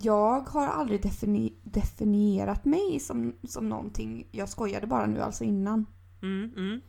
jag 0.00 0.40
har 0.40 0.66
aldrig 0.66 1.00
defini- 1.00 1.52
definierat 1.62 2.64
mig 2.64 3.00
som, 3.00 3.34
som 3.48 3.68
någonting. 3.68 4.26
Jag 4.30 4.48
skojade 4.48 4.86
bara 4.86 5.06
nu 5.06 5.20
alltså 5.20 5.44
innan. 5.44 5.86
Mm, 6.22 6.52
mm. 6.56 6.80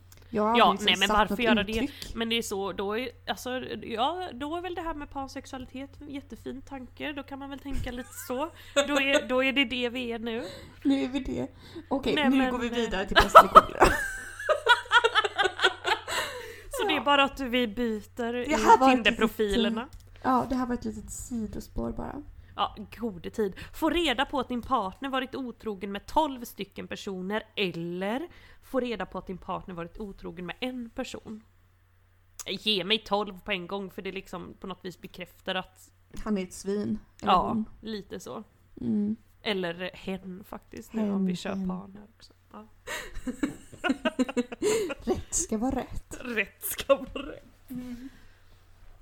Har 0.42 0.58
Ja, 0.58 0.64
aldrig 0.70 0.84
nej 0.86 0.92
liksom 0.96 1.16
men 1.16 1.28
varför 1.28 1.42
göra 1.42 1.60
uttryck. 1.60 1.90
det? 2.02 2.14
Men 2.18 2.28
det 2.28 2.38
är 2.38 2.42
så, 2.42 2.72
då 2.72 2.98
är, 2.98 3.08
alltså, 3.26 3.50
ja, 3.82 4.28
då 4.32 4.56
är 4.56 4.60
väl 4.60 4.74
det 4.74 4.80
här 4.82 4.94
med 4.94 5.10
pansexualitet 5.10 6.00
en 6.00 6.10
jättefin 6.10 6.62
tanke, 6.62 7.12
då 7.12 7.22
kan 7.22 7.38
man 7.38 7.50
väl 7.50 7.58
tänka 7.58 7.90
lite 7.90 8.10
så. 8.28 8.50
Då 8.74 9.00
är, 9.00 9.28
då 9.28 9.44
är 9.44 9.52
det 9.52 9.64
det 9.64 9.88
vi 9.88 10.12
är 10.12 10.18
nu. 10.18 10.44
Nu 10.82 11.02
är 11.02 11.08
vi 11.08 11.18
det. 11.20 11.46
Okej, 11.88 12.14
Nej, 12.14 12.28
nu 12.30 12.36
men, 12.36 12.50
går 12.50 12.58
vi 12.58 12.66
eh, 12.66 12.72
vidare 12.74 13.06
till 13.06 13.16
kolera. 13.16 13.86
Så 16.70 16.88
det 16.88 16.96
är 16.96 17.00
bara 17.00 17.24
att 17.24 17.40
vi 17.40 17.68
byter 17.68 18.44
Tinder-profilerna. 18.90 19.88
Ja, 20.22 20.46
det 20.48 20.54
här 20.54 20.66
var 20.66 20.74
ett 20.74 20.84
litet 20.84 21.10
sidospår 21.10 21.90
bara. 21.92 22.22
Ja, 22.56 22.76
gode 22.98 23.30
tid. 23.30 23.54
Få 23.72 23.90
reda 23.90 24.24
på 24.24 24.40
att 24.40 24.48
din 24.48 24.62
partner 24.62 25.08
varit 25.08 25.34
otrogen 25.34 25.92
med 25.92 26.06
12 26.06 26.44
stycken 26.44 26.88
personer 26.88 27.42
eller 27.56 28.28
få 28.62 28.80
reda 28.80 29.06
på 29.06 29.18
att 29.18 29.26
din 29.26 29.38
partner 29.38 29.74
varit 29.74 29.98
otrogen 29.98 30.46
med 30.46 30.56
en 30.60 30.90
person. 30.90 31.42
Ge 32.46 32.84
mig 32.84 32.98
12 32.98 33.40
på 33.40 33.52
en 33.52 33.66
gång 33.66 33.90
för 33.90 34.02
det 34.02 34.12
liksom 34.12 34.54
på 34.60 34.66
något 34.66 34.84
vis 34.84 35.00
bekräftar 35.00 35.54
att 35.54 35.90
Han 36.24 36.38
är 36.38 36.42
ett 36.42 36.52
svin. 36.52 36.98
Eller 37.22 37.32
ja, 37.32 37.48
hon. 37.48 37.64
lite 37.80 38.20
så. 38.20 38.44
Mm. 38.80 39.16
Eller 39.42 39.90
hen 39.94 40.44
faktiskt, 40.44 40.92
nu 40.92 41.02
om 41.02 41.08
Hen, 41.10 41.26
vi 41.26 41.36
kör 41.36 41.54
hen. 41.54 41.68
pan 41.68 41.96
här 41.98 42.06
också. 42.16 42.32
Ja. 42.52 42.66
Rätt 45.04 45.34
ska 45.34 45.58
vara 45.58 45.76
rätt. 45.76 46.16
Rätt 46.20 46.62
ska 46.62 46.94
vara 46.96 47.26
rätt. 47.32 47.70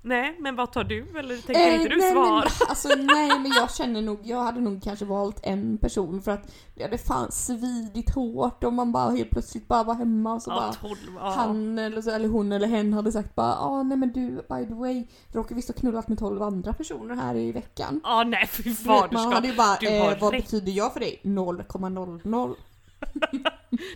Nej, 0.05 0.37
men 0.39 0.55
vad 0.55 0.71
tar 0.71 0.83
du? 0.83 1.07
Eller 1.19 1.37
tänker 1.37 1.61
Eh, 1.67 1.75
inte 1.75 1.89
du 1.89 1.97
nej, 1.97 2.11
svara? 2.11 2.39
Men, 2.39 2.43
alltså, 2.69 2.87
nej 2.87 3.39
men 3.39 3.51
jag 3.51 3.73
känner 3.75 4.01
nog, 4.01 4.19
jag 4.23 4.39
hade 4.43 4.61
nog 4.61 4.83
kanske 4.83 5.05
valt 5.05 5.39
en 5.43 5.77
person 5.77 6.21
för 6.21 6.31
att 6.31 6.51
det 6.75 6.83
hade 6.83 6.97
fan 6.97 7.31
svidit 7.31 8.15
hårt 8.15 8.63
om 8.63 8.75
man 8.75 8.91
bara 8.91 9.09
helt 9.11 9.29
plötsligt 9.29 9.67
bara 9.67 9.83
var 9.83 9.93
hemma 9.93 10.33
och 10.33 10.41
så 10.41 10.51
Ja, 10.51 10.55
bara 10.55 10.73
12. 10.73 10.97
Ja. 11.15 11.29
han 11.35 11.79
eller, 11.79 12.01
så, 12.01 12.09
eller 12.11 12.27
hon 12.29 12.51
eller 12.51 12.67
hen 12.67 12.93
hade 12.93 13.11
sagt 13.11 13.35
bara 13.35 13.55
ah 13.55 13.83
nej 13.83 13.97
men 13.97 14.11
du 14.13 14.29
by 14.35 14.67
the 14.67 14.73
way, 14.73 15.07
råkar 15.33 15.55
visst 15.55 15.67
ha 15.67 15.75
knullat 15.75 16.07
med 16.07 16.19
12 16.19 16.41
andra 16.41 16.73
personer 16.73 17.15
här 17.15 17.35
i 17.35 17.51
veckan. 17.51 18.01
Ja, 18.03 18.23
nej 18.23 18.47
fy 18.47 18.63
du 18.63 18.75
man 19.11 19.33
hade 19.33 19.47
ju 19.47 19.55
bara, 19.55 19.77
eh, 19.77 20.17
vad 20.21 20.33
rätt. 20.33 20.43
betyder 20.43 20.71
jag 20.71 20.93
för 20.93 20.99
dig? 20.99 21.19
0,00. 21.23 22.55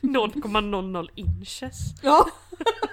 0,00 0.01 1.07
inches. 1.15 1.77
Ja. 2.01 2.25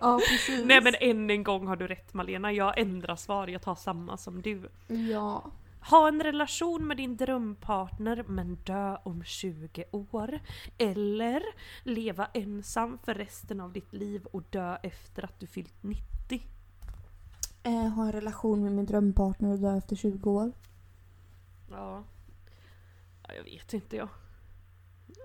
ja 0.00 0.20
precis. 0.28 0.64
Nej 0.64 0.80
men 0.82 0.94
än 1.00 1.30
en 1.30 1.42
gång 1.42 1.66
har 1.66 1.76
du 1.76 1.86
rätt 1.86 2.14
Malena, 2.14 2.52
jag 2.52 2.78
ändrar 2.78 3.16
svar, 3.16 3.48
jag 3.48 3.62
tar 3.62 3.74
samma 3.74 4.16
som 4.16 4.42
du. 4.42 4.70
Ja. 4.86 5.50
Ha 5.80 6.08
en 6.08 6.22
relation 6.22 6.86
med 6.86 6.96
din 6.96 7.16
drömpartner 7.16 8.24
men 8.28 8.54
dö 8.54 8.96
om 9.02 9.24
20 9.24 9.84
år. 9.90 10.40
Eller 10.78 11.42
leva 11.82 12.26
ensam 12.34 12.98
för 13.04 13.14
resten 13.14 13.60
av 13.60 13.72
ditt 13.72 13.92
liv 13.92 14.24
och 14.24 14.42
dö 14.50 14.76
efter 14.82 15.24
att 15.24 15.40
du 15.40 15.46
fyllt 15.46 15.82
90. 15.82 16.42
Eh, 17.62 17.72
ha 17.72 18.04
en 18.04 18.12
relation 18.12 18.62
med 18.62 18.72
min 18.72 18.86
drömpartner 18.86 19.52
och 19.52 19.58
dö 19.58 19.76
efter 19.76 19.96
20 19.96 20.30
år. 20.30 20.52
Ja. 21.70 22.04
ja 23.22 23.34
jag 23.34 23.44
vet 23.44 23.74
inte 23.74 23.96
jag. 23.96 24.08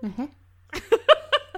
Nähä. 0.02 0.28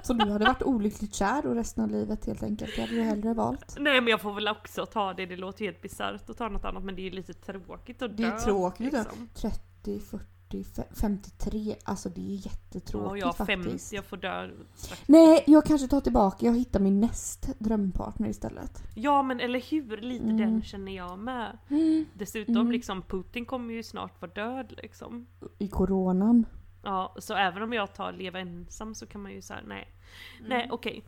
Så 0.03 0.13
du 0.13 0.31
hade 0.31 0.45
varit 0.45 0.63
olyckligt 0.63 1.13
kär 1.13 1.45
och 1.47 1.55
resten 1.55 1.83
av 1.83 1.89
livet 1.89 2.25
helt 2.25 2.43
enkelt? 2.43 2.71
Det 2.75 2.81
hade 2.81 2.93
du 2.93 3.01
hellre 3.01 3.33
valt? 3.33 3.75
Nej 3.79 4.01
men 4.01 4.07
jag 4.11 4.21
får 4.21 4.33
väl 4.33 4.47
också 4.47 4.85
ta 4.85 5.13
det, 5.13 5.25
det 5.25 5.35
låter 5.37 5.65
helt 5.65 5.81
bisarrt 5.81 6.29
att 6.29 6.37
ta 6.37 6.49
något 6.49 6.65
annat 6.65 6.83
men 6.83 6.95
det 6.95 7.07
är 7.07 7.11
lite 7.11 7.33
tråkigt 7.33 8.01
att 8.01 8.17
Det 8.17 8.23
är 8.23 8.31
dö. 8.31 8.39
tråkigt 8.39 8.93
liksom. 8.93 9.29
30, 9.33 9.99
40, 9.99 10.63
fe- 10.63 10.83
53. 11.01 11.75
Alltså 11.83 12.09
det 12.09 12.21
är 12.21 12.35
Ja, 12.35 12.41
jättetråkigt 12.43 13.21
jag 13.21 13.29
är 13.29 13.33
faktiskt. 13.33 13.89
50, 13.89 13.95
jag 13.95 14.05
får 14.05 14.17
dö 14.17 14.49
strax. 14.75 15.03
Nej, 15.07 15.43
jag 15.47 15.65
kanske 15.65 15.87
tar 15.87 16.01
tillbaka. 16.01 16.45
Jag 16.45 16.57
hittar 16.57 16.79
min 16.79 16.99
näst 16.99 17.49
drömpartner 17.59 18.29
istället. 18.29 18.83
Ja 18.95 19.23
men 19.23 19.39
eller 19.39 19.59
hur, 19.71 19.97
lite 19.97 20.23
Mm. 20.23 20.37
den 20.37 20.61
känner 20.63 20.91
jag 20.95 21.19
med. 21.19 21.57
Mm. 21.69 22.05
Dessutom 22.13 22.55
Mm. 22.55 22.71
liksom 22.71 23.01
Putin 23.01 23.45
kommer 23.45 23.73
ju 23.73 23.83
snart 23.83 24.21
vara 24.21 24.31
död 24.31 24.73
liksom. 24.83 25.27
I 25.59 25.67
coronan. 25.67 26.45
Ja, 26.87 27.15
så 27.17 27.33
även 27.33 27.63
om 27.63 27.73
jag 27.73 27.93
tar 27.93 28.11
leva 28.11 28.39
ensam 28.39 28.95
så 28.95 29.05
kan 29.05 29.21
man 29.21 29.31
ju 29.31 29.41
säga 29.41 29.59
nej. 29.67 29.87
Nej 30.41 30.67
okej. 30.71 31.03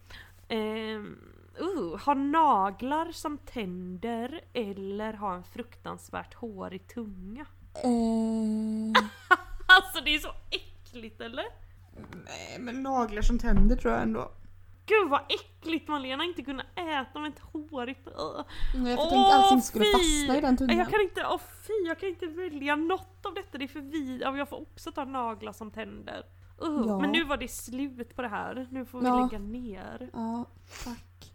Ehm, 0.48 1.18
uh, 1.62 1.98
ha 2.00 2.14
naglar 2.14 3.12
som 3.12 3.38
tänder 3.38 4.42
eller 4.54 5.14
ha 5.14 5.36
en 5.36 5.44
fruktansvärt 5.44 6.34
hårig 6.34 6.88
tunga. 6.88 7.46
Eh, 7.76 9.04
Alltså 9.68 10.04
det 10.06 10.16
är 10.16 10.20
så 10.20 10.32
äckligt 10.50 11.22
eller? 11.22 11.46
nej, 12.26 12.58
men 12.60 12.84
naglar 12.84 13.22
som 13.22 13.40
tänder 13.40 13.76
tror 13.76 13.94
jag 13.94 14.04
ändå. 14.04 14.32
Gud 14.90 15.10
vad 15.10 15.22
äckligt 15.30 15.88
Malena 15.88 16.24
inte 16.24 16.42
kunna 16.42 16.64
äta 16.76 17.20
med 17.20 17.30
ett 17.34 17.40
hårigt... 17.40 18.08
Uh. 18.08 18.14
Jag 18.14 19.00
Åh, 19.00 19.10
tänkte 19.10 19.18
att 19.20 19.34
allting 19.44 19.62
skulle 19.62 19.86
fy! 19.86 19.92
fastna 19.92 20.38
i 20.38 20.42
den 20.42 20.58
tungan. 20.58 20.78
Jag 20.78 20.90
kan 20.90 21.02
inte, 21.02 21.26
åh 21.30 21.40
fy, 21.68 21.74
jag 21.88 22.00
kan 22.00 22.10
inte 22.10 22.28
välja 22.28 22.76
något 22.76 23.26
av 23.26 23.34
detta, 23.34 23.58
det 23.58 23.64
är 23.66 23.68
för 23.68 23.80
vid. 23.82 24.22
Ja, 24.22 24.38
Jag 24.38 24.50
får 24.50 24.62
också 24.62 24.92
ta 24.92 25.06
naglar 25.06 25.52
som 25.54 25.72
tänder. 25.72 26.24
Uh, 26.64 26.84
Ja. 26.88 27.00
Men 27.00 27.12
nu 27.12 27.24
var 27.24 27.38
det 27.38 27.48
slut 27.48 28.16
på 28.16 28.22
det 28.22 28.28
här, 28.28 28.68
nu 28.72 28.86
får 28.86 29.00
vi 29.00 29.06
Ja. 29.06 29.20
lägga 29.32 29.40
ner. 29.40 30.10
Ja, 30.14 30.46
tack. 30.84 31.34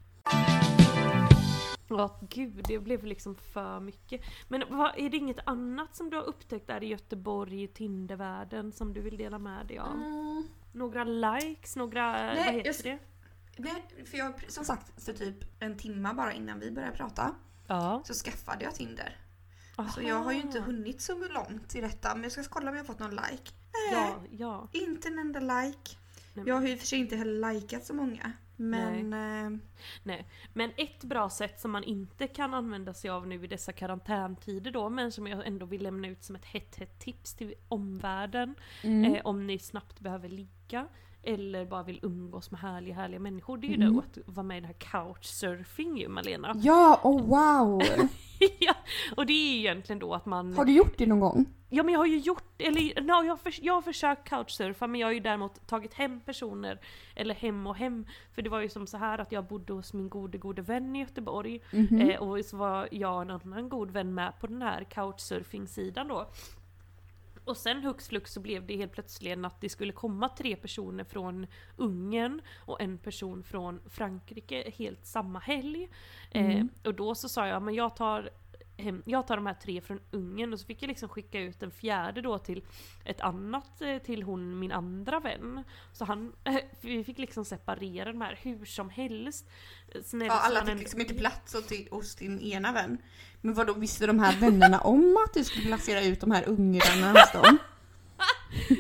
Ja 1.88 2.18
gud, 2.30 2.64
det 2.68 2.78
blev 2.78 3.04
liksom 3.04 3.34
för 3.34 3.80
mycket. 3.80 4.20
Men 4.48 4.64
vad, 4.70 4.90
är 4.98 5.10
det 5.10 5.16
inget 5.16 5.38
annat 5.48 5.96
som 5.96 6.10
du 6.10 6.16
har 6.16 6.24
upptäckt 6.24 6.66
där 6.66 6.82
i 6.82 6.86
Göteborg, 6.86 7.62
i 7.62 7.66
Tindervärlden, 7.68 8.72
som 8.72 8.92
du 8.92 9.00
vill 9.00 9.16
dela 9.16 9.38
med 9.38 9.66
dig 9.66 9.78
av? 9.78 9.92
Mm. 9.94 10.44
Några 10.72 11.04
likes, 11.04 11.76
några, 11.76 12.12
Nej, 12.12 12.36
vad 12.36 12.54
heter 12.54 12.88
jag- 12.88 12.98
det? 12.98 12.98
Nej, 13.56 14.04
för 14.06 14.18
jag, 14.18 14.50
som 14.52 14.64
sagt, 14.64 15.04
för 15.04 15.12
typ 15.12 15.36
en 15.60 15.76
timme 15.76 16.12
bara 16.14 16.32
innan 16.32 16.60
vi 16.60 16.70
började 16.70 16.96
prata 16.96 17.34
Ja. 17.66 18.02
så 18.06 18.14
skaffade 18.14 18.64
jag 18.64 18.74
Tinder. 18.74 19.16
Aha. 19.76 19.88
Så 19.88 20.02
jag 20.02 20.16
har 20.16 20.32
ju 20.32 20.40
inte 20.40 20.60
hunnit 20.60 21.00
så 21.00 21.28
långt 21.28 21.74
i 21.74 21.80
detta 21.80 22.14
men 22.14 22.22
jag 22.22 22.32
ska 22.32 22.42
kolla 22.42 22.70
om 22.70 22.76
jag 22.76 22.82
har 22.82 22.86
fått 22.86 22.98
någon 22.98 23.10
like. 23.10 23.52
Nej, 23.92 23.92
Ja, 23.92 24.22
ja. 24.30 24.68
inte 24.72 25.08
en 25.08 25.18
enda 25.18 25.40
like. 25.40 25.96
Nej, 26.34 26.44
Jag 26.48 26.54
har 26.54 26.66
ju 26.66 26.76
för 26.76 26.86
sig 26.86 26.98
inte 26.98 27.16
heller 27.16 27.52
likat 27.52 27.84
så 27.86 27.94
många. 27.94 28.32
Men... 28.56 29.12
eh, 29.12 29.58
Nej, 30.02 30.28
men 30.52 30.70
ett 30.76 31.04
bra 31.04 31.30
sätt 31.30 31.60
som 31.60 31.70
man 31.70 31.84
inte 31.84 32.26
kan 32.26 32.54
använda 32.54 32.94
sig 32.94 33.10
av 33.10 33.26
nu 33.26 33.44
i 33.44 33.46
dessa 33.46 33.72
karantäntider 33.72 34.70
då, 34.70 34.88
men 34.88 35.12
som 35.12 35.26
jag 35.26 35.46
ändå 35.46 35.66
vill 35.66 35.82
lämna 35.82 36.08
ut 36.08 36.24
som 36.24 36.36
ett 36.36 36.44
hett 36.44 36.76
hett 36.76 36.98
tips 36.98 37.34
till 37.34 37.54
omvärlden, 37.68 38.54
mm. 38.82 39.14
eh, 39.14 39.20
om 39.24 39.46
ni 39.46 39.58
snabbt 39.58 40.00
behöver 40.00 40.28
ligga, 40.28 40.86
eller 41.26 41.64
bara 41.66 41.82
vill 41.82 41.98
umgås 42.02 42.50
med 42.50 42.60
härliga 42.60 42.94
härliga 42.94 43.20
människor, 43.20 43.56
det 43.58 43.66
är 43.66 43.68
ju 43.68 43.74
Mm. 43.74 43.92
då 43.94 43.98
att 44.00 44.18
vara 44.26 44.44
med 44.44 44.58
i 44.58 44.60
det 44.60 44.66
här 44.66 44.74
couchsurfing 44.74 45.96
ju 45.98 46.08
Malena. 46.08 46.52
Ja, 46.56 47.00
oh 47.02 47.22
wow! 47.26 47.82
ja, 48.58 48.74
och 49.16 49.26
det 49.26 49.32
är 49.32 49.52
ju 49.52 49.58
egentligen 49.58 49.98
då 49.98 50.14
att 50.14 50.26
man... 50.26 50.54
Har 50.56 50.64
du 50.64 50.72
gjort 50.72 50.98
det 50.98 51.06
någon 51.06 51.20
gång? 51.20 51.44
Ja 51.70 51.82
men 51.82 51.92
jag 51.92 52.00
har 52.00 52.06
ju 52.06 52.18
gjort, 52.18 52.44
eller 52.58 53.00
no, 53.02 53.24
jag, 53.26 53.32
har 53.32 53.37
förs- 53.37 53.60
jag 53.62 53.74
har 53.74 53.82
försökt 53.82 54.28
couchsurfa 54.28 54.87
men 54.87 55.00
jag 55.00 55.06
har 55.08 55.12
ju 55.12 55.20
däremot 55.20 55.66
tagit 55.66 55.94
hem 55.94 56.20
personer, 56.20 56.80
eller 57.16 57.34
hem 57.34 57.66
och 57.66 57.76
hem. 57.76 58.06
För 58.34 58.42
det 58.42 58.50
var 58.50 58.60
ju 58.60 58.68
som 58.68 58.87
så 58.87 58.96
här 58.96 59.18
att 59.18 59.32
jag 59.32 59.44
bodde 59.44 59.72
hos 59.72 59.92
min 59.92 60.08
gode 60.08 60.38
gode 60.38 60.62
vän 60.62 60.96
i 60.96 61.00
Göteborg. 61.00 61.60
Mhm. 61.72 62.00
Eh, 62.00 62.16
och 62.22 62.44
så 62.44 62.56
var 62.56 62.88
jag 62.92 63.14
och 63.16 63.22
en 63.22 63.30
annan 63.30 63.68
god 63.68 63.90
vän 63.90 64.14
med 64.14 64.33
på 64.40 64.46
den 64.46 64.62
här 64.62 64.85
couchsurfing-sidan 64.85 66.08
då. 66.08 66.27
Och 67.44 67.56
sen 67.56 67.82
hux 67.82 68.08
flux 68.08 68.32
så 68.32 68.40
blev 68.40 68.66
det 68.66 68.76
helt 68.76 68.92
plötsligt 68.92 69.44
att 69.44 69.60
det 69.60 69.68
skulle 69.68 69.92
komma 69.92 70.28
tre 70.28 70.56
personer 70.56 71.04
från 71.04 71.46
Ungern 71.76 72.40
och 72.56 72.80
en 72.80 72.98
person 72.98 73.42
från 73.42 73.80
Frankrike 73.86 74.72
helt 74.76 75.06
samma 75.06 75.38
helg. 75.38 75.88
Mm. 76.30 76.50
Eh, 76.50 76.66
och 76.84 76.94
då 76.94 77.14
så 77.14 77.28
sa 77.28 77.46
jag, 77.46 77.62
men 77.62 77.74
jag 77.74 77.96
tar, 77.96 78.30
jag 79.04 79.27
tar 79.27 79.37
de 79.37 79.46
här 79.46 79.54
tre 79.54 79.81
från 79.81 80.00
Ungern 80.10 80.52
och 80.52 80.60
så 80.60 80.66
fick 80.66 80.83
jag 80.83 80.88
liksom 80.88 81.08
skicka 81.08 81.40
ut 81.40 81.62
en 81.62 81.70
fjärde 81.70 82.20
då 82.20 82.38
till 82.38 82.64
ett 83.04 83.20
annat, 83.20 83.81
eh, 83.81 83.98
till 83.98 84.22
hon 84.22 84.58
min 84.58 84.72
andra 84.72 85.20
vän. 85.20 85.64
Så 85.92 86.04
han, 86.04 86.33
vi 86.81 87.04
fick 87.04 87.18
liksom 87.18 87.44
separera 87.44 88.12
de 88.12 88.20
här 88.20 88.38
hur 88.42 88.64
som 88.64 88.90
helst. 88.90 89.46
Snäll, 90.04 90.27
Ja, 90.27 90.35
så 90.35 90.40
alla 90.40 90.64
fick 90.64 90.79
liksom 90.79 91.00
inte 91.00 91.14
plats 91.14 91.56
hos 91.90 92.16
din 92.16 92.40
ena 92.40 92.72
vän. 92.72 92.98
Men 93.40 93.54
vad 93.54 93.66
då 93.66 93.72
visste 93.72 94.06
de 94.06 94.18
här 94.18 94.40
vännerna 94.40 94.81
om 94.81 95.16
att 95.27 95.35
du 95.35 95.44
skulle 95.44 95.66
placera 95.66 96.02
ut 96.02 96.20
de 96.20 96.31
här 96.31 96.48
ungrarna 96.48 97.10
hos 97.10 97.33
dem? 97.33 97.58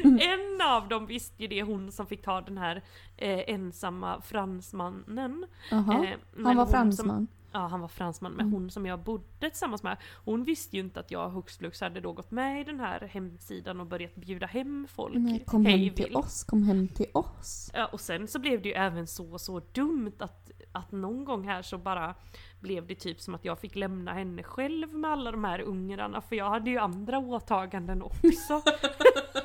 en 0.20 0.60
av 0.60 0.88
dem 0.88 1.06
visste 1.06 1.42
ju 1.42 1.48
det, 1.48 1.62
hon 1.62 1.92
som 1.92 2.06
fick 2.06 2.22
ta 2.22 2.40
den 2.40 2.58
här 2.58 2.82
eh, 3.16 3.54
ensamma 3.54 4.20
fransmannen. 4.20 5.46
Jaha. 5.70 6.04
Eh, 6.04 6.16
men 6.32 6.46
Han 6.46 6.56
var 6.56 6.64
hon 6.64 6.66
som- 6.66 6.72
fransman. 6.72 7.26
Ja, 7.54 7.66
han 7.66 7.80
var 7.80 7.88
fransman. 7.88 8.32
Men 8.32 8.52
hon 8.52 8.70
som 8.70 8.86
jag 8.86 8.98
bodde 9.00 9.50
tillsammans 9.50 9.82
med, 9.82 9.96
hon 10.24 10.44
visste 10.44 10.76
ju 10.76 10.82
inte 10.82 11.00
att 11.00 11.10
jag 11.10 11.30
hux 11.30 11.58
flux 11.58 11.80
hade 11.80 12.00
då 12.00 12.12
gått 12.12 12.30
med 12.30 12.60
i 12.60 12.64
den 12.64 12.80
här 12.80 13.00
hemsidan 13.00 13.80
och 13.80 13.86
börjat 13.86 14.14
bjuda 14.14 14.46
hem 14.46 14.86
folk. 14.90 15.14
Nej, 15.14 15.44
kom 15.46 15.66
hej 15.66 15.86
hem 15.86 15.94
till 15.94 16.04
vilt. 16.04 16.16
oss, 16.16 16.44
kom 16.44 16.62
hem 16.62 16.88
till 16.88 17.06
oss. 17.12 17.70
Ja, 17.74 17.86
och 17.86 18.00
sen 18.00 18.28
så 18.28 18.38
blev 18.38 18.62
det 18.62 18.68
ju 18.68 18.74
även 18.74 19.06
så, 19.06 19.38
så 19.38 19.60
dumt 19.72 20.12
att, 20.18 20.50
att 20.72 20.92
någon 20.92 21.24
gång 21.24 21.44
här 21.48 21.62
så 21.62 21.78
bara 21.78 22.14
blev 22.60 22.86
det 22.86 22.94
typ 22.94 23.20
som 23.20 23.34
att 23.34 23.44
jag 23.44 23.58
fick 23.58 23.74
lämna 23.76 24.12
henne 24.12 24.42
själv 24.42 24.94
med 24.94 25.10
alla 25.10 25.30
de 25.30 25.44
här 25.44 25.60
ungrarna 25.60 26.20
för 26.20 26.36
jag 26.36 26.50
hade 26.50 26.70
ju 26.70 26.78
andra 26.78 27.18
åtaganden 27.18 28.02
också. 28.02 28.62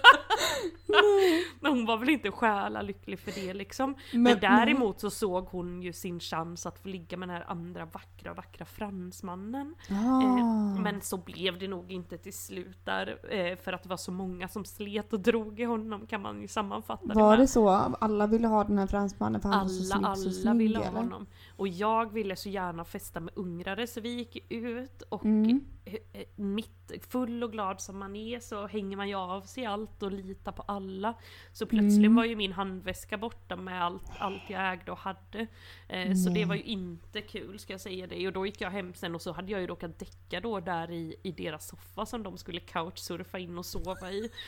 Men 1.59 1.71
hon 1.71 1.85
var 1.85 1.97
väl 1.97 2.09
inte 2.09 2.31
själa 2.31 2.81
lycklig 2.81 3.19
för 3.19 3.31
det 3.31 3.53
liksom. 3.53 3.95
Men, 4.13 4.23
Men- 4.23 4.39
däremot 4.39 4.99
så 4.99 5.09
såg 5.09 5.45
hon 5.47 5.81
ju 5.81 5.93
sin 5.93 6.19
chans 6.19 6.65
att 6.65 6.79
få 6.79 6.87
ligga 6.87 7.17
med 7.17 7.29
den 7.29 7.35
här 7.37 7.45
andra 7.47 7.85
vackra, 7.85 8.33
vackra 8.33 8.65
fransmannen. 8.65 9.75
Ah. 9.89 10.21
Eh, 10.21 10.81
men 10.81 11.01
så 11.01 11.17
blev 11.17 11.59
det 11.59 11.67
nog 11.67 11.91
inte 11.91 12.17
till 12.17 12.33
slut 12.33 12.77
där, 12.85 13.33
eh, 13.35 13.57
för 13.57 13.73
att 13.73 13.83
det 13.83 13.89
var 13.89 13.97
så 13.97 14.11
många 14.11 14.47
som 14.47 14.65
slet 14.65 15.13
och 15.13 15.19
drog 15.19 15.59
i 15.59 15.63
honom 15.63 16.07
kan 16.07 16.21
man 16.21 16.41
ju 16.41 16.47
sammanfatta 16.47 17.13
Var 17.13 17.29
med. 17.29 17.39
det 17.39 17.47
så? 17.47 17.69
Alla 17.69 18.27
ville 18.27 18.47
ha 18.47 18.63
den 18.63 18.77
här 18.77 18.87
fransmannen 18.87 19.41
för 19.41 19.49
han 19.49 19.59
var 19.59 19.67
så 19.73 19.93
Alla, 19.95 20.15
snygg, 20.15 20.33
så 20.33 20.39
alla 20.39 20.55
snygg, 20.55 20.67
ville 20.67 20.77
ha 20.79 20.85
eller? 20.85 20.97
honom. 20.97 21.25
Och 21.57 21.67
jag 21.67 22.13
ville 22.13 22.35
så 22.35 22.49
gärna 22.49 22.85
festa 22.85 23.19
med 23.19 23.33
ungrare 23.37 23.87
så 23.87 24.01
vi 24.01 24.09
gick 24.09 24.51
ut 24.51 25.01
och 25.01 25.25
Mm. 25.25 25.61
eh, 25.85 25.95
mitt 26.35 26.91
full 27.09 27.43
och 27.43 27.51
glad 27.51 27.81
som 27.81 27.97
man 27.99 28.15
är 28.15 28.39
så 28.39 28.67
hänger 28.67 28.97
man 28.97 29.07
ju 29.09 29.15
av 29.15 29.41
sig 29.41 29.65
allt 29.65 30.03
och 30.03 30.11
litar 30.11 30.48
på 30.51 30.61
alla. 30.61 31.13
Så 31.53 31.65
plötsligt 31.65 31.97
Mm. 31.99 32.15
var 32.15 32.25
ju 32.25 32.35
min 32.35 32.53
handväska 32.53 33.17
borta 33.17 33.55
med 33.55 33.83
allt, 33.83 34.03
allt 34.19 34.41
jag 34.49 34.73
ägde 34.73 34.91
och 34.91 34.97
hade. 34.97 35.47
Eh, 35.87 36.15
så 36.15 36.29
det 36.29 36.45
var 36.45 36.55
ju 36.55 36.63
inte 36.63 37.21
kul 37.21 37.59
ska 37.59 37.73
jag 37.73 37.81
säga 37.81 38.07
det. 38.07 38.27
Och 38.27 38.33
då 38.33 38.45
gick 38.45 38.61
jag 38.61 38.69
hem 38.71 38.93
sen 38.93 39.15
och 39.15 39.21
så 39.21 39.31
hade 39.31 39.51
jag 39.51 39.61
ju 39.61 39.67
råkat 39.67 39.99
däcka 39.99 40.39
då 40.41 40.59
där 40.59 40.91
i, 40.91 41.15
i 41.23 41.31
deras 41.31 41.67
soffa 41.67 42.05
som 42.05 42.23
de 42.23 42.37
skulle 42.37 42.59
couchsurfa 42.59 43.39
in 43.39 43.57
och 43.57 43.65
sova 43.65 44.11
i. 44.11 44.29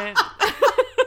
Eh, 0.00 0.14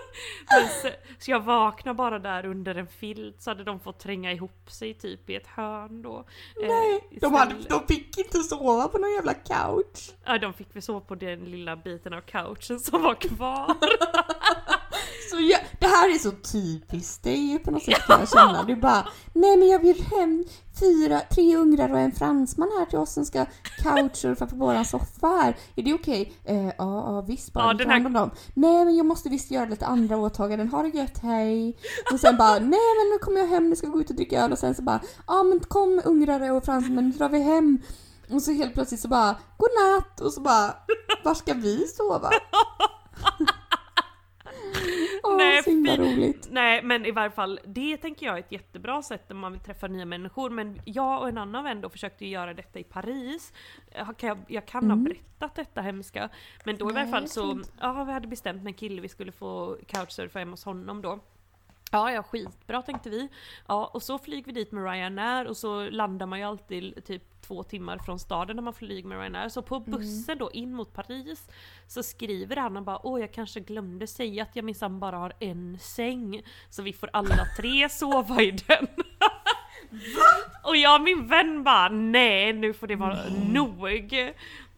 så, 0.81 0.89
så 1.19 1.31
jag 1.31 1.39
vaknade 1.39 1.95
bara 1.95 2.19
där 2.19 2.45
under 2.45 2.75
en 2.75 2.87
filt 2.87 3.41
så 3.41 3.49
hade 3.49 3.63
de 3.63 3.79
fått 3.79 3.99
tränga 3.99 4.31
ihop 4.31 4.71
sig 4.71 4.93
typ 4.93 5.29
i 5.29 5.35
ett 5.35 5.47
hörn 5.47 6.01
då. 6.01 6.25
Nej, 6.61 6.95
Eh, 7.11 7.19
de, 7.21 7.33
hade, 7.33 7.55
de 7.69 7.87
fick 7.87 8.17
inte 8.17 8.37
sova 8.39 8.87
på 8.87 8.97
någon 8.97 9.11
jävla 9.11 9.33
couch. 9.33 10.11
Ja, 10.25 10.37
de 10.37 10.53
fick 10.53 10.75
väl 10.75 10.81
sova 10.81 10.99
på 10.99 11.15
den 11.15 11.39
lilla 11.45 11.75
biten 11.75 12.13
av 12.13 12.21
couchen 12.21 12.79
som 12.79 13.01
var 13.01 13.15
kvar. 13.15 13.75
Så 15.31 15.39
jag, 15.39 15.59
det 15.79 15.87
här 15.87 16.15
är 16.15 16.17
så 16.17 16.31
typiskt 16.31 17.23
dig 17.23 17.59
på 17.59 17.71
något 17.71 17.83
sätt 17.83 18.05
kan 18.07 18.19
jag 18.19 18.29
känna. 18.29 18.63
Du 18.63 18.75
bara, 18.75 19.07
nej 19.33 19.57
men 19.57 19.67
jag 19.67 19.81
bjuder 19.81 20.03
hem 20.03 20.45
fyra, 20.79 21.19
tre 21.19 21.55
ungrar 21.55 21.91
och 21.91 21.99
en 21.99 22.11
fransman 22.11 22.69
här 22.79 22.85
till 22.85 22.99
oss 22.99 23.13
som 23.13 23.25
ska 23.25 23.45
couchsurfa 23.83 24.47
på 24.47 24.55
våran 24.55 24.85
soffa 24.85 25.27
här. 25.27 25.57
Är 25.75 25.83
det 25.83 25.93
okej? 25.93 26.33
Eh, 26.45 26.65
ja, 26.65 26.73
ja 26.77 27.21
visst 27.21 27.53
bara, 27.53 27.75
Ja, 27.79 27.91
hand 27.91 28.07
om 28.07 28.13
dem. 28.13 28.31
Nej 28.53 28.85
men 28.85 28.95
jag 28.95 29.05
måste 29.05 29.29
visst 29.29 29.51
göra 29.51 29.65
lite 29.65 29.85
andra 29.85 30.17
åtaganden, 30.17 30.67
ha 30.67 30.83
det 30.83 30.89
gött, 30.89 31.17
hej. 31.23 31.77
Och 32.13 32.19
sen 32.19 32.37
bara, 32.37 32.53
nej 32.53 32.59
men 32.69 33.09
nu 33.11 33.17
kommer 33.21 33.39
jag 33.39 33.47
hem, 33.47 33.69
nu 33.69 33.75
ska 33.75 33.87
vi 33.87 33.93
gå 33.93 34.01
ut 34.01 34.09
och 34.09 34.15
dricka 34.15 34.43
öl 34.43 34.51
och 34.51 34.59
sen 34.59 34.75
så 34.75 34.81
bara, 34.81 34.99
ja 35.27 35.43
men 35.43 35.59
kom 35.59 36.01
ungrare 36.05 36.51
och 36.51 36.65
fransmän, 36.65 37.09
nu 37.09 37.11
drar 37.11 37.29
vi 37.29 37.39
hem. 37.39 37.81
Och 38.31 38.41
så 38.41 38.51
helt 38.51 38.73
plötsligt 38.73 39.01
så 39.01 39.07
bara, 39.07 39.35
godnatt! 39.57 40.21
Och 40.21 40.33
så 40.33 40.41
bara, 40.41 40.73
var 41.23 41.33
ska 41.33 41.53
vi 41.53 41.87
sova? 41.87 42.29
Nej, 45.37 45.63
så 45.63 45.69
himla 45.69 45.97
roligt. 45.97 46.47
Nej 46.51 46.83
men 46.83 47.05
i 47.05 47.11
varje 47.11 47.31
fall, 47.31 47.59
det 47.65 47.97
tänker 47.97 48.25
jag 48.25 48.35
är 48.35 48.39
ett 48.39 48.51
jättebra 48.51 49.01
sätt 49.01 49.23
när 49.29 49.35
man 49.35 49.51
vill 49.51 49.61
träffa 49.61 49.87
nya 49.87 50.05
människor. 50.05 50.49
Men 50.49 50.81
jag 50.85 51.21
och 51.21 51.29
en 51.29 51.37
annan 51.37 51.63
vän 51.63 51.81
då 51.81 51.89
försökte 51.89 52.25
ju 52.25 52.31
göra 52.31 52.53
detta 52.53 52.79
i 52.79 52.83
Paris. 52.83 53.53
Jag 53.91 54.17
kan, 54.17 54.45
jag 54.47 54.65
kan 54.65 54.89
ha 54.89 54.97
berättat 54.97 55.55
detta 55.55 55.81
hemska. 55.81 56.29
Men 56.63 56.77
då 56.77 56.89
i 56.89 56.93
varje 56.93 57.05
Nej, 57.05 57.13
fall 57.13 57.27
så, 57.27 57.61
ja 57.79 58.03
vi 58.03 58.11
hade 58.11 58.27
bestämt 58.27 58.63
med 58.63 58.67
en 58.67 58.73
kille 58.73 59.01
vi 59.01 59.09
skulle 59.09 59.31
få 59.31 59.77
couchsurfa 59.87 60.39
hemma 60.39 60.51
hos 60.51 60.65
honom 60.65 61.01
då. 61.01 61.19
Ja, 61.91 62.11
ja 62.11 62.23
skitbra 62.23 62.81
tänkte 62.81 63.09
vi. 63.09 63.29
Ja, 63.67 63.91
och 63.93 64.03
så 64.03 64.19
flyger 64.19 64.45
vi 64.45 64.51
dit 64.51 64.71
med 64.71 64.83
Ryanair 64.83 65.45
och 65.45 65.57
så 65.57 65.89
landar 65.89 66.25
man 66.25 66.39
ju 66.39 66.45
alltid 66.45 67.05
typ 67.05 67.41
två 67.41 67.63
timmar 67.63 67.97
från 67.97 68.19
staden 68.19 68.55
när 68.55 68.63
man 68.63 68.73
flyger 68.73 69.07
med 69.07 69.19
Ryanair. 69.19 69.49
Så 69.49 69.61
på 69.61 69.79
bussen 69.79 70.37
då 70.37 70.51
in 70.51 70.73
mot 70.73 70.93
Paris 70.93 71.47
så 71.87 72.03
skriver 72.03 72.55
han 72.55 72.77
och 72.77 72.83
bara 72.83 73.05
åh 73.05 73.19
jag 73.19 73.33
kanske 73.33 73.59
glömde 73.59 74.07
säga 74.07 74.43
att 74.43 74.55
jag 74.55 74.65
minsann 74.65 74.99
bara 74.99 75.17
har 75.17 75.33
en 75.39 75.79
säng. 75.79 76.41
Så 76.69 76.81
vi 76.81 76.93
får 76.93 77.09
alla 77.13 77.45
tre 77.57 77.89
sova 77.89 78.41
i 78.41 78.51
den. 78.51 78.87
och 80.63 80.75
jag 80.75 80.95
och 80.95 81.03
min 81.03 81.27
vän 81.27 81.63
bara 81.63 81.89
nej 81.89 82.53
nu 82.53 82.73
får 82.73 82.87
det 82.87 82.95
vara 82.95 83.17
nog. 83.29 84.13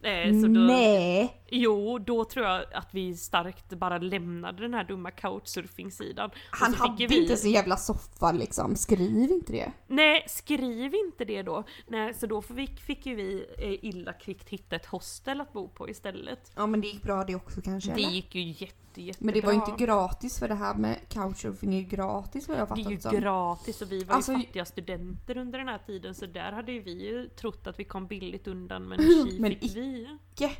Eh, 0.02 0.40
så 0.40 0.46
då, 0.46 0.60
Nej! 0.60 1.42
Jo, 1.50 1.98
då 1.98 2.24
tror 2.24 2.46
jag 2.46 2.64
att 2.72 2.88
vi 2.90 3.16
starkt 3.16 3.68
bara 3.68 3.98
lämnade 3.98 4.62
den 4.62 4.74
här 4.74 4.84
dumma 4.84 5.10
couchsurfing-sidan. 5.10 6.30
Han 6.50 6.74
hade 6.74 7.06
vi... 7.06 7.22
inte 7.22 7.36
så 7.36 7.48
jävla 7.48 7.76
soffa 7.76 8.32
liksom, 8.32 8.76
skriv 8.76 9.30
inte 9.30 9.52
det. 9.52 9.72
Nej, 9.86 10.24
skriv 10.28 10.94
inte 10.94 11.24
det 11.24 11.42
då. 11.42 11.64
Nej, 11.86 12.14
så 12.14 12.26
då 12.26 12.42
fick, 12.42 12.80
fick 12.80 13.06
ju 13.06 13.14
vi 13.14 13.46
eh, 13.58 13.88
illa 13.88 14.12
kvickt 14.12 14.48
hitta 14.48 14.76
ett 14.76 14.86
hostel 14.86 15.40
att 15.40 15.52
bo 15.52 15.68
på 15.68 15.88
istället. 15.90 16.52
Ja 16.56 16.66
men 16.66 16.80
det 16.80 16.86
gick 16.86 17.02
bra 17.02 17.24
det 17.24 17.34
också 17.34 17.60
kanske 17.62 17.90
Det 17.94 18.02
eller? 18.02 18.12
gick 18.12 18.34
ju 18.34 18.42
jätte, 18.42 18.91
jättebra. 19.00 19.26
Men 19.26 19.34
det 19.34 19.46
var 19.46 19.52
ju 19.52 19.58
inte 19.58 19.84
gratis 19.84 20.38
för 20.38 20.48
det 20.48 20.54
här 20.54 20.74
med 20.74 20.96
couchsurfing 21.08 21.74
är 21.74 21.78
ju 21.78 21.84
gratis 21.84 22.48
vad 22.48 22.58
jag 22.58 22.68
Det 22.68 22.72
är 22.72 22.76
fattat 22.76 22.92
ju 22.92 23.00
som. 23.00 23.20
gratis 23.20 23.82
och 23.82 23.92
vi 23.92 24.04
var 24.04 24.14
Alltså- 24.14 24.32
ju 24.32 24.38
fattiga 24.46 24.64
studenter 24.64 25.36
under 25.36 25.58
den 25.58 25.68
här 25.68 25.78
tiden 25.86 26.14
så 26.14 26.26
där 26.26 26.52
hade 26.52 26.72
ju 26.72 26.82
vi 26.82 27.08
ju 27.08 27.28
trott 27.28 27.66
att 27.66 27.78
vi 27.78 27.84
kom 27.84 28.06
billigt 28.06 28.46
undan 28.46 28.88
men 28.88 28.98
tji 29.02 29.36
Men 29.40 29.50
fick 29.50 29.76
vi. 29.76 30.08
Icke. 30.34 30.50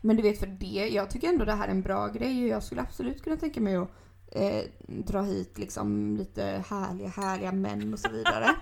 Men 0.00 0.16
du 0.16 0.22
vet 0.22 0.38
för 0.38 0.46
det, 0.46 0.88
jag 0.92 1.10
tycker 1.10 1.28
ändå 1.28 1.44
det 1.44 1.52
här 1.52 1.66
är 1.68 1.70
en 1.70 1.82
bra 1.82 2.08
grej 2.08 2.42
och 2.42 2.48
jag 2.48 2.62
skulle 2.62 2.80
absolut 2.80 3.22
kunna 3.24 3.36
tänka 3.36 3.60
mig 3.60 3.76
att 3.76 3.90
eh, 4.32 4.62
dra 4.86 5.22
hit 5.22 5.58
liksom 5.58 6.16
lite 6.16 6.64
härliga, 6.68 7.08
härliga 7.08 7.52
män 7.52 7.92
och 7.92 7.98
så 7.98 8.08
vidare. 8.10 8.46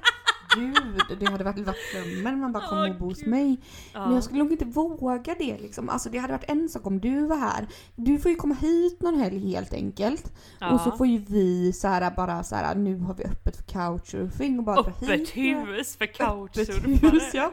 Gud, 0.56 1.18
det 1.20 1.30
hade 1.30 1.44
varit 1.44 1.58
varit 1.66 1.92
drömmen 1.94 2.34
om 2.34 2.40
man 2.40 2.52
bara 2.52 2.66
kom 2.68 2.78
Åh, 2.78 2.90
och 2.90 2.96
bo 2.98 3.04
hos 3.04 3.26
mig. 3.26 3.60
Ja. 3.94 4.04
Men 4.06 4.14
jag 4.14 4.24
skulle 4.24 4.38
nog 4.38 4.52
inte 4.52 4.64
våga 4.64 5.34
det 5.38 5.58
liksom. 5.58 5.88
Alltså 5.88 6.10
det 6.10 6.18
hade 6.18 6.32
varit 6.32 6.50
en 6.50 6.68
sak 6.68 6.86
om 6.86 7.00
du 7.00 7.26
var 7.26 7.36
här. 7.36 7.66
Du 7.96 8.18
får 8.18 8.30
ju 8.30 8.36
komma 8.36 8.54
hit 8.54 9.02
någon 9.02 9.14
helg 9.20 9.52
helt 9.52 9.72
enkelt. 9.74 10.32
Ja. 10.60 10.70
Och 10.70 10.80
så 10.80 10.90
får 10.96 11.06
ju 11.06 11.18
vi 11.18 11.72
så 11.72 11.88
här 11.88 12.10
bara 12.16 12.42
så 12.44 12.54
här 12.56 12.74
nu 12.74 12.98
har 12.98 13.14
vi 13.14 13.24
öppet 13.24 13.56
för 13.56 13.62
couchsurfing 13.64 14.58
och 14.58 14.64
bara 14.64 14.80
Öppet 14.80 15.08
hit. 15.08 15.36
hus 15.36 15.96
för 15.96 16.06
couchsurfare. 16.06 17.10
hus 17.10 17.30
ja. 17.34 17.52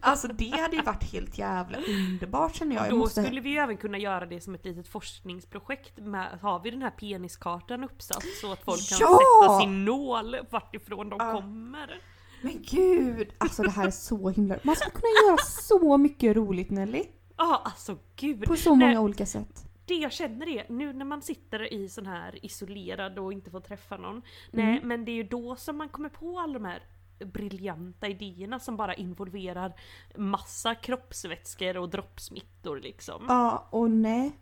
Alltså 0.00 0.28
det 0.28 0.50
hade 0.60 0.76
ju 0.76 0.82
varit 0.82 1.12
helt 1.12 1.38
jävla 1.38 1.78
underbart 1.88 2.54
känner 2.54 2.76
jag. 2.76 2.84
jag 2.84 2.90
Då 2.92 2.96
måste... 2.96 3.22
skulle 3.24 3.40
vi 3.40 3.50
ju 3.50 3.56
även 3.56 3.76
kunna 3.76 3.98
göra 3.98 4.26
det 4.26 4.40
som 4.40 4.54
ett 4.54 4.64
litet 4.64 4.88
forskningsprojekt. 4.88 5.98
Med, 5.98 6.38
har 6.42 6.60
vi 6.60 6.70
den 6.70 6.82
här 6.82 6.90
peniskartan 6.90 7.84
uppsatt 7.84 8.24
så 8.40 8.52
att 8.52 8.64
folk 8.64 8.88
kan 8.88 8.98
Ja! 9.00 9.18
sätta 9.42 9.60
sin 9.60 9.84
nål 9.84 10.36
vart 10.50 10.74
ifrån 10.74 11.08
de 11.08 11.16
Ja. 11.20 11.32
kommer. 11.32 12.00
Men 12.42 12.62
gud, 12.62 13.32
alltså 13.38 13.62
det 13.62 13.70
här 13.70 13.86
är 13.86 13.90
så 13.90 14.28
himla... 14.28 14.58
Man 14.62 14.76
skulle 14.76 14.90
kunna 14.90 15.28
göra 15.28 15.36
så 15.38 15.98
mycket 15.98 16.36
roligt 16.36 16.70
Nelly. 16.70 17.04
Ja, 17.36 17.62
alltså 17.64 17.98
gud. 18.16 18.44
På 18.44 18.56
så 18.56 18.70
många 18.70 18.86
Nej, 18.86 18.98
olika 18.98 19.26
sätt. 19.26 19.64
Det 19.86 19.94
jag 19.94 20.12
känner 20.12 20.48
är, 20.48 20.66
nu 20.68 20.92
när 20.92 21.04
man 21.04 21.22
sitter 21.22 21.72
i 21.72 21.88
sån 21.88 22.06
här 22.06 22.44
isolerad 22.44 23.18
och 23.18 23.32
inte 23.32 23.50
får 23.50 23.60
träffa 23.60 23.96
någon. 23.96 24.10
Mm. 24.12 24.22
Nej, 24.50 24.80
men 24.84 25.04
det 25.04 25.10
är 25.10 25.14
ju 25.16 25.22
då 25.22 25.56
som 25.56 25.76
man 25.76 25.88
kommer 25.88 26.08
på 26.08 26.38
alla 26.38 26.52
de 26.52 26.64
här 26.64 26.82
briljanta 27.24 28.08
idéerna 28.08 28.58
som 28.58 28.76
bara 28.76 28.94
involverar 28.94 29.72
massa 30.16 30.74
kroppsvätskor 30.74 31.76
och 31.76 31.88
droppsmittor 31.88 32.80
liksom. 32.80 33.24
Ja, 33.28 33.68
och 33.70 33.90
nej. 33.90 34.32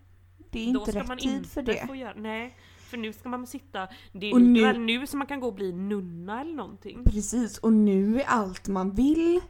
Det 0.50 0.60
är 0.60 0.64
inte 0.64 0.92
rätt 0.92 1.18
tid 1.18 1.46
för 1.46 1.62
det. 1.62 1.96
göra, 1.96 2.14
nej. 2.16 2.56
För 2.90 2.96
nu 2.96 3.12
ska 3.12 3.28
man 3.28 3.46
sitta, 3.46 3.88
det 4.12 4.30
är 4.30 4.34
Och 4.34 4.42
nu- 4.42 4.78
nu 4.78 5.06
som 5.06 5.18
man 5.18 5.26
kan 5.26 5.40
gå 5.40 5.46
och 5.46 5.54
bli 5.54 5.72
nunna 5.72 6.40
eller 6.40 6.54
någonting. 6.54 7.04
Precis, 7.04 7.58
och 7.58 7.72
nu 7.72 8.20
är 8.20 8.24
allt 8.26 8.68
man 8.68 8.90
vill 8.90 9.40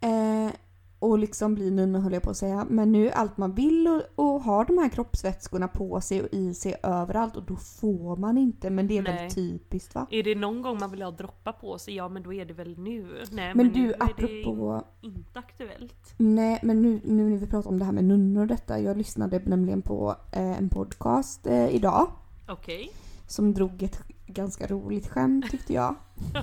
eh, 0.00 0.52
och 0.98 1.18
liksom 1.18 1.54
bli 1.54 1.70
nunna 1.70 2.00
höll 2.00 2.12
jag 2.12 2.22
på 2.22 2.30
att 2.30 2.36
säga. 2.36 2.66
Men 2.70 2.92
nu 2.92 3.08
är 3.08 3.12
allt 3.12 3.36
man 3.36 3.54
vill 3.54 3.88
och, 3.88 4.02
och 4.14 4.40
har 4.42 4.64
de 4.64 4.78
här 4.78 4.88
kroppsvätskorna 4.88 5.68
på 5.68 6.00
sig 6.00 6.22
och 6.22 6.28
i 6.32 6.54
sig 6.54 6.74
överallt 6.82 7.36
och 7.36 7.42
då 7.42 7.56
får 7.56 8.16
man 8.16 8.38
inte. 8.38 8.70
Men 8.70 8.86
det 8.86 8.98
är 8.98 9.02
Nej. 9.02 9.16
väl 9.16 9.30
typiskt 9.30 9.94
va? 9.94 10.06
Är 10.10 10.22
det 10.22 10.34
någon 10.34 10.62
gång 10.62 10.78
man 10.80 10.90
vill 10.90 11.02
ha 11.02 11.10
droppar 11.10 11.52
på 11.52 11.78
sig, 11.78 11.94
ja 11.96 12.08
men 12.08 12.22
då 12.22 12.32
är 12.32 12.44
det 12.44 12.54
väl 12.54 12.78
nu. 12.78 13.22
Nej 13.32 13.52
Men 13.54 13.66
nu 13.66 13.72
du 13.72 13.84
är 13.84 13.88
det 13.98 14.04
apropå 14.04 14.82
inte 15.02 15.38
aktuellt. 15.38 16.14
Nej, 16.16 16.60
men 16.62 16.82
nu, 16.82 17.00
nu 17.04 17.30
när 17.30 17.38
vi 17.38 17.46
pratar 17.46 17.70
om 17.70 17.78
det 17.78 17.84
här 17.84 17.92
med 17.92 18.04
nunnor 18.04 18.40
och 18.40 18.46
detta. 18.48 18.80
Jag 18.80 18.96
lyssnade 18.96 19.42
nämligen 19.44 19.82
på 19.82 20.16
eh, 20.32 20.58
en 20.58 20.68
podcast 20.68 21.46
eh, 21.46 21.68
idag 21.74 22.06
Okej. 22.48 22.92
som 23.26 23.54
drog 23.54 23.82
ett 23.82 24.02
ganska 24.26 24.66
roligt 24.66 25.08
skämt 25.08 25.50
tyckte 25.50 25.72
jag. 25.72 25.94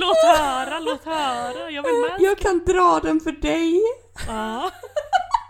Låt 0.00 0.16
höra, 0.38 0.80
låt 0.80 1.04
höra, 1.04 1.70
jag 1.70 1.82
vill 1.82 1.92
med. 2.10 2.16
Jag 2.20 2.38
kan 2.38 2.58
dra 2.66 3.00
den 3.02 3.20
för 3.20 3.32
dig. 3.32 3.80
Ja. 4.28 4.70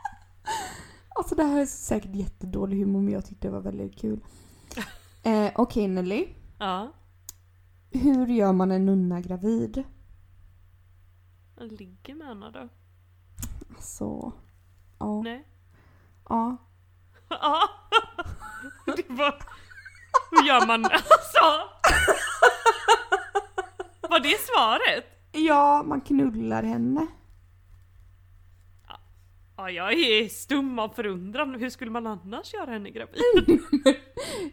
alltså 1.16 1.34
det 1.34 1.44
här 1.44 1.60
är 1.60 1.66
säkert 1.66 2.14
jättedålig 2.14 2.78
humor 2.78 3.00
men 3.00 3.12
jag 3.14 3.26
tyckte 3.26 3.48
det 3.48 3.52
var 3.52 3.60
väldigt 3.60 3.98
kul. 4.00 4.20
Eh, 5.22 5.50
Okej 5.54 5.88
Nelly, 5.88 6.28
Ja. 6.58 6.92
hur 7.90 8.26
gör 8.26 8.52
man 8.52 8.70
en 8.70 8.86
nunna 8.86 9.20
gravid? 9.20 9.84
Jag 11.58 11.72
ligger 11.72 12.14
med 12.14 12.26
henne 12.26 12.50
då. 12.50 12.68
Alltså, 13.76 14.32
ja. 14.98 15.22
Nej. 15.22 15.44
ja. 16.28 16.56
Ja. 17.28 17.68
Det 18.86 19.04
var... 19.08 19.34
Hur 20.30 20.46
gör 20.46 20.66
man 20.66 20.84
alltså? 20.84 21.68
Var 24.08 24.20
det 24.20 24.40
svaret? 24.40 25.04
Ja, 25.32 25.82
man 25.82 26.00
knullar 26.00 26.62
henne. 26.62 27.06
Ja, 29.56 29.70
jag 29.70 29.92
är 29.92 30.28
stum 30.28 30.78
av 30.78 30.88
förundran. 30.88 31.54
Hur 31.54 31.70
skulle 31.70 31.90
man 31.90 32.06
annars 32.06 32.54
göra 32.54 32.70
henne 32.70 32.90
gravid? 32.90 33.16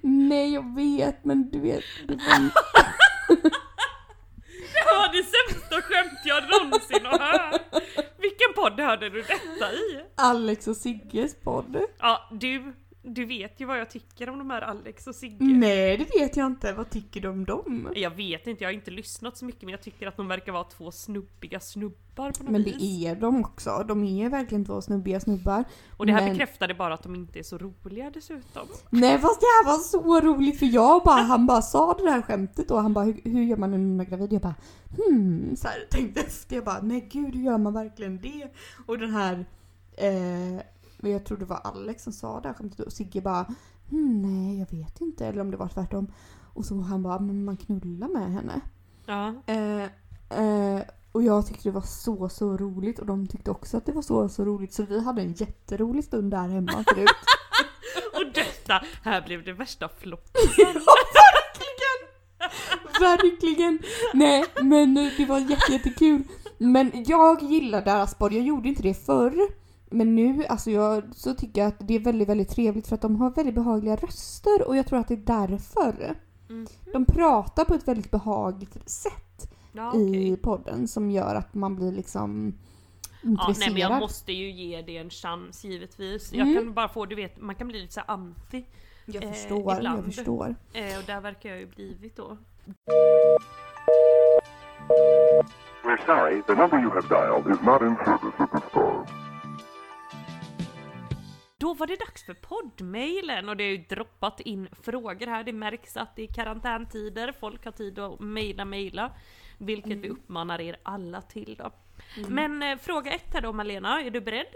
Nej 0.02 0.54
jag 0.54 0.76
vet 0.76 1.26
men 1.26 1.50
du 1.50 1.60
vet. 1.60 1.84
Det 2.08 2.16
var... 2.16 2.52
Det 4.74 4.86
var 4.86 5.14
det 5.14 5.24
sämsta 5.24 5.82
skämt 5.82 6.20
jag 6.26 6.44
någonsin 6.50 7.06
har 7.06 7.20
hört. 7.20 7.62
Vilken 8.18 8.54
podd 8.56 8.73
hörde 8.84 9.10
du 9.10 9.22
detta 9.22 9.74
i? 9.74 10.04
Alex 10.16 10.68
och 10.68 10.78
Sigges 10.78 11.36
podd. 11.36 11.82
Ja, 12.00 12.30
du, 12.32 12.74
du 13.14 13.26
vet 13.26 13.60
ju 13.62 13.66
vad 13.66 13.80
jag 13.80 13.90
tycker 13.90 14.30
om 14.30 14.38
de 14.38 14.50
här 14.50 14.62
Alex 14.62 15.08
och 15.08 15.16
Sigge. 15.16 15.46
Nej 15.46 15.98
det 15.98 16.20
vet 16.20 16.38
jag 16.38 16.48
inte. 16.48 16.74
Vad 16.74 16.90
tycker 16.90 17.22
du 17.22 17.28
om 17.28 17.46
dem? 17.46 17.90
Jag 17.96 18.10
vet 18.16 18.48
inte, 18.48 18.64
jag 18.64 18.70
har 18.70 18.74
inte 18.74 18.92
lyssnat 18.92 19.38
så 19.38 19.46
mycket 19.46 19.62
men 19.62 19.70
jag 19.70 19.82
tycker 19.82 20.08
att 20.08 20.18
de 20.18 20.28
verkar 20.28 20.52
vara 20.52 20.64
två 20.64 20.92
snubbiga 20.92 21.60
snubbar 21.60 22.32
på 22.32 22.44
något 22.44 22.52
Men 22.52 22.64
det 22.64 22.72
vis. 22.72 23.06
är 23.06 23.16
de 23.16 23.42
också. 23.42 23.86
De 23.88 24.04
är 24.04 24.30
verkligen 24.30 24.66
två 24.66 24.82
snubbiga 24.82 25.20
snubbar. 25.20 25.64
Och 25.98 26.06
det 26.06 26.14
här 26.14 26.22
men... 26.22 26.32
bekräftade 26.32 26.74
bara 26.74 26.94
att 26.94 27.04
de 27.04 27.16
inte 27.16 27.40
är 27.40 27.44
så 27.44 27.58
roliga 27.58 28.10
dessutom. 28.10 28.68
Nej 28.90 29.20
fast 29.20 29.40
det 29.40 29.46
här 29.46 29.66
var 29.66 29.78
så 29.78 30.20
roligt 30.20 30.60
för 30.60 30.66
jag 30.66 31.04
bara, 31.04 31.22
han 31.22 31.46
bara 31.46 31.62
sa 31.62 31.94
det 31.94 32.04
där 32.04 32.22
skämtet 32.22 32.72
och 32.72 32.82
han 32.82 32.94
bara 32.94 33.06
hur, 33.06 33.22
hur 33.24 33.44
gör 33.44 33.58
man 33.58 33.74
en 33.74 33.90
nunna 33.90 34.04
gravid? 34.04 34.34
Jag 34.34 34.42
bara 34.42 34.56
hmm, 34.98 35.56
så 35.56 35.68
här, 35.68 35.88
tänkte 35.90 36.22
efter. 36.22 36.56
Jag 36.56 36.66
bara 36.66 36.82
nej 36.82 37.10
gud 37.12 37.36
hur 37.36 37.44
gör 37.44 37.58
man 37.58 37.74
verkligen 37.74 38.22
det? 38.22 38.48
Och 38.86 38.98
den 38.98 39.12
här, 39.14 39.46
eh, 39.98 40.64
jag 41.10 41.26
tror 41.26 41.38
det 41.38 41.46
var 41.46 41.62
Alex 41.64 42.04
som 42.04 42.14
sa 42.14 42.40
det 42.40 42.48
här 42.48 42.56
skämtet 42.56 42.80
och 42.80 42.94
Sigge 42.94 43.22
bara 43.22 43.46
hmm, 43.90 44.22
nej 44.22 44.60
jag 44.60 44.72
vet 44.78 45.02
inte. 45.02 45.26
Eller 45.28 45.42
om 45.42 45.52
det 45.52 45.58
var 45.58 45.68
tvärtom. 45.68 46.12
Och 46.54 46.66
så 46.66 46.82
han 46.82 47.04
bara 47.04 47.20
men 47.20 47.46
man 47.46 47.58
knullar 47.58 48.08
med 48.08 48.32
henne. 48.32 48.62
Ja. 49.06 49.34
Eh, 49.46 49.84
eh, 50.44 50.82
och 51.12 51.24
jag 51.24 51.48
tyckte 51.48 51.70
det 51.70 51.74
var 51.74 51.82
så 51.82 52.30
så 52.30 52.58
roligt 52.58 53.00
och 53.00 53.06
de 53.06 53.28
tyckte 53.28 53.52
också 53.52 53.78
att 53.78 53.86
det 53.86 53.92
var 53.92 54.02
så 54.02 54.30
så 54.30 54.46
roligt 54.46 54.74
så 54.74 54.84
vi 54.84 55.04
hade 55.04 55.22
en 55.22 55.34
jätterolig 55.34 56.04
stund 56.04 56.32
där 56.32 56.48
hemma 56.48 56.84
förut. 56.88 57.10
Och 58.14 58.34
detta, 58.34 58.84
här 59.04 59.22
blev 59.22 59.44
det 59.44 59.54
värsta 59.54 59.90
floppen. 59.90 60.42
Verkligen! 63.00 63.80
Nej 64.14 64.46
men 64.62 64.98
eh, 64.98 65.12
det 65.18 65.26
var 65.26 65.40
jätte, 65.40 65.72
jättekul. 65.72 66.24
Men 66.58 66.92
jag 67.08 67.44
gillar 67.44 67.82
deras 67.82 68.16
podd, 68.16 68.34
jag 68.34 68.44
gjorde 68.44 68.70
inte 68.70 68.84
det 68.84 69.06
förr. 69.06 69.63
Men 69.94 70.16
nu, 70.16 70.46
alltså 70.46 70.72
jag 70.72 71.04
så 71.16 71.34
tycker 71.34 71.62
jag 71.62 71.68
att 71.68 71.76
det 71.88 71.94
är 71.96 72.00
väldigt, 72.00 72.30
väldigt 72.30 72.50
trevligt 72.50 72.88
för 72.88 72.96
att 72.96 73.02
de 73.02 73.16
har 73.16 73.30
väldigt 73.30 73.56
behagliga 73.56 73.96
röster 73.96 74.68
och 74.68 74.78
jag 74.78 74.88
tror 74.88 75.00
att 75.00 75.08
det 75.08 75.14
är 75.14 75.48
därför. 75.48 76.16
Mm. 76.50 76.68
De 76.94 77.06
pratar 77.06 77.66
på 77.66 77.74
ett 77.74 77.88
väldigt 77.88 78.12
behagligt 78.12 78.90
sätt 78.90 79.52
Ja, 79.76 79.96
i 79.96 80.38
podden 80.44 80.88
som 80.88 81.12
gör 81.12 81.36
att 81.36 81.54
man 81.54 81.76
blir 81.76 81.92
liksom 81.92 82.54
Ja, 83.22 83.30
intresserad. 83.30 83.58
nej 83.60 83.70
men 83.72 83.82
jag 83.92 84.00
måste 84.00 84.34
ju 84.34 84.52
ge 84.52 84.82
det 84.82 84.98
en 84.98 85.10
chans 85.10 85.64
givetvis. 85.64 86.34
Jag 86.34 86.48
Mm. 86.48 86.64
kan 86.64 86.74
bara 86.74 86.88
få, 86.90 87.06
du 87.06 87.16
vet, 87.16 87.42
man 87.42 87.56
kan 87.56 87.68
bli 87.68 87.82
lite 87.82 87.94
så 87.94 88.02
anti. 88.08 88.66
Jag 89.06 89.24
eh, 89.24 89.32
förstår, 89.32 89.72
jag 89.72 89.78
ibland. 89.78 90.06
förstår. 90.06 90.56
Eh, 90.74 90.98
och 91.00 91.04
där 91.08 91.22
verkar 91.22 91.50
jag 91.50 91.60
ju 91.60 91.68
blivit 91.68 92.16
då. 92.16 92.38
We're 95.84 96.06
sorry, 96.06 96.42
the 96.48 96.56
number 96.56 96.80
you 96.82 96.90
have 96.90 97.08
dialed 97.10 97.48
is 97.56 97.62
not 97.66 97.82
in 97.82 97.96
service 98.06 98.40
at 98.40 98.52
this 98.52 98.72
time. 98.74 99.23
Då 101.64 101.74
var 101.74 101.88
det 101.88 101.96
dags 101.96 102.24
för 102.24 102.34
poddmailen 102.34 103.50
och 103.50 103.58
det 103.58 103.64
har 103.64 103.72
ju 103.72 103.78
droppat 103.78 104.40
in 104.40 104.68
frågor 104.82 105.28
här. 105.28 105.44
Det 105.44 105.54
märks 105.54 105.98
att 105.98 106.16
det 106.16 106.24
är 106.24 106.28
karantäntider, 106.28 107.34
folk 107.40 107.66
har 107.66 107.72
tid 107.72 108.00
att 108.00 108.20
mejla, 108.20 108.66
mejla. 108.66 109.12
Vilket 109.58 109.98
vi 109.98 110.10
uppmanar 110.10 110.62
er 110.62 110.78
alla 110.84 111.22
till 111.22 111.56
då. 111.60 111.72
Men 112.28 112.64
eh, 112.64 112.78
fråga 112.78 113.12
ett 113.12 113.34
här 113.34 113.42
då 113.42 113.54
Malena, 113.54 114.02
är 114.02 114.12
du 114.12 114.22
beredd? 114.22 114.54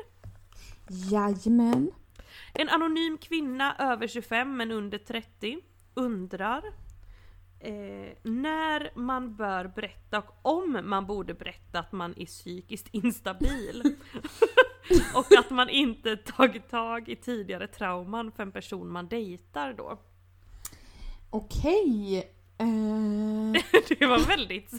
Jajamän. 1.11 1.91
En 2.53 2.69
anonym 2.69 3.17
kvinna 3.17 3.75
över 3.79 4.07
25 4.07 4.57
men 4.57 4.71
under 4.71 4.97
30 4.97 5.59
undrar 5.93 6.63
eh, 7.59 8.17
när 8.21 8.91
man 8.99 9.35
bör 9.35 9.67
berätta 9.67 10.19
och 10.19 10.35
om 10.41 10.79
man 10.83 11.05
borde 11.05 11.33
berätta 11.33 11.79
att 11.79 11.91
man 11.91 12.13
är 12.17 12.25
psykiskt 12.25 12.87
instabil. 12.91 13.83
och 15.15 15.37
att 15.39 15.49
man 15.49 15.69
inte 15.69 16.17
tagit 16.17 16.69
tag 16.69 17.09
i 17.09 17.15
tidigare 17.15 17.67
trauman 17.67 18.31
för 18.31 18.43
en 18.43 18.51
person 18.51 18.91
man 18.91 19.07
dejtar 19.07 19.73
då. 19.73 19.99
Okej. 21.29 22.17
Eh, 22.57 22.67
Det 23.99 24.05
var 24.05 24.27
väldigt, 24.27 24.71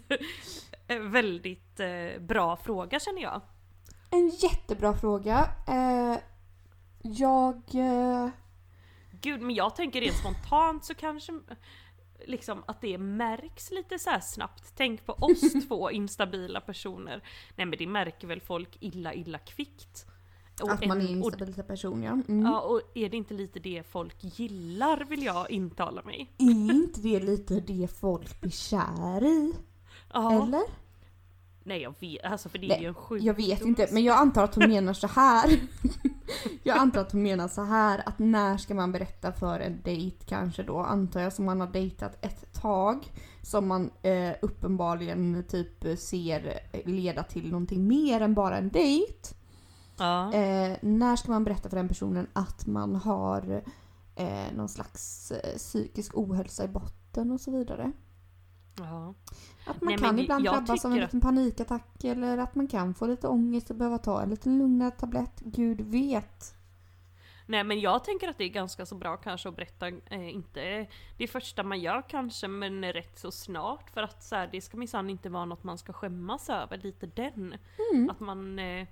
eh, 0.88 0.98
väldigt 0.98 1.80
eh, 1.80 2.20
bra 2.20 2.56
fråga 2.56 3.00
känner 3.00 3.22
jag. 3.22 3.40
en 4.10 4.28
jättebra 4.28 4.94
fråga. 4.94 5.48
Eh, 5.68 6.18
jag... 7.02 7.62
Gud, 9.20 9.40
men 9.42 9.54
jag 9.54 9.76
tänker 9.76 10.00
rent 10.00 10.16
spontant 10.16 10.84
så 10.84 10.94
kanske 10.94 11.32
liksom 12.26 12.62
att 12.66 12.80
det 12.80 12.98
märks 12.98 13.70
lite 13.70 13.98
så 13.98 14.10
här 14.10 14.20
snabbt. 14.20 14.72
Tänk 14.76 15.06
på 15.06 15.12
oss 15.12 15.52
två 15.68 15.90
instabila 15.90 16.60
personer. 16.60 17.22
Nej 17.56 17.66
men 17.66 17.78
det 17.78 17.86
märker 17.86 18.28
väl 18.28 18.40
folk 18.40 18.76
illa 18.80 19.14
illa 19.14 19.38
kvickt. 19.38 20.06
Och 20.62 20.70
att 20.70 20.86
man 20.86 21.00
är 21.00 21.08
instabil 21.08 21.62
person 21.62 22.02
ja. 22.02 22.10
Mm. 22.10 22.42
Ja, 22.46 22.60
och 22.60 22.80
är 22.94 23.08
det 23.08 23.16
inte 23.16 23.34
lite 23.34 23.58
det 23.58 23.82
folk 23.90 24.16
gillar 24.20 25.04
vill 25.04 25.22
jag 25.22 25.50
intala 25.50 26.02
mig. 26.02 26.34
Är 26.38 26.74
inte 26.74 27.00
det 27.00 27.20
lite 27.20 27.60
det 27.60 27.88
folk 28.00 28.40
blir 28.40 28.50
kär 28.50 29.24
i? 29.24 29.54
Ja. 30.12 30.42
Eller? 30.42 30.87
Nej 31.68 31.82
jag 31.82 31.94
vet, 32.00 32.24
alltså 32.24 32.48
för 32.48 32.58
det 32.58 32.66
är 32.66 32.68
ju 32.68 32.76
Nej, 32.76 32.86
en 32.86 32.94
sjukdom. 32.94 33.26
jag 33.26 33.34
vet 33.34 33.62
inte, 33.62 33.88
men 33.92 34.04
jag 34.04 34.18
antar 34.18 34.44
att 34.44 34.54
hon 34.54 34.68
menar 34.68 34.92
så 34.92 35.06
här. 35.06 35.60
jag 36.62 36.78
antar 36.78 37.00
att 37.00 37.12
hon 37.12 37.22
menar 37.22 37.48
så 37.48 37.62
här 37.62 38.02
att 38.06 38.18
när 38.18 38.56
ska 38.56 38.74
man 38.74 38.92
berätta 38.92 39.32
för 39.32 39.60
en 39.60 39.80
dejt 39.84 40.16
kanske 40.26 40.62
då, 40.62 40.78
antar 40.78 41.20
jag, 41.20 41.32
som 41.32 41.44
man 41.44 41.60
har 41.60 41.68
dejtat 41.68 42.24
ett 42.24 42.52
tag. 42.52 43.12
Som 43.42 43.68
man 43.68 43.90
eh, 44.02 44.32
uppenbarligen 44.42 45.44
typ 45.48 45.98
ser 45.98 46.60
leda 46.84 47.22
till 47.22 47.50
någonting 47.50 47.88
mer 47.88 48.20
än 48.20 48.34
bara 48.34 48.58
en 48.58 48.68
dejt. 48.68 49.34
Ja. 49.98 50.34
Eh, 50.34 50.76
när 50.80 51.16
ska 51.16 51.30
man 51.30 51.44
berätta 51.44 51.68
för 51.68 51.76
den 51.76 51.88
personen 51.88 52.26
att 52.32 52.66
man 52.66 52.96
har 52.96 53.62
eh, 54.16 54.52
någon 54.56 54.68
slags 54.68 55.30
eh, 55.30 55.56
psykisk 55.56 56.16
ohälsa 56.16 56.64
i 56.64 56.68
botten 56.68 57.30
och 57.30 57.40
så 57.40 57.50
vidare? 57.50 57.92
Att 59.64 59.82
man 59.82 59.94
Nej, 59.94 59.98
kan 59.98 60.18
ibland 60.18 60.44
drabbas 60.44 60.84
av 60.84 60.92
en 60.92 60.98
liten 61.00 61.20
panikattack 61.20 62.04
eller 62.04 62.38
att 62.38 62.54
man 62.54 62.68
kan 62.68 62.94
få 62.94 63.06
lite 63.06 63.28
ångest 63.28 63.70
och 63.70 63.76
behöva 63.76 63.98
ta 63.98 64.22
en 64.22 64.30
liten 64.30 64.58
lugnare 64.58 64.90
tablett. 64.90 65.40
Gud 65.40 65.80
vet. 65.80 66.54
Nej 67.46 67.64
men 67.64 67.80
jag 67.80 68.04
tänker 68.04 68.28
att 68.28 68.38
det 68.38 68.44
är 68.44 68.48
ganska 68.48 68.86
så 68.86 68.94
bra 68.94 69.16
kanske 69.16 69.48
att 69.48 69.56
berätta, 69.56 69.88
eh, 69.88 70.34
inte 70.34 70.86
det 71.16 71.26
första 71.26 71.62
man 71.62 71.80
gör 71.80 72.02
kanske, 72.08 72.48
men 72.48 72.92
rätt 72.92 73.18
så 73.18 73.30
snart. 73.30 73.90
För 73.90 74.02
att 74.02 74.22
så 74.22 74.36
här, 74.36 74.48
det 74.52 74.60
ska 74.60 74.76
minsann 74.76 75.10
inte 75.10 75.28
vara 75.28 75.44
något 75.44 75.64
man 75.64 75.78
ska 75.78 75.92
skämmas 75.92 76.50
över, 76.50 76.78
lite 76.78 77.06
den. 77.06 77.56
Mm. 77.92 78.10
Att 78.10 78.20
man, 78.20 78.58
eh, 78.58 78.86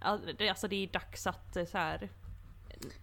alltså 0.00 0.68
det 0.68 0.76
är 0.76 0.92
dags 0.92 1.26
att 1.26 1.56
eh, 1.56 1.64
så 1.64 1.78
här, 1.78 2.08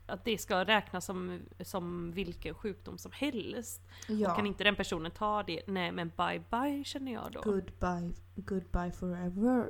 att 0.06 0.26
det 0.26 0.38
ska 0.38 0.66
räknas 0.66 1.06
som, 1.06 1.40
som 1.60 2.12
vilken 2.12 2.56
sjukdom 2.56 2.98
som 2.98 3.12
helst. 3.12 3.82
Ja. 4.08 4.30
Och 4.30 4.36
kan 4.36 4.46
inte 4.46 4.64
den 4.64 4.76
personen 4.76 5.12
ta 5.12 5.44
det, 5.44 5.62
nej 5.68 5.92
men 5.92 6.12
bye 6.18 6.44
bye 6.50 6.84
känner 6.84 7.14
jag 7.14 7.32
då. 7.32 7.42
Goodbye, 7.42 8.14
goodbye 8.36 8.92
forever. 8.92 9.70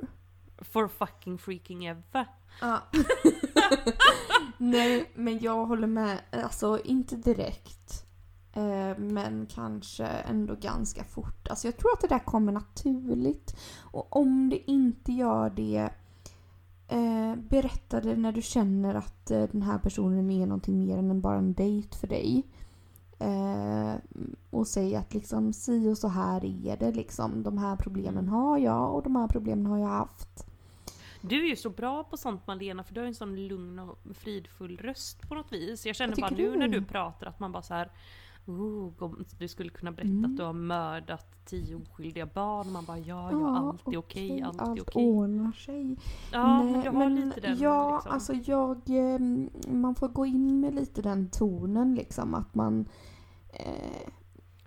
For 0.58 0.88
fucking 0.88 1.38
freaking 1.38 1.86
ever. 1.86 2.26
Ja. 2.60 2.80
Nej, 4.58 5.10
men 5.14 5.38
jag 5.38 5.66
håller 5.66 5.86
med. 5.86 6.20
Alltså 6.30 6.80
inte 6.84 7.16
direkt. 7.16 8.06
Eh, 8.52 8.98
men 8.98 9.46
kanske 9.46 10.06
ändå 10.06 10.54
ganska 10.54 11.04
fort. 11.04 11.48
Alltså 11.48 11.66
jag 11.66 11.76
tror 11.76 11.92
att 11.92 12.00
det 12.00 12.08
där 12.08 12.24
kommer 12.24 12.52
naturligt. 12.52 13.56
Och 13.80 14.16
om 14.16 14.50
det 14.50 14.70
inte 14.70 15.12
gör 15.12 15.50
det, 15.50 15.90
eh, 16.92 17.36
berätta 17.36 18.00
det 18.00 18.16
när 18.16 18.32
du 18.32 18.42
känner 18.42 18.94
att 18.94 19.30
eh, 19.30 19.42
den 19.52 19.62
här 19.62 19.78
personen 19.78 20.30
är 20.30 20.46
någonting 20.46 20.86
mer 20.86 20.98
än 20.98 21.20
bara 21.20 21.36
en 21.36 21.52
dejt 21.52 21.96
för 21.96 22.06
dig. 22.06 22.42
Eh, 23.18 23.94
och 24.50 24.66
säg 24.66 24.96
att 24.96 25.14
liksom 25.14 25.52
si 25.52 25.88
och 25.88 25.98
så 25.98 26.08
här 26.08 26.44
är 26.44 26.76
det 26.76 26.92
liksom. 26.92 27.42
De 27.42 27.58
här 27.58 27.76
problemen 27.76 28.28
har 28.28 28.58
jag 28.58 28.94
och 28.94 29.02
de 29.02 29.16
här 29.16 29.28
problemen 29.28 29.66
har 29.66 29.78
jag 29.78 29.86
haft. 29.86 30.46
Du 31.20 31.44
är 31.44 31.48
ju 31.48 31.56
så 31.56 31.70
bra 31.70 32.04
på 32.04 32.16
sånt 32.16 32.46
Malena 32.46 32.84
för 32.84 32.94
du 32.94 33.00
har 33.00 33.04
ju 33.04 33.08
en 33.08 33.14
sån 33.14 33.46
lugn 33.46 33.78
och 33.78 33.98
fridfull 34.14 34.76
röst 34.76 35.28
på 35.28 35.34
något 35.34 35.52
vis. 35.52 35.86
Jag 35.86 35.96
känner 35.96 36.16
bara 36.16 36.30
nu 36.30 36.56
när 36.56 36.68
du 36.68 36.84
pratar 36.84 37.26
att 37.26 37.40
man 37.40 37.52
bara 37.52 37.62
så 37.62 37.74
här. 37.74 37.90
Oh, 38.46 39.12
du 39.38 39.48
skulle 39.48 39.70
kunna 39.70 39.92
berätta 39.92 40.08
Mm. 40.10 40.24
att 40.24 40.36
du 40.36 40.42
har 40.42 40.52
mördat 40.52 41.26
tio 41.44 41.74
oskyldiga 41.76 42.26
barn. 42.26 42.72
Man 42.72 42.84
bara 42.84 42.98
ja, 42.98 43.30
ja, 43.32 43.38
Ja, 43.40 43.56
allt 43.68 43.80
är 43.88 43.96
okej, 43.96 43.98
okej, 43.98 44.42
allt 44.42 44.60
är 44.60 44.64
allt 44.64 44.80
okej. 44.80 45.04
ordnar 45.06 45.52
sig. 45.52 45.96
Ja, 46.32 46.62
Nej, 46.62 46.72
men 46.72 46.82
du 46.82 46.90
har 46.90 47.10
lite 47.10 47.40
den 47.40 47.58
Ja, 47.58 47.94
liksom. 47.96 48.12
alltså 48.12 48.32
jag... 48.32 48.76
eh, 49.14 49.18
Man 49.74 49.94
får 49.94 50.08
gå 50.08 50.26
in 50.26 50.60
med 50.60 50.74
lite 50.74 51.02
den 51.02 51.28
tonen 51.30 51.94
liksom 51.94 52.34
att 52.34 52.54
man... 52.54 52.88
Eh, 53.52 53.66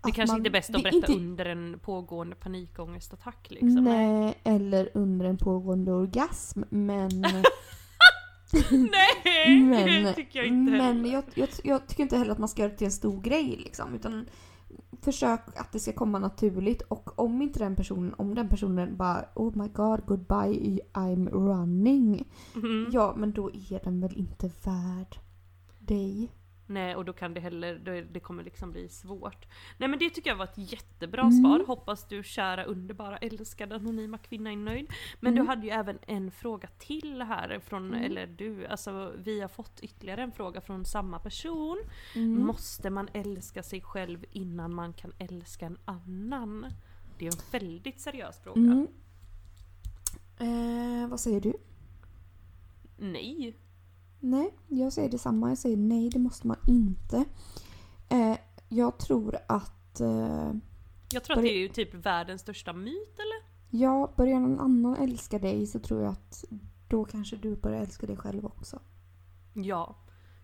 Det 0.03 0.09
att 0.09 0.15
kanske 0.15 0.34
man, 0.34 0.38
inte 0.38 0.49
är 0.49 0.51
bäst 0.51 0.76
att 0.76 0.84
berätta 0.84 0.97
inte- 0.97 1.13
under 1.13 1.45
en 1.45 1.80
pågående 1.80 2.36
panikångestattack 2.36 3.47
liksom. 3.49 3.84
Nej, 3.84 4.38
eller 4.43 4.89
under 4.93 5.26
en 5.26 5.38
pågående 5.38 5.91
orgasm. 5.91 6.61
Men, 6.69 7.09
Nej, 8.91 9.62
men, 9.62 10.03
det 10.03 10.14
tycker 10.14 10.39
jag 10.39 10.47
inte 10.47 10.72
men 10.72 10.82
heller. 10.82 11.14
jag, 11.14 11.24
jag, 11.34 11.49
jag 11.64 11.88
tycker 11.88 12.03
inte 12.03 12.18
heller 12.18 12.32
att 12.32 12.38
man 12.38 12.49
ska 12.49 12.62
göra 12.62 12.72
det 12.72 12.78
till 12.78 12.86
en 12.86 12.91
stor 12.91 13.22
grej 13.22 13.56
liksom. 13.64 13.93
Utan 13.95 14.26
försök 15.01 15.41
att 15.56 15.72
det 15.72 15.80
ska 15.80 15.93
komma 15.93 16.20
naturligt. 16.20 16.82
Och 16.82 17.20
om 17.20 17.41
inte 17.41 17.60
den 17.60 17.76
personen, 17.76 18.14
om 18.18 18.36
den 18.36 18.49
personen 18.49 18.97
bara 18.97 19.26
Oh 19.36 19.58
my 19.58 19.68
god, 19.68 20.06
goodbye, 20.06 20.80
I'm 20.93 21.30
running. 21.30 22.28
Mhm. 22.53 22.89
Ja, 22.91 23.14
men 23.18 23.32
då 23.32 23.49
är 23.51 23.84
den 23.84 24.01
väl 24.01 24.18
inte 24.18 24.47
värd 24.47 25.18
dig. 25.80 26.32
Nej, 26.68 26.95
och 26.95 27.05
då 27.05 27.13
kan 27.13 27.34
det 27.34 27.39
heller, 27.41 27.76
det 28.11 28.20
kommer 28.20 28.43
liksom 28.43 28.72
bli 28.72 28.89
svårt. 28.89 29.45
Nej 29.78 29.89
men 29.89 29.99
det 29.99 30.09
tycker 30.09 30.30
jag 30.30 30.38
var 30.38 30.45
ett 30.45 30.72
jättebra 30.72 31.22
Mm. 31.22 31.43
svar. 31.43 31.63
Hoppas 31.68 32.07
du 32.07 32.24
kära 32.24 32.63
underbara 32.63 33.18
älskade 33.18 33.76
anonyma 33.76 34.18
kvinna 34.18 34.51
är 34.51 34.55
nöjd. 34.55 34.88
Men 35.20 35.34
Mm. 35.34 35.43
du 35.45 35.49
hade 35.49 35.66
ju 35.68 35.72
även 35.74 35.99
en 36.07 36.32
fråga 36.32 36.68
till 36.78 37.22
här 37.22 37.59
från, 37.59 37.93
eller 37.93 38.28
du, 38.28 38.68
alltså 38.68 39.13
vi 39.18 39.41
har 39.41 39.47
fått 39.47 39.80
ytterligare 39.80 40.22
en 40.24 40.32
fråga 40.32 40.61
från 40.61 40.86
samma 40.86 41.20
person. 41.20 41.78
Mm. 42.16 42.45
Måste 42.45 42.89
man 42.89 43.09
älska 43.13 43.63
sig 43.63 43.82
själv 43.82 44.26
innan 44.32 44.74
man 44.74 44.93
kan 44.93 45.13
älska 45.20 45.66
en 45.66 45.78
annan? 45.86 46.66
Det 47.18 47.28
är 47.28 47.32
en 47.32 47.41
väldigt 47.61 48.01
seriös 48.01 48.39
fråga. 48.39 48.59
Mm. 48.61 48.88
Eh, 50.38 51.07
vad 51.09 51.20
säger 51.20 51.41
du? 51.41 51.53
Nej. 52.97 53.55
Nej, 54.26 54.53
jag 54.67 54.93
säger 54.93 55.09
detsamma. 55.09 55.49
Jag 55.49 55.57
säger 55.57 55.78
nej, 55.78 56.09
det 56.09 56.19
måste 56.19 56.47
man 56.47 56.57
inte. 56.67 57.26
Eh, 58.09 58.38
jag 58.69 58.97
tror 58.97 59.38
att 59.47 59.99
eh, 59.99 60.53
Jag 61.11 61.23
tror 61.23 61.38
att 61.38 61.43
det 61.43 61.53
är 61.53 61.59
ju 61.59 61.67
typ 61.67 61.93
världens 61.93 62.41
största 62.41 62.73
myt 62.73 63.19
eller? 63.19 63.55
ja, 63.69 64.13
börjar 64.17 64.39
någon 64.39 64.59
annan 64.59 64.95
älska 64.95 65.39
dig 65.39 65.67
så 65.67 65.80
tror 65.80 66.01
jag 66.01 66.11
att 66.11 66.45
då 66.88 67.05
kanske 67.05 67.36
du 67.36 67.55
börjar 67.55 67.82
älska 67.82 68.07
dig 68.07 68.17
själv 68.17 68.45
också. 68.45 68.80
Ja, 69.53 69.95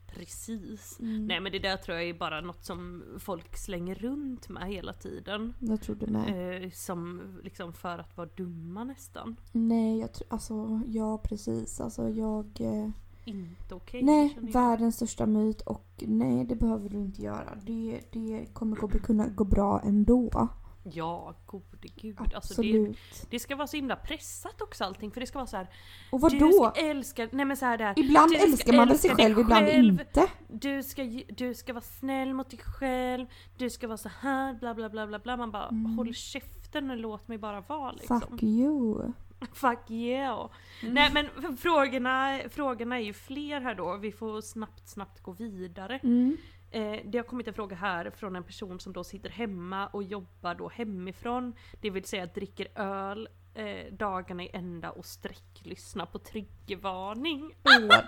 precis. 0.07 0.99
Mm. 0.99 1.27
Nej 1.27 1.39
men 1.39 1.51
det 1.51 1.59
där 1.59 1.77
tror 1.77 1.97
jag 1.97 2.09
är 2.09 2.13
bara 2.13 2.41
något 2.41 2.65
som 2.65 3.03
folk 3.19 3.57
slänger 3.57 3.95
runt 3.95 4.49
med 4.49 4.67
hela 4.67 4.93
tiden. 4.93 5.53
Jag 5.59 5.81
tror 5.81 5.95
du 5.95 6.07
med. 6.07 6.63
Eh, 6.63 6.69
som 6.71 7.21
liksom 7.43 7.73
för 7.73 7.97
att 7.99 8.17
vara 8.17 8.29
dumma 8.35 8.83
nästan. 8.83 9.35
Nej, 9.51 9.99
jag 9.99 10.13
tror, 10.13 10.27
alltså 10.29 10.81
ja 10.87 11.17
precis. 11.17 11.81
Alltså 11.81 12.09
jag... 12.09 12.45
Eh, 12.59 12.89
Inte 13.25 13.75
okej. 13.75 14.03
nej, 14.03 14.29
känner 14.29 14.47
jag. 14.47 14.53
världens 14.53 14.95
största 14.95 15.25
myt 15.25 15.61
och 15.61 16.03
nej, 16.07 16.45
det 16.45 16.55
behöver 16.55 16.89
du 16.89 16.97
inte 16.97 17.21
göra. 17.21 17.57
Det, 17.63 17.99
det 18.11 18.45
kommer 18.53 18.77
gå, 18.77 18.87
kunna 18.87 19.27
gå 19.27 19.43
bra 19.43 19.81
ändå. 19.83 20.49
Ja, 20.83 21.35
gode 21.45 21.87
gud. 21.95 22.17
Alltså 22.19 22.61
det, 22.61 22.69
Absolut. 22.69 22.97
det 23.29 23.39
ska 23.39 23.55
vara 23.55 23.67
så 23.67 23.77
himla 23.77 23.95
pressat 23.95 24.61
också 24.61 24.83
allting. 24.83 25.11
För 25.11 25.19
det 25.19 25.25
ska 25.27 25.37
vara 25.39 25.47
så 25.47 25.57
här. 25.57 25.67
och 26.11 26.29
Du 26.31 26.39
vadå? 26.39 26.51
ska 26.73 26.81
älska, 26.81 27.27
nej 27.31 27.45
men 27.45 27.57
så 27.57 27.65
här 27.65 27.77
där. 27.77 27.93
Ibland 27.99 28.31
du 28.31 28.35
ska 28.37 28.45
älskar 28.47 28.73
man 28.73 28.87
väl 28.87 28.97
sig 28.97 29.09
själv, 29.15 29.39
ibland 29.39 29.65
själv. 29.65 29.99
inte. 30.01 30.27
Du 30.47 30.83
ska, 30.83 31.03
du 31.37 31.53
ska 31.53 31.73
vara 31.73 31.83
snäll 31.83 32.33
mot 32.33 32.49
dig 32.49 32.59
själv, 32.59 33.25
du 33.57 33.69
ska 33.69 33.87
vara 33.87 33.97
så 33.97 34.09
här 34.19 34.53
bla 34.53 34.73
bla 34.73 34.89
bla 34.89 35.07
bla 35.07 35.19
bla. 35.19 35.37
Man 35.37 35.51
bara 35.51 35.69
håll 35.97 36.13
käften 36.13 36.91
och 36.91 36.97
låt 36.97 37.27
mig 37.27 37.37
bara 37.37 37.61
vara 37.61 37.91
liksom. 37.91 38.17
Mm. 38.17 38.29
Fuck 38.29 38.43
you. 38.43 39.11
Fuck 39.53 39.91
yeah! 39.91 40.49
Nej 40.81 41.11
men 41.13 41.57
frågorna, 41.57 42.39
frågorna 42.49 42.95
är 42.95 43.03
ju 43.03 43.13
fler 43.13 43.61
här 43.61 43.75
då, 43.75 43.97
vi 43.97 44.11
får 44.11 44.41
snabbt 44.41 44.89
snabbt 44.89 45.21
gå 45.21 45.31
vidare. 45.31 45.99
Mm. 46.03 46.37
Eh, 46.71 46.99
det 47.05 47.17
har 47.17 47.25
kommit 47.25 47.47
en 47.47 47.53
fråga 47.53 47.75
här 47.75 48.09
från 48.09 48.35
en 48.35 48.43
person 48.43 48.79
som 48.79 48.93
då 48.93 49.03
sitter 49.03 49.29
hemma 49.29 49.87
och 49.87 50.03
jobbar 50.03 50.55
då 50.55 50.69
hemifrån. 50.69 51.53
Det 51.81 51.89
vill 51.89 52.05
säga 52.05 52.25
dricker 52.25 52.67
öl 52.75 53.29
eh, 53.53 53.93
dagarna 53.93 54.43
i 54.43 54.49
ända 54.53 54.89
och 54.89 55.05
sträcklyssnar 55.05 56.05
på 56.05 56.19
triggervarning. 56.19 57.55
Åh, 57.63 57.99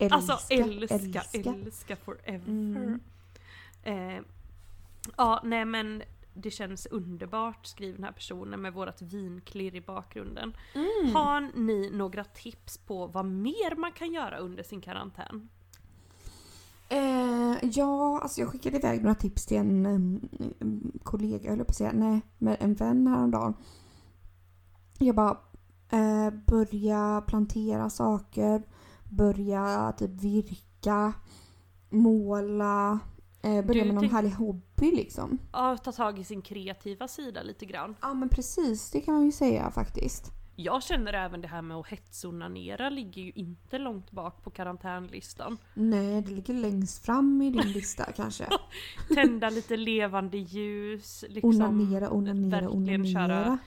älska, 0.00 0.10
alltså 0.14 0.54
älska, 0.54 0.94
älska, 0.94 1.54
älska. 1.54 1.96
forever. 1.96 2.48
Mm. 2.48 3.00
Eh, 3.82 4.20
ja, 5.16 5.40
nej 5.44 5.64
men 5.64 6.02
det 6.34 6.50
känns 6.50 6.86
underbart 6.86 7.66
skriver 7.66 7.94
den 7.94 8.04
här 8.04 8.12
personen 8.12 8.60
med 8.60 8.72
vårat 8.72 9.02
vinklirr 9.02 9.74
i 9.74 9.80
bakgrunden. 9.80 10.56
Mm. 10.74 11.14
Har 11.14 11.40
ni 11.40 11.90
några 11.90 12.24
tips 12.24 12.78
på 12.78 13.06
vad 13.06 13.24
mer 13.24 13.76
man 13.76 13.92
kan 13.92 14.12
göra 14.12 14.38
under 14.38 14.62
sin 14.62 14.80
karantän? 14.80 15.48
Eh, 16.88 17.56
ja, 17.62 18.20
alltså 18.22 18.40
jag 18.40 18.50
skickade 18.50 18.76
iväg 18.76 19.02
några 19.02 19.14
tips 19.14 19.46
till 19.46 19.56
en, 19.56 19.86
em, 19.86 20.92
kollega, 21.02 21.50
höll 21.50 21.58
jag 21.58 21.66
på 21.66 21.70
att 21.70 21.76
säga, 21.76 21.92
nej, 21.94 22.20
men 22.38 22.56
en 22.60 22.74
vän 22.74 23.06
häromdagen. 23.06 23.54
Jag 24.98 25.14
bara, 25.14 25.38
eh, 25.88 26.30
börja 26.46 27.24
plantera 27.26 27.90
saker, 27.90 28.62
börja 29.10 29.92
typ 29.98 30.10
virka, 30.10 31.12
måla, 31.90 32.98
eh, 33.42 33.64
börja 33.64 33.84
med 33.84 33.94
någon 33.94 34.10
härlig 34.10 34.30
hobby 34.30 34.90
liksom. 34.96 35.38
Ja, 35.52 35.76
ta 35.76 35.92
tag 35.92 36.18
i 36.18 36.24
sin 36.24 36.42
kreativa 36.42 37.08
sida 37.08 37.42
lite 37.42 37.66
grann. 37.66 37.94
Ja 38.02 38.14
men 38.14 38.28
precis, 38.28 38.90
det 38.90 39.00
kan 39.00 39.14
man 39.14 39.24
ju 39.24 39.32
säga 39.32 39.70
faktiskt. 39.70 40.32
Jag 40.56 40.82
känner 40.82 41.12
även 41.12 41.40
det 41.40 41.48
här 41.48 41.62
med 41.62 41.76
att 41.76 41.86
hetsonanera 41.86 42.88
ligger 42.90 43.22
ju 43.22 43.30
inte 43.34 43.78
långt 43.78 44.10
bak 44.10 44.42
på 44.44 44.50
karantänlistan. 44.50 45.58
Nej, 45.74 46.22
det 46.22 46.30
ligger 46.30 46.54
längst 46.54 47.04
fram 47.04 47.42
i 47.42 47.50
din 47.50 47.72
lista 47.72 48.12
kanske. 48.12 48.46
Tända 49.14 49.50
lite 49.50 49.76
levande 49.76 50.38
ljus, 50.38 51.24
liksom 51.28 51.50
Onanera, 51.50 52.10
onanera, 52.12 52.60
verkligen 52.60 53.06
köra, 53.06 53.22
onanera. 53.24 53.58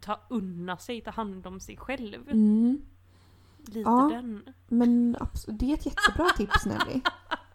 ta 0.00 0.20
unna 0.30 0.76
sig, 0.76 1.00
ta 1.00 1.10
hand 1.10 1.46
om 1.46 1.60
sig 1.60 1.76
själv. 1.76 2.28
Mm. 2.30 2.80
Lite 3.66 3.80
Ja. 3.80 4.10
den. 4.12 4.42
Men 4.68 5.16
det 5.46 5.70
är 5.70 5.74
ett 5.74 5.86
jättebra 5.86 6.28
tips 6.36 6.66
Nelly. 6.66 7.00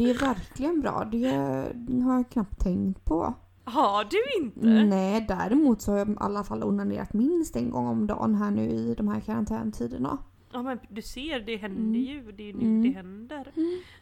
Det 0.00 0.10
är 0.10 0.14
verkligen 0.18 0.80
bra. 0.80 1.04
Det 1.04 2.00
har 2.04 2.14
jag 2.16 2.30
knappt 2.30 2.60
tänkt 2.60 3.04
på. 3.04 3.34
Har 3.64 4.04
du 4.04 4.44
inte? 4.44 4.66
Nej, 4.68 5.24
däremot 5.28 5.80
så 5.82 5.90
har 5.92 5.98
jag 5.98 6.08
i 6.10 6.14
alla 6.20 6.44
fall 6.44 6.62
onanerat 6.62 7.12
minst 7.12 7.56
en 7.56 7.70
gång 7.70 7.86
om 7.86 8.06
dagen 8.06 8.34
här 8.34 8.50
nu 8.50 8.62
i 8.70 8.94
de 8.94 9.08
här 9.08 9.20
karantäntiderna. 9.20 10.18
Ja 10.52 10.62
men 10.62 10.78
du 10.88 11.02
ser, 11.02 11.40
det 11.40 11.56
händer 11.56 11.80
Mm. 11.80 11.94
ju. 12.00 12.32
Det 12.32 12.50
är 12.50 12.54
nu 12.54 12.64
Mm. 12.64 12.82
det 12.82 12.88
händer. 12.88 13.52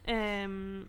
Ehm, 0.05 0.88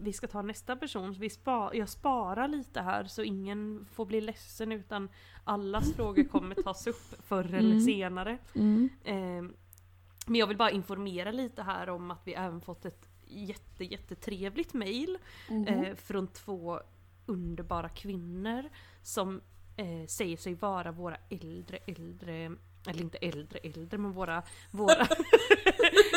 vi 0.00 0.12
ska 0.12 0.26
ta 0.26 0.42
nästa 0.42 0.76
person. 0.76 1.12
Vi 1.12 1.30
spa, 1.30 1.70
jag 1.74 1.88
sparar 1.88 2.48
lite 2.48 2.80
här 2.80 3.04
så 3.04 3.22
ingen 3.22 3.86
får 3.92 4.06
bli 4.06 4.20
ledsen 4.20 4.72
utan 4.72 5.08
allas 5.44 5.92
frågor 5.92 6.24
kommer 6.24 6.54
tas 6.54 6.86
upp 6.86 7.14
förr 7.26 7.54
eller 7.54 7.70
Mm. 7.70 7.80
senare. 7.80 8.38
Mm. 8.54 8.88
Ehm, 9.04 9.52
men 10.26 10.36
jag 10.36 10.46
vill 10.46 10.56
bara 10.56 10.70
informera 10.70 11.30
lite 11.30 11.62
här 11.62 11.88
om 11.90 12.10
att 12.10 12.20
vi 12.24 12.34
även 12.34 12.60
fått 12.60 12.84
ett 12.84 13.08
jätte, 13.28 13.84
jättetrevligt 13.84 14.74
mail 14.74 15.18
Mhm. 15.48 15.66
eh, 15.68 15.94
från 15.94 16.26
två 16.26 16.80
underbara 17.26 17.88
kvinnor 17.88 18.64
som 19.02 19.40
eh, 19.76 20.06
säger 20.06 20.36
sig 20.36 20.54
vara 20.54 20.92
våra 20.92 21.16
äldre, 21.30 21.78
äldre, 21.86 22.52
eller 22.88 23.00
inte 23.00 23.18
äldre, 23.18 23.58
äldre 23.58 23.98
men 23.98 24.12
våra, 24.12 24.42
våra 24.70 25.06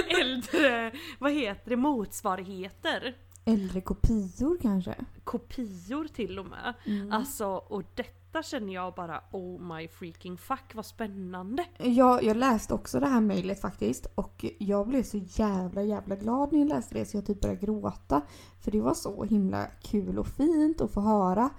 äldre, 0.21 0.91
vad 1.19 1.31
heter 1.31 1.69
det, 1.69 1.75
motsvarigheter. 1.75 3.15
Äldre 3.47 3.81
kopior 3.81 4.57
kanske? 4.61 4.95
Kopior 5.23 6.07
till 6.07 6.39
och 6.39 6.45
med. 6.45 6.73
Mm. 6.85 7.11
Alltså, 7.11 7.47
och 7.47 7.83
detta 7.95 8.43
känner 8.43 8.73
jag 8.73 8.93
bara 8.93 9.21
oh 9.31 9.61
my 9.61 9.87
freaking 9.87 10.37
fuck 10.37 10.75
vad 10.75 10.85
spännande. 10.85 11.65
Jag, 11.77 12.23
jag 12.23 12.37
läste 12.37 12.73
också 12.73 12.99
det 12.99 13.07
här 13.07 13.21
mejlet 13.21 13.61
faktiskt 13.61 14.05
och 14.15 14.45
jag 14.59 14.87
blev 14.87 15.03
så 15.03 15.17
jävla 15.17 15.81
jävla 15.81 16.15
glad 16.15 16.51
när 16.51 16.59
jag 16.59 16.67
läste 16.67 16.95
det 16.95 17.05
så 17.05 17.17
jag 17.17 17.25
typ 17.25 17.41
började 17.41 17.65
gråta. 17.65 18.21
För 18.61 18.71
det 18.71 18.81
var 18.81 18.93
så 18.93 19.23
himla 19.23 19.65
kul 19.81 20.19
och 20.19 20.27
fint 20.27 20.81
att 20.81 20.91
få 20.91 21.01
höra. 21.01 21.49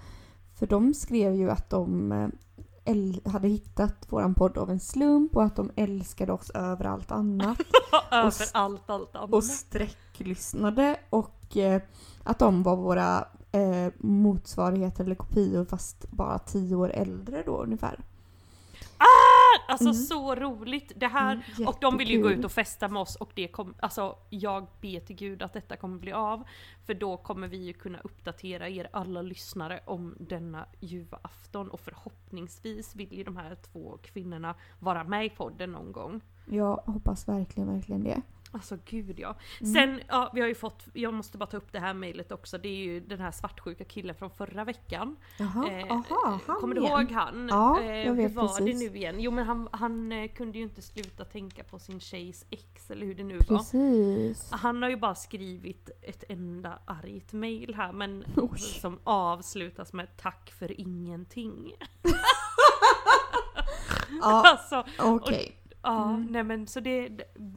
För 0.59 0.67
de 0.67 0.93
skrev 0.93 1.35
ju 1.35 1.49
att 1.49 1.69
de 1.69 2.11
eh, 2.11 3.31
hade 3.31 3.47
hittat 3.47 4.11
våran 4.11 4.33
podd 4.35 4.57
av 4.57 4.69
en 4.69 4.79
slump 4.79 5.35
och 5.35 5.43
att 5.43 5.55
de 5.55 5.71
älskade 5.75 6.31
oss 6.31 6.49
över 6.49 6.85
allt 6.85 7.11
annat. 7.11 7.57
Över 8.11 8.45
allt, 8.53 8.89
allt 8.89 9.15
annat. 9.15 9.33
och 9.33 9.43
sträcklyssnade 9.43 10.99
och 11.09 11.38
att 12.23 12.39
de 12.39 12.63
var 12.63 12.75
våra 12.75 13.27
eh, 13.51 13.93
motsvarigheter 13.97 15.03
eller 15.03 15.15
kopior 15.15 15.65
fast 15.65 16.11
bara 16.11 16.39
tio 16.39 16.75
år 16.75 16.89
äldre 16.89 17.43
då 17.45 17.63
ungefär. 17.63 17.99
Ah! 18.97 19.71
Alltså 19.71 19.93
så 19.93 20.35
roligt! 20.35 20.91
Det 20.95 21.07
här, 21.07 21.45
Mm, 21.57 21.67
och 21.67 21.77
de 21.81 21.97
vill 21.97 22.09
ju 22.09 22.17
gå 22.17 22.23
jättekul. 22.23 22.39
ut 22.39 22.45
och 22.45 22.51
festa 22.51 22.87
med 22.87 23.01
oss 23.01 23.15
och 23.15 23.31
det 23.35 23.47
kom, 23.47 23.73
alltså 23.79 24.15
jag 24.29 24.67
ber 24.81 24.99
till 24.99 25.15
gud 25.15 25.41
att 25.41 25.53
detta 25.53 25.75
kommer 25.75 25.99
bli 25.99 26.11
av. 26.11 26.43
För 26.85 26.93
då 26.93 27.17
kommer 27.17 27.47
vi 27.47 27.57
ju 27.57 27.73
kunna 27.73 27.99
uppdatera 27.99 28.69
er 28.69 28.89
alla 28.93 29.21
lyssnare 29.21 29.79
om 29.85 30.15
denna 30.19 30.65
ljuva 30.79 31.19
afton 31.21 31.69
och 31.69 31.79
förhoppningsvis 31.79 32.95
vill 32.95 33.13
ju 33.13 33.23
de 33.23 33.37
här 33.37 33.55
två 33.55 33.97
kvinnorna 34.03 34.55
vara 34.79 35.03
med 35.03 35.25
i 35.25 35.29
podden 35.29 35.71
någon 35.71 35.91
gång. 35.91 36.21
Jag 36.45 36.75
hoppas 36.85 37.27
verkligen, 37.27 37.73
verkligen 37.73 38.03
det. 38.03 38.21
Alltså 38.51 38.77
gud 38.85 39.19
ja. 39.19 39.35
Mm. 39.61 39.73
Sen, 39.73 40.01
ja 40.07 40.31
vi 40.33 40.41
har 40.41 40.47
ju 40.47 40.55
fått, 40.55 40.87
jag 40.93 41.13
måste 41.13 41.37
bara 41.37 41.45
ta 41.45 41.57
upp 41.57 41.71
det 41.71 41.79
här 41.79 41.93
mejlet 41.93 42.31
också, 42.31 42.57
det 42.57 42.69
är 42.69 42.75
ju 42.75 42.99
den 42.99 43.19
här 43.19 43.31
svartsjuka 43.31 43.83
killen 43.83 44.15
från 44.15 44.29
förra 44.31 44.63
veckan. 44.63 45.15
Jaha, 45.37 45.71
Eh, 45.71 45.91
aha, 45.91 46.39
han 46.47 46.55
Kommer 46.59 46.75
du 46.75 46.81
igen. 46.81 46.91
ihåg 46.99 47.11
han? 47.11 47.47
Ja, 47.51 47.81
Eh, 47.81 48.05
jag 48.05 48.13
vet 48.13 48.31
hur 48.31 48.35
var 48.35 48.47
precis. 48.47 48.65
det 48.79 48.89
nu 48.89 48.97
igen? 48.97 49.15
Jo 49.19 49.31
men 49.31 49.45
han, 49.45 49.69
han 49.71 50.11
eh, 50.11 50.31
kunde 50.31 50.57
ju 50.57 50.63
inte 50.63 50.81
sluta 50.81 51.25
tänka 51.25 51.63
på 51.63 51.79
sin 51.79 51.99
tjejs 51.99 52.45
ex 52.49 52.91
eller 52.91 53.05
hur 53.05 53.15
det 53.15 53.23
nu 53.23 53.37
var. 53.47 53.57
Precis. 53.57 54.51
Han 54.51 54.81
har 54.83 54.89
ju 54.89 54.97
bara 54.97 55.15
skrivit 55.15 55.89
ett 56.01 56.23
enda 56.29 56.79
argt 56.85 57.33
mail 57.33 57.75
här 57.75 57.91
men 57.91 58.23
Oj. 58.37 58.59
som 58.59 58.99
avslutas 59.03 59.93
med 59.93 60.17
tack 60.17 60.53
för 60.59 60.79
ingenting. 60.81 61.73
Ja, 64.21 64.41
Alltså, 64.45 64.83
okej. 64.99 65.55
Ja, 65.81 66.09
Mm. 66.09 66.25
nej 66.29 66.43
men 66.43 66.67
så 66.67 66.79
det, 66.79 67.09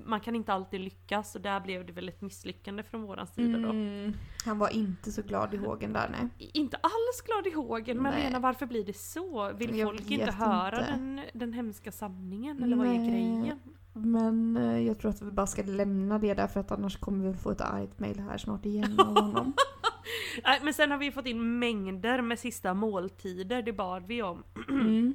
man 0.05 0.21
kan 0.21 0.35
inte 0.37 0.53
alltid 0.53 0.81
lyckas 0.81 1.35
och 1.35 1.41
där 1.41 1.61
blev 1.61 1.87
det 1.87 1.93
väl 1.93 2.09
ett 2.09 2.21
misslyckande 2.21 2.83
från 2.83 3.03
våran 3.03 3.27
sida 3.27 3.59
då. 3.59 3.69
Mm, 3.71 4.13
han 4.45 4.59
var 4.59 4.69
inte 4.75 5.13
så 5.13 5.23
glad 5.23 5.55
i 5.55 5.57
hågen 5.57 5.93
där 5.93 6.09
nej. 6.11 6.51
Inte 6.55 6.77
alls 6.77 7.21
glad 7.27 7.47
i 7.47 7.57
hågen, 7.57 8.03
men 8.03 8.13
Nej. 8.13 8.25
menar 8.25 8.41
varför 8.41 8.67
blir 8.67 8.85
det 8.85 8.97
så? 8.97 9.53
Vill 9.53 9.79
Jag 9.79 9.89
folk 9.89 10.11
inte 10.11 10.33
höra 10.33 10.79
inte. 10.81 10.91
Den, 10.93 11.21
den 11.35 11.53
hemska 11.53 11.93
sanningen? 11.93 12.63
Eller 12.63 12.77
vad 12.77 12.87
är 12.87 12.99
Nej. 12.99 13.11
grejen? 13.11 13.59
Men 13.95 14.57
eh, 14.57 14.79
jag 14.87 14.99
tror 14.99 15.11
att 15.11 15.23
vi 15.23 15.31
bara 15.31 15.47
ska 15.47 15.63
lämna 15.63 16.19
det 16.19 16.35
där 16.35 16.47
för 16.47 16.61
att 16.61 16.73
annars 16.73 16.97
kommer 16.97 17.29
vi 17.29 17.35
få 17.37 17.51
ett 17.51 17.61
argt 17.61 17.99
mail 17.99 18.21
här 18.21 18.39
snart 18.39 18.67
igen 18.67 19.01
av 19.01 19.07
honom. 19.23 19.53
Nej, 20.45 20.61
men 20.63 20.75
sen 20.75 20.91
har 20.91 20.99
vi 20.99 21.13
fått 21.13 21.27
in 21.27 21.59
mängder 21.59 22.23
med 22.23 22.39
sista 22.39 22.75
måltider, 22.75 23.63
det 23.63 23.73
bad 23.73 24.07
vi 24.07 24.23
om. 24.23 24.43
Mm. 24.69 25.15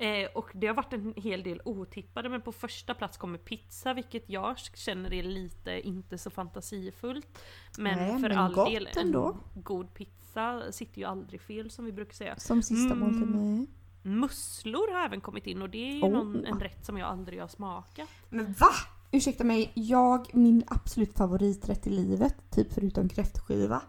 Eh, 0.00 0.28
och 0.34 0.50
det 0.54 0.66
har 0.66 0.74
varit 0.74 0.92
en 0.92 1.14
hel 1.16 1.42
del 1.42 1.60
otippade, 1.64 2.28
men 2.28 2.40
på 2.42 2.52
första 2.52 2.94
plats 2.94 3.16
kommer 3.18 3.38
pizza, 3.38 3.94
vilket 3.94 4.24
jag 4.30 4.58
känner 4.58 5.12
är 5.12 5.22
lite 5.22 5.80
inte 5.88 6.18
så 6.18 6.30
fantasifullt. 6.30 7.38
Men 7.78 7.98
Nej, 7.98 8.12
för 8.12 8.28
men 8.28 8.38
all 8.38 8.54
gott 8.54 8.70
del, 8.70 8.88
ändå. 8.96 9.36
en 9.56 9.62
god 9.62 9.94
pizza 9.94 10.72
sitter 10.72 10.98
ju 11.00 11.04
aldrig 11.06 11.40
fel 11.40 11.70
som 11.70 11.84
vi 11.84 11.92
brukar 11.92 12.12
säga. 12.14 12.36
Som 12.38 12.62
sista 12.62 12.94
Mm. 12.94 12.98
måltid 12.98 13.28
med. 13.28 13.66
Musslor 14.02 14.92
har 14.94 15.04
även 15.04 15.20
kommit 15.20 15.46
in 15.46 15.62
och 15.62 15.70
det 15.70 15.78
är 15.90 15.94
ju 15.94 16.02
Oh. 16.02 16.10
någon, 16.10 16.44
en 16.44 16.60
rätt 16.60 16.86
som 16.86 16.98
jag 16.98 17.08
aldrig 17.08 17.40
har 17.40 17.48
smakat. 17.48 18.08
Men 18.28 18.52
va? 18.52 18.70
Ursäkta 19.12 19.44
mig, 19.44 19.70
jag, 19.74 20.34
min 20.34 20.62
absolut 20.66 21.12
favoriträtt 21.16 21.86
i 21.86 21.90
livet, 21.90 22.36
typ 22.50 22.72
förutom 22.72 23.08
kräftskiva, 23.08 23.82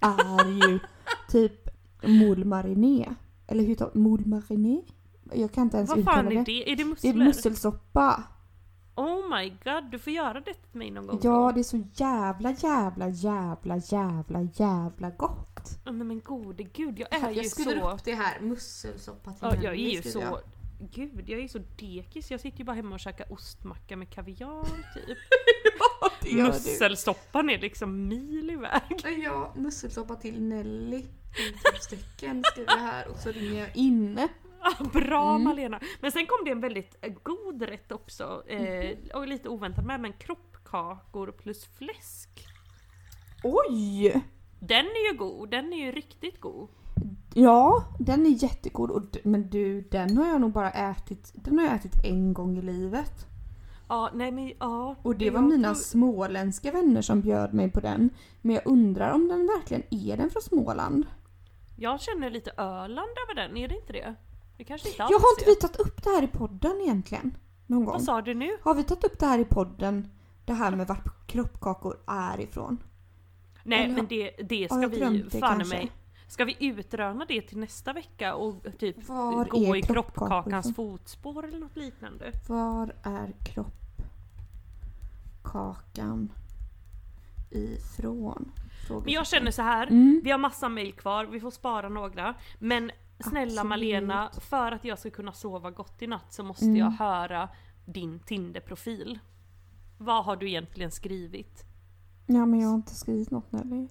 är 0.00 0.68
ju 0.70 0.78
typ 1.30 1.68
moule 2.02 2.44
mariné. 2.44 3.14
Eller 3.46 3.64
hur 3.64 3.74
tar 3.74 3.90
moule 3.94 4.26
mariné? 4.26 4.82
Jag 5.34 5.52
kan 5.52 5.62
inte 5.64 5.76
ens 5.76 5.90
Vad 5.90 6.04
fan 6.04 6.24
det. 6.28 6.34
är 6.36 6.44
det? 6.44 6.72
Är 6.72 6.76
det 6.76 6.82
Det 6.82 6.88
musslor? 6.88 7.12
är 7.12 7.16
musselsoppa. 7.16 8.22
Oh 8.94 9.36
my 9.38 9.48
god, 9.64 9.90
du 9.90 9.98
får 9.98 10.12
göra 10.12 10.40
det 10.40 10.54
till 10.54 10.78
mig 10.78 10.90
någon 10.90 11.06
gång 11.06 11.20
Ja, 11.22 11.30
då. 11.30 11.52
det 11.52 11.60
är 11.60 11.62
så 11.64 11.84
jävla, 11.94 12.50
jävla, 12.50 13.08
jävla, 13.08 13.76
jävla, 13.76 14.40
jävla 14.54 15.10
gott. 15.10 15.78
Ja, 15.84 15.92
men 15.92 16.20
gode 16.20 16.62
gud, 16.62 16.98
jag 16.98 17.14
är 17.22 17.30
ju 17.30 17.36
jag 17.36 17.46
skriver 17.46 17.80
så... 17.80 17.90
upp 17.90 18.04
det 18.04 18.14
här, 18.14 18.40
musselsoppa 18.40 19.30
till 19.32 19.38
Ja, 19.42 19.54
jag 19.62 19.72
är 19.74 19.76
ju 19.90 20.02
så... 20.02 20.20
jag. 20.20 20.38
Gud, 20.92 21.24
jag 21.28 21.38
är 21.38 21.42
ju 21.42 21.48
så 21.48 21.58
dekis. 21.78 22.30
Jag 22.30 22.40
sitter 22.40 22.58
ju 22.58 22.64
bara 22.64 22.76
hemma 22.76 22.94
och 22.94 23.00
käkar 23.00 23.32
ostmacka 23.32 23.96
med 23.96 24.10
kaviar 24.10 24.64
typ. 24.94 25.18
Ja, 26.00 26.10
det 26.22 26.30
gör 26.30 26.44
du. 26.46 26.52
Musselsoppan 26.52 27.50
är 27.50 27.58
liksom 27.58 28.08
mil 28.08 28.50
iväg. 28.50 29.22
Ja, 29.24 29.52
musselsoppa 29.56 30.14
till 30.16 30.42
Nelly. 30.42 31.04
Utropstecken 31.50 32.44
skriver 32.52 32.72
jag 32.72 32.78
här 32.78 33.08
och 33.08 33.16
så 33.18 33.30
ringer 33.32 33.60
jag 33.60 33.76
in. 33.76 34.28
Bra 34.92 35.30
Mm. 35.30 35.44
Malena! 35.44 35.80
Men 36.00 36.12
sen 36.12 36.26
kom 36.26 36.44
det 36.44 36.50
en 36.50 36.60
väldigt 36.60 36.96
eh, 37.00 37.12
god 37.22 37.62
rätt 37.62 37.92
också. 37.92 38.42
Eh, 38.46 38.60
Mhm. 38.60 38.96
och 39.14 39.26
lite 39.28 39.48
oväntat 39.48 39.84
med, 39.86 40.00
men 40.00 40.12
kroppkakor 40.12 41.32
plus 41.32 41.64
fläsk. 41.64 42.46
Oj! 43.44 44.22
Den 44.60 44.86
är 44.86 45.12
ju 45.12 45.18
god, 45.18 45.50
den 45.50 45.72
är 45.72 45.86
ju 45.86 45.92
riktigt 45.92 46.40
god. 46.40 46.68
Ja, 47.34 47.84
den 47.98 48.26
är 48.26 48.42
jättegod. 48.42 48.90
Och, 48.90 49.02
men 49.24 49.50
du, 49.50 49.80
den 49.80 50.16
har 50.16 50.26
jag 50.26 50.40
nog 50.40 50.52
bara 50.52 50.70
ätit, 50.70 51.32
den 51.34 51.58
har 51.58 51.66
jag 51.66 51.74
ätit 51.74 52.04
en 52.04 52.34
gång 52.34 52.58
i 52.58 52.62
livet. 52.62 53.26
Ja, 53.88 54.10
nej 54.14 54.32
men 54.32 54.52
ja. 54.60 54.96
Och 55.02 55.16
det 55.16 55.30
var 55.30 55.40
mina 55.42 55.68
tror- 55.68 55.82
småländska 55.82 56.72
vänner 56.72 57.02
som 57.02 57.20
bjöd 57.20 57.54
mig 57.54 57.70
på 57.70 57.80
den. 57.80 58.10
Men 58.42 58.54
jag 58.54 58.66
undrar 58.66 59.10
om 59.12 59.28
den 59.28 59.46
verkligen 59.46 59.82
är 59.90 60.16
den 60.16 60.30
från 60.30 60.42
Småland. 60.42 61.06
Jag 61.78 62.00
känner 62.00 62.30
lite 62.30 62.50
Öland 62.56 63.08
över 63.24 63.34
den, 63.34 63.56
är 63.56 63.68
det 63.68 63.76
inte 63.76 63.92
det? 63.92 64.14
Det 64.56 64.64
kanske 64.64 64.88
inte 64.88 65.02
alls 65.02 65.10
Jag 65.10 65.18
har 65.18 65.32
inte 65.38 65.44
är. 65.44 65.54
vi 65.54 65.60
tagit 65.60 65.76
upp 65.76 66.02
det 66.04 66.10
här 66.10 66.22
i 66.22 66.26
podden 66.26 66.80
egentligen? 66.80 67.36
Någon 67.66 67.84
gång? 67.84 67.92
Vad 67.92 68.02
sa 68.02 68.22
du 68.22 68.34
nu? 68.34 68.50
Har 68.62 68.74
vi 68.74 68.84
tagit 68.84 69.04
upp 69.04 69.18
det 69.18 69.26
här 69.26 69.38
i 69.38 69.44
podden? 69.44 70.08
Det 70.44 70.52
här 70.52 70.76
med 70.76 70.86
vart 70.86 71.26
kroppkakor 71.26 71.96
är 72.06 72.40
ifrån? 72.40 72.82
Nej 73.62 73.84
Eller- 73.84 73.94
men 73.94 74.06
det, 74.06 74.30
det 74.48 74.68
ska 74.68 74.86
vi 74.86 75.24
fan 75.40 75.68
mig. 75.68 75.90
Ska 76.28 76.44
vi 76.44 76.56
utröna 76.60 77.24
det 77.28 77.42
till 77.42 77.58
nästa 77.58 77.92
vecka 77.92 78.34
och 78.34 78.66
typ 78.78 79.08
Var 79.08 79.44
gå 79.44 79.76
i 79.76 79.82
kroppkakans 79.82 80.66
ifrån? 80.66 80.74
fotspår 80.98 81.46
eller 81.48 81.58
något 81.58 81.76
liknande? 81.76 82.32
Var 82.48 82.94
är 83.02 83.32
kroppkakan 85.42 86.32
ifrån? 87.50 88.52
Men 88.88 89.12
jag 89.12 89.26
känner 89.26 89.50
så 89.50 89.62
här. 89.62 89.86
Mm. 89.86 90.20
vi 90.24 90.30
har 90.30 90.38
massa 90.38 90.68
mail 90.68 90.92
kvar, 90.92 91.24
vi 91.24 91.40
får 91.40 91.50
spara 91.50 91.88
några. 91.88 92.34
Men 92.58 92.90
snälla 93.20 93.44
Absolut. 93.60 93.68
Malena, 93.68 94.30
för 94.40 94.72
att 94.72 94.84
jag 94.84 94.98
ska 94.98 95.10
kunna 95.10 95.32
sova 95.32 95.70
gott 95.70 96.02
i 96.02 96.06
natt 96.06 96.32
så 96.32 96.44
måste 96.44 96.64
Mm. 96.64 96.76
jag 96.76 96.90
höra 96.90 97.48
din 97.84 98.20
Tinder-profil. 98.20 99.18
Vad 99.98 100.24
har 100.24 100.36
du 100.36 100.48
egentligen 100.48 100.90
skrivit? 100.90 101.64
Ja 102.26 102.46
men 102.46 102.60
jag 102.60 102.68
har 102.68 102.74
inte 102.74 102.94
skrivit 102.94 103.30
något 103.30 103.52
Nelly. 103.52 103.88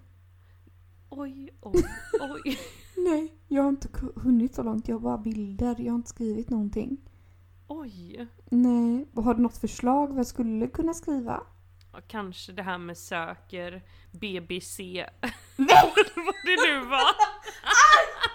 Oj, 1.10 1.50
oj, 1.62 1.84
oj. 2.22 2.60
Nej, 2.98 3.34
jag 3.48 3.62
har 3.64 3.70
inte 3.70 3.88
hunnit 4.16 4.56
så 4.56 4.64
långt. 4.64 4.88
Jag 4.88 4.96
har 4.96 5.00
bara 5.02 5.18
bilder. 5.18 5.76
Jag 5.80 5.92
har 5.94 5.96
inte 5.98 6.10
skrivit 6.10 6.50
någonting. 6.50 6.98
Oj. 7.68 8.28
Nej. 8.50 9.08
Har 9.16 9.34
du 9.34 9.42
något 9.42 9.58
förslag 9.58 10.08
vad 10.08 10.20
jag 10.20 10.28
skulle 10.28 10.68
kunna 10.68 10.94
skriva? 10.94 11.42
Kanske 12.08 12.52
det 12.52 12.64
här 12.64 12.78
med 12.78 12.98
söker 12.98 13.84
BBC. 14.12 15.06
Nej! 15.56 15.94
Vad 16.16 16.36
det 16.46 16.68
nu 16.68 16.86
var. 16.90 17.00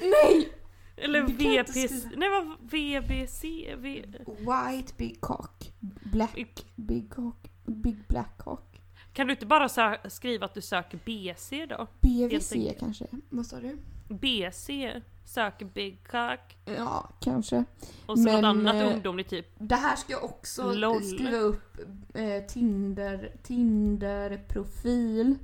Nej! 0.00 0.52
Eller 0.96 1.22
VPC. 1.22 2.06
Nej 2.16 2.28
vad 2.28 2.56
VBC? 2.60 3.42
V... 3.76 4.04
White 4.26 4.92
big 4.96 5.20
cock. 5.20 5.72
Black 6.12 6.64
big 6.76 7.10
cock. 7.14 7.50
Big 7.66 7.96
black 8.08 8.38
cock. 8.38 8.80
Kan 9.12 9.26
du 9.26 9.32
inte 9.32 9.46
bara 9.46 9.68
skriva 10.08 10.44
att 10.44 10.54
du 10.54 10.60
söker 10.60 10.98
BC 11.04 11.66
då? 11.66 11.86
BVC 12.00 12.52
kanske? 12.78 13.06
Vad 13.30 13.46
sa 13.46 13.56
du? 13.60 13.78
BC 14.08 14.92
söker 15.24 15.66
Big 15.66 16.08
Cock. 16.08 16.56
Ja, 16.76 17.08
kanske. 17.20 17.64
Och 18.06 18.18
så 18.18 18.24
Men, 18.24 18.34
något 18.34 18.44
annat 18.44 18.74
eh, 18.74 18.92
ungdomligt 18.94 19.30
typ. 19.30 19.46
Det 19.58 19.74
här 19.74 19.96
ska 19.96 20.12
jag 20.12 20.24
också 20.24 20.72
LOL. 20.72 21.02
skriva 21.02 21.36
upp 21.36 21.78
eh, 22.14 22.46
Tinder, 22.48 23.32
Tinder-profil 23.42 25.38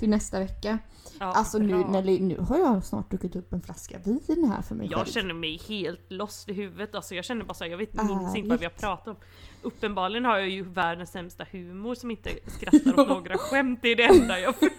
till 0.00 0.10
nästa 0.10 0.38
vecka. 0.40 0.78
Ja, 1.18 1.26
alltså 1.26 1.58
nu. 1.58 1.76
Nelly, 1.84 2.20
nu 2.20 2.38
har 2.38 2.58
jag 2.58 2.84
snart 2.84 3.10
druckit 3.10 3.36
upp 3.36 3.52
en 3.52 3.62
flaska 3.62 3.98
vin 3.98 4.52
här 4.56 4.62
för 4.62 4.74
mig 4.74 4.88
Jag 4.90 5.00
själv. 5.00 5.12
känner 5.12 5.34
mig 5.34 5.60
helt 5.68 6.00
lost 6.12 6.48
i 6.48 6.52
huvudet. 6.52 6.94
Alltså 6.94 7.14
jag 7.14 7.24
känner 7.24 7.44
bara 7.44 7.54
så 7.54 7.64
här, 7.64 7.70
jag 7.70 7.78
vet, 7.78 7.94
minns 8.02 8.36
inte 8.36 8.48
vad 8.50 8.58
vi 8.58 8.64
har 8.64 8.72
pratat 8.72 9.08
om. 9.08 9.16
Uppenbarligen 9.62 10.24
har 10.24 10.38
jag 10.38 10.48
ju 10.48 10.62
världens 10.62 11.10
sämsta 11.10 11.46
humor 11.50 11.94
som 11.94 12.10
inte 12.10 12.30
skrattar 12.46 13.00
åt 13.00 13.08
några 13.08 13.38
skämt. 13.38 13.78
Det 13.82 13.88
är 13.88 13.96
det 13.96 14.04
enda 14.04 14.40
jag 14.40 14.54
vet. 14.60 14.70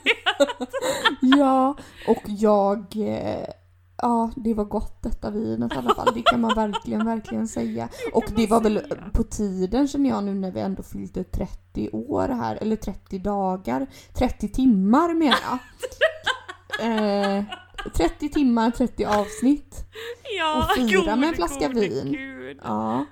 Ja, 1.22 1.76
och 2.08 2.24
jag... 2.28 2.86
Ja, 4.02 4.32
det 4.36 4.54
var 4.54 4.66
gott 4.66 5.02
detta 5.02 5.32
vinet 5.32 5.74
i 5.74 5.78
alla 5.78 5.96
fall. 5.96 6.14
Det 6.14 6.22
kan 6.22 6.42
man 6.42 6.56
verkligen, 6.56 7.06
verkligen 7.06 7.48
säga. 7.48 7.90
Och 8.14 8.24
det 8.36 8.48
var 8.48 8.62
väl 8.62 8.82
på 9.14 9.24
tiden 9.24 9.88
känner 9.88 10.10
jag 10.10 10.24
nu 10.24 10.34
när 10.34 10.52
vi 10.52 10.60
ändå 10.60 10.84
fyllde 10.84 11.24
30 11.24 11.90
år 11.94 12.28
här, 12.28 12.58
eller 12.62 12.76
30 12.76 13.20
dagar. 13.20 13.88
30 14.14 14.48
timmar 14.50 15.14
menar 15.14 15.38
jag. 15.50 15.58
Eh, 16.82 17.44
30 17.96 18.30
timmar, 18.30 18.72
30 18.72 19.06
avsnitt. 19.06 19.86
Ja, 20.38 20.58
Och 20.64 20.76
fira 20.76 21.16
med 21.16 21.30
en 21.30 21.36
flaska 21.36 21.68
gode 21.68 21.80
vin. 21.80 22.12
Gud. 22.12 22.60
Ja, 22.64 23.06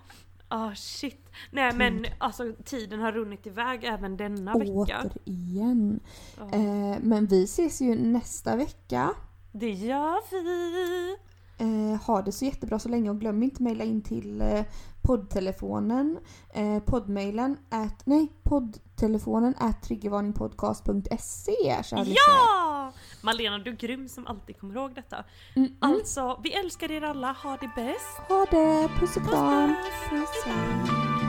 Ah 0.52 0.76
shit. 0.76 1.30
Nej 1.52 1.74
men 1.74 2.06
alltså 2.18 2.44
tiden 2.66 3.00
har 3.00 3.12
runnit 3.12 3.48
iväg 3.48 3.84
även 3.84 4.18
denna 4.18 4.54
vecka. 4.54 4.72
återigen. 5.06 6.00
Ja. 6.38 6.44
Eh, 6.52 6.98
men 7.02 7.26
vi 7.26 7.44
ses 7.44 7.82
ju 7.82 7.96
nästa 7.96 8.56
vecka. 8.56 9.10
Det 9.52 9.72
gör 9.72 10.44
vi! 10.44 11.16
Eh, 11.58 12.02
ha 12.02 12.22
det 12.22 12.32
så 12.32 12.46
jättebra 12.46 12.80
så 12.80 12.90
länge 12.90 13.10
och 13.10 13.20
glöm 13.20 13.44
inte 13.44 13.64
mejla 13.64 13.84
in 13.84 14.02
till 14.02 14.42
eh, 14.42 14.64
poddtelefonen, 15.02 16.20
eh, 16.54 16.80
poddmailen, 16.80 17.58
at, 17.70 18.06
nej, 18.06 18.28
poddtelefonen 18.44 19.56
at 19.58 19.84
triggervarningpodcast.se. 19.84 21.76
Ja! 22.06 22.94
Malena, 23.22 23.58
du 23.58 23.72
är 23.72 23.76
grym 23.76 24.08
som 24.08 24.28
alltid 24.28 24.60
kommer 24.60 24.76
ihåg 24.76 24.96
detta. 24.96 25.26
Mm, 25.56 25.68
mm. 25.68 25.78
Alltså, 25.80 26.40
vi 26.44 26.54
älskar 26.54 26.92
er 26.92 27.02
alla, 27.02 27.32
ha 27.32 27.58
det 27.58 27.72
bäst! 27.76 28.18
Ha 28.28 28.46
det, 28.52 28.90
puss 29.00 29.18
och 29.18 29.24
kram! 29.30 29.76
Puss, 30.10 30.44
puss. 30.44 31.29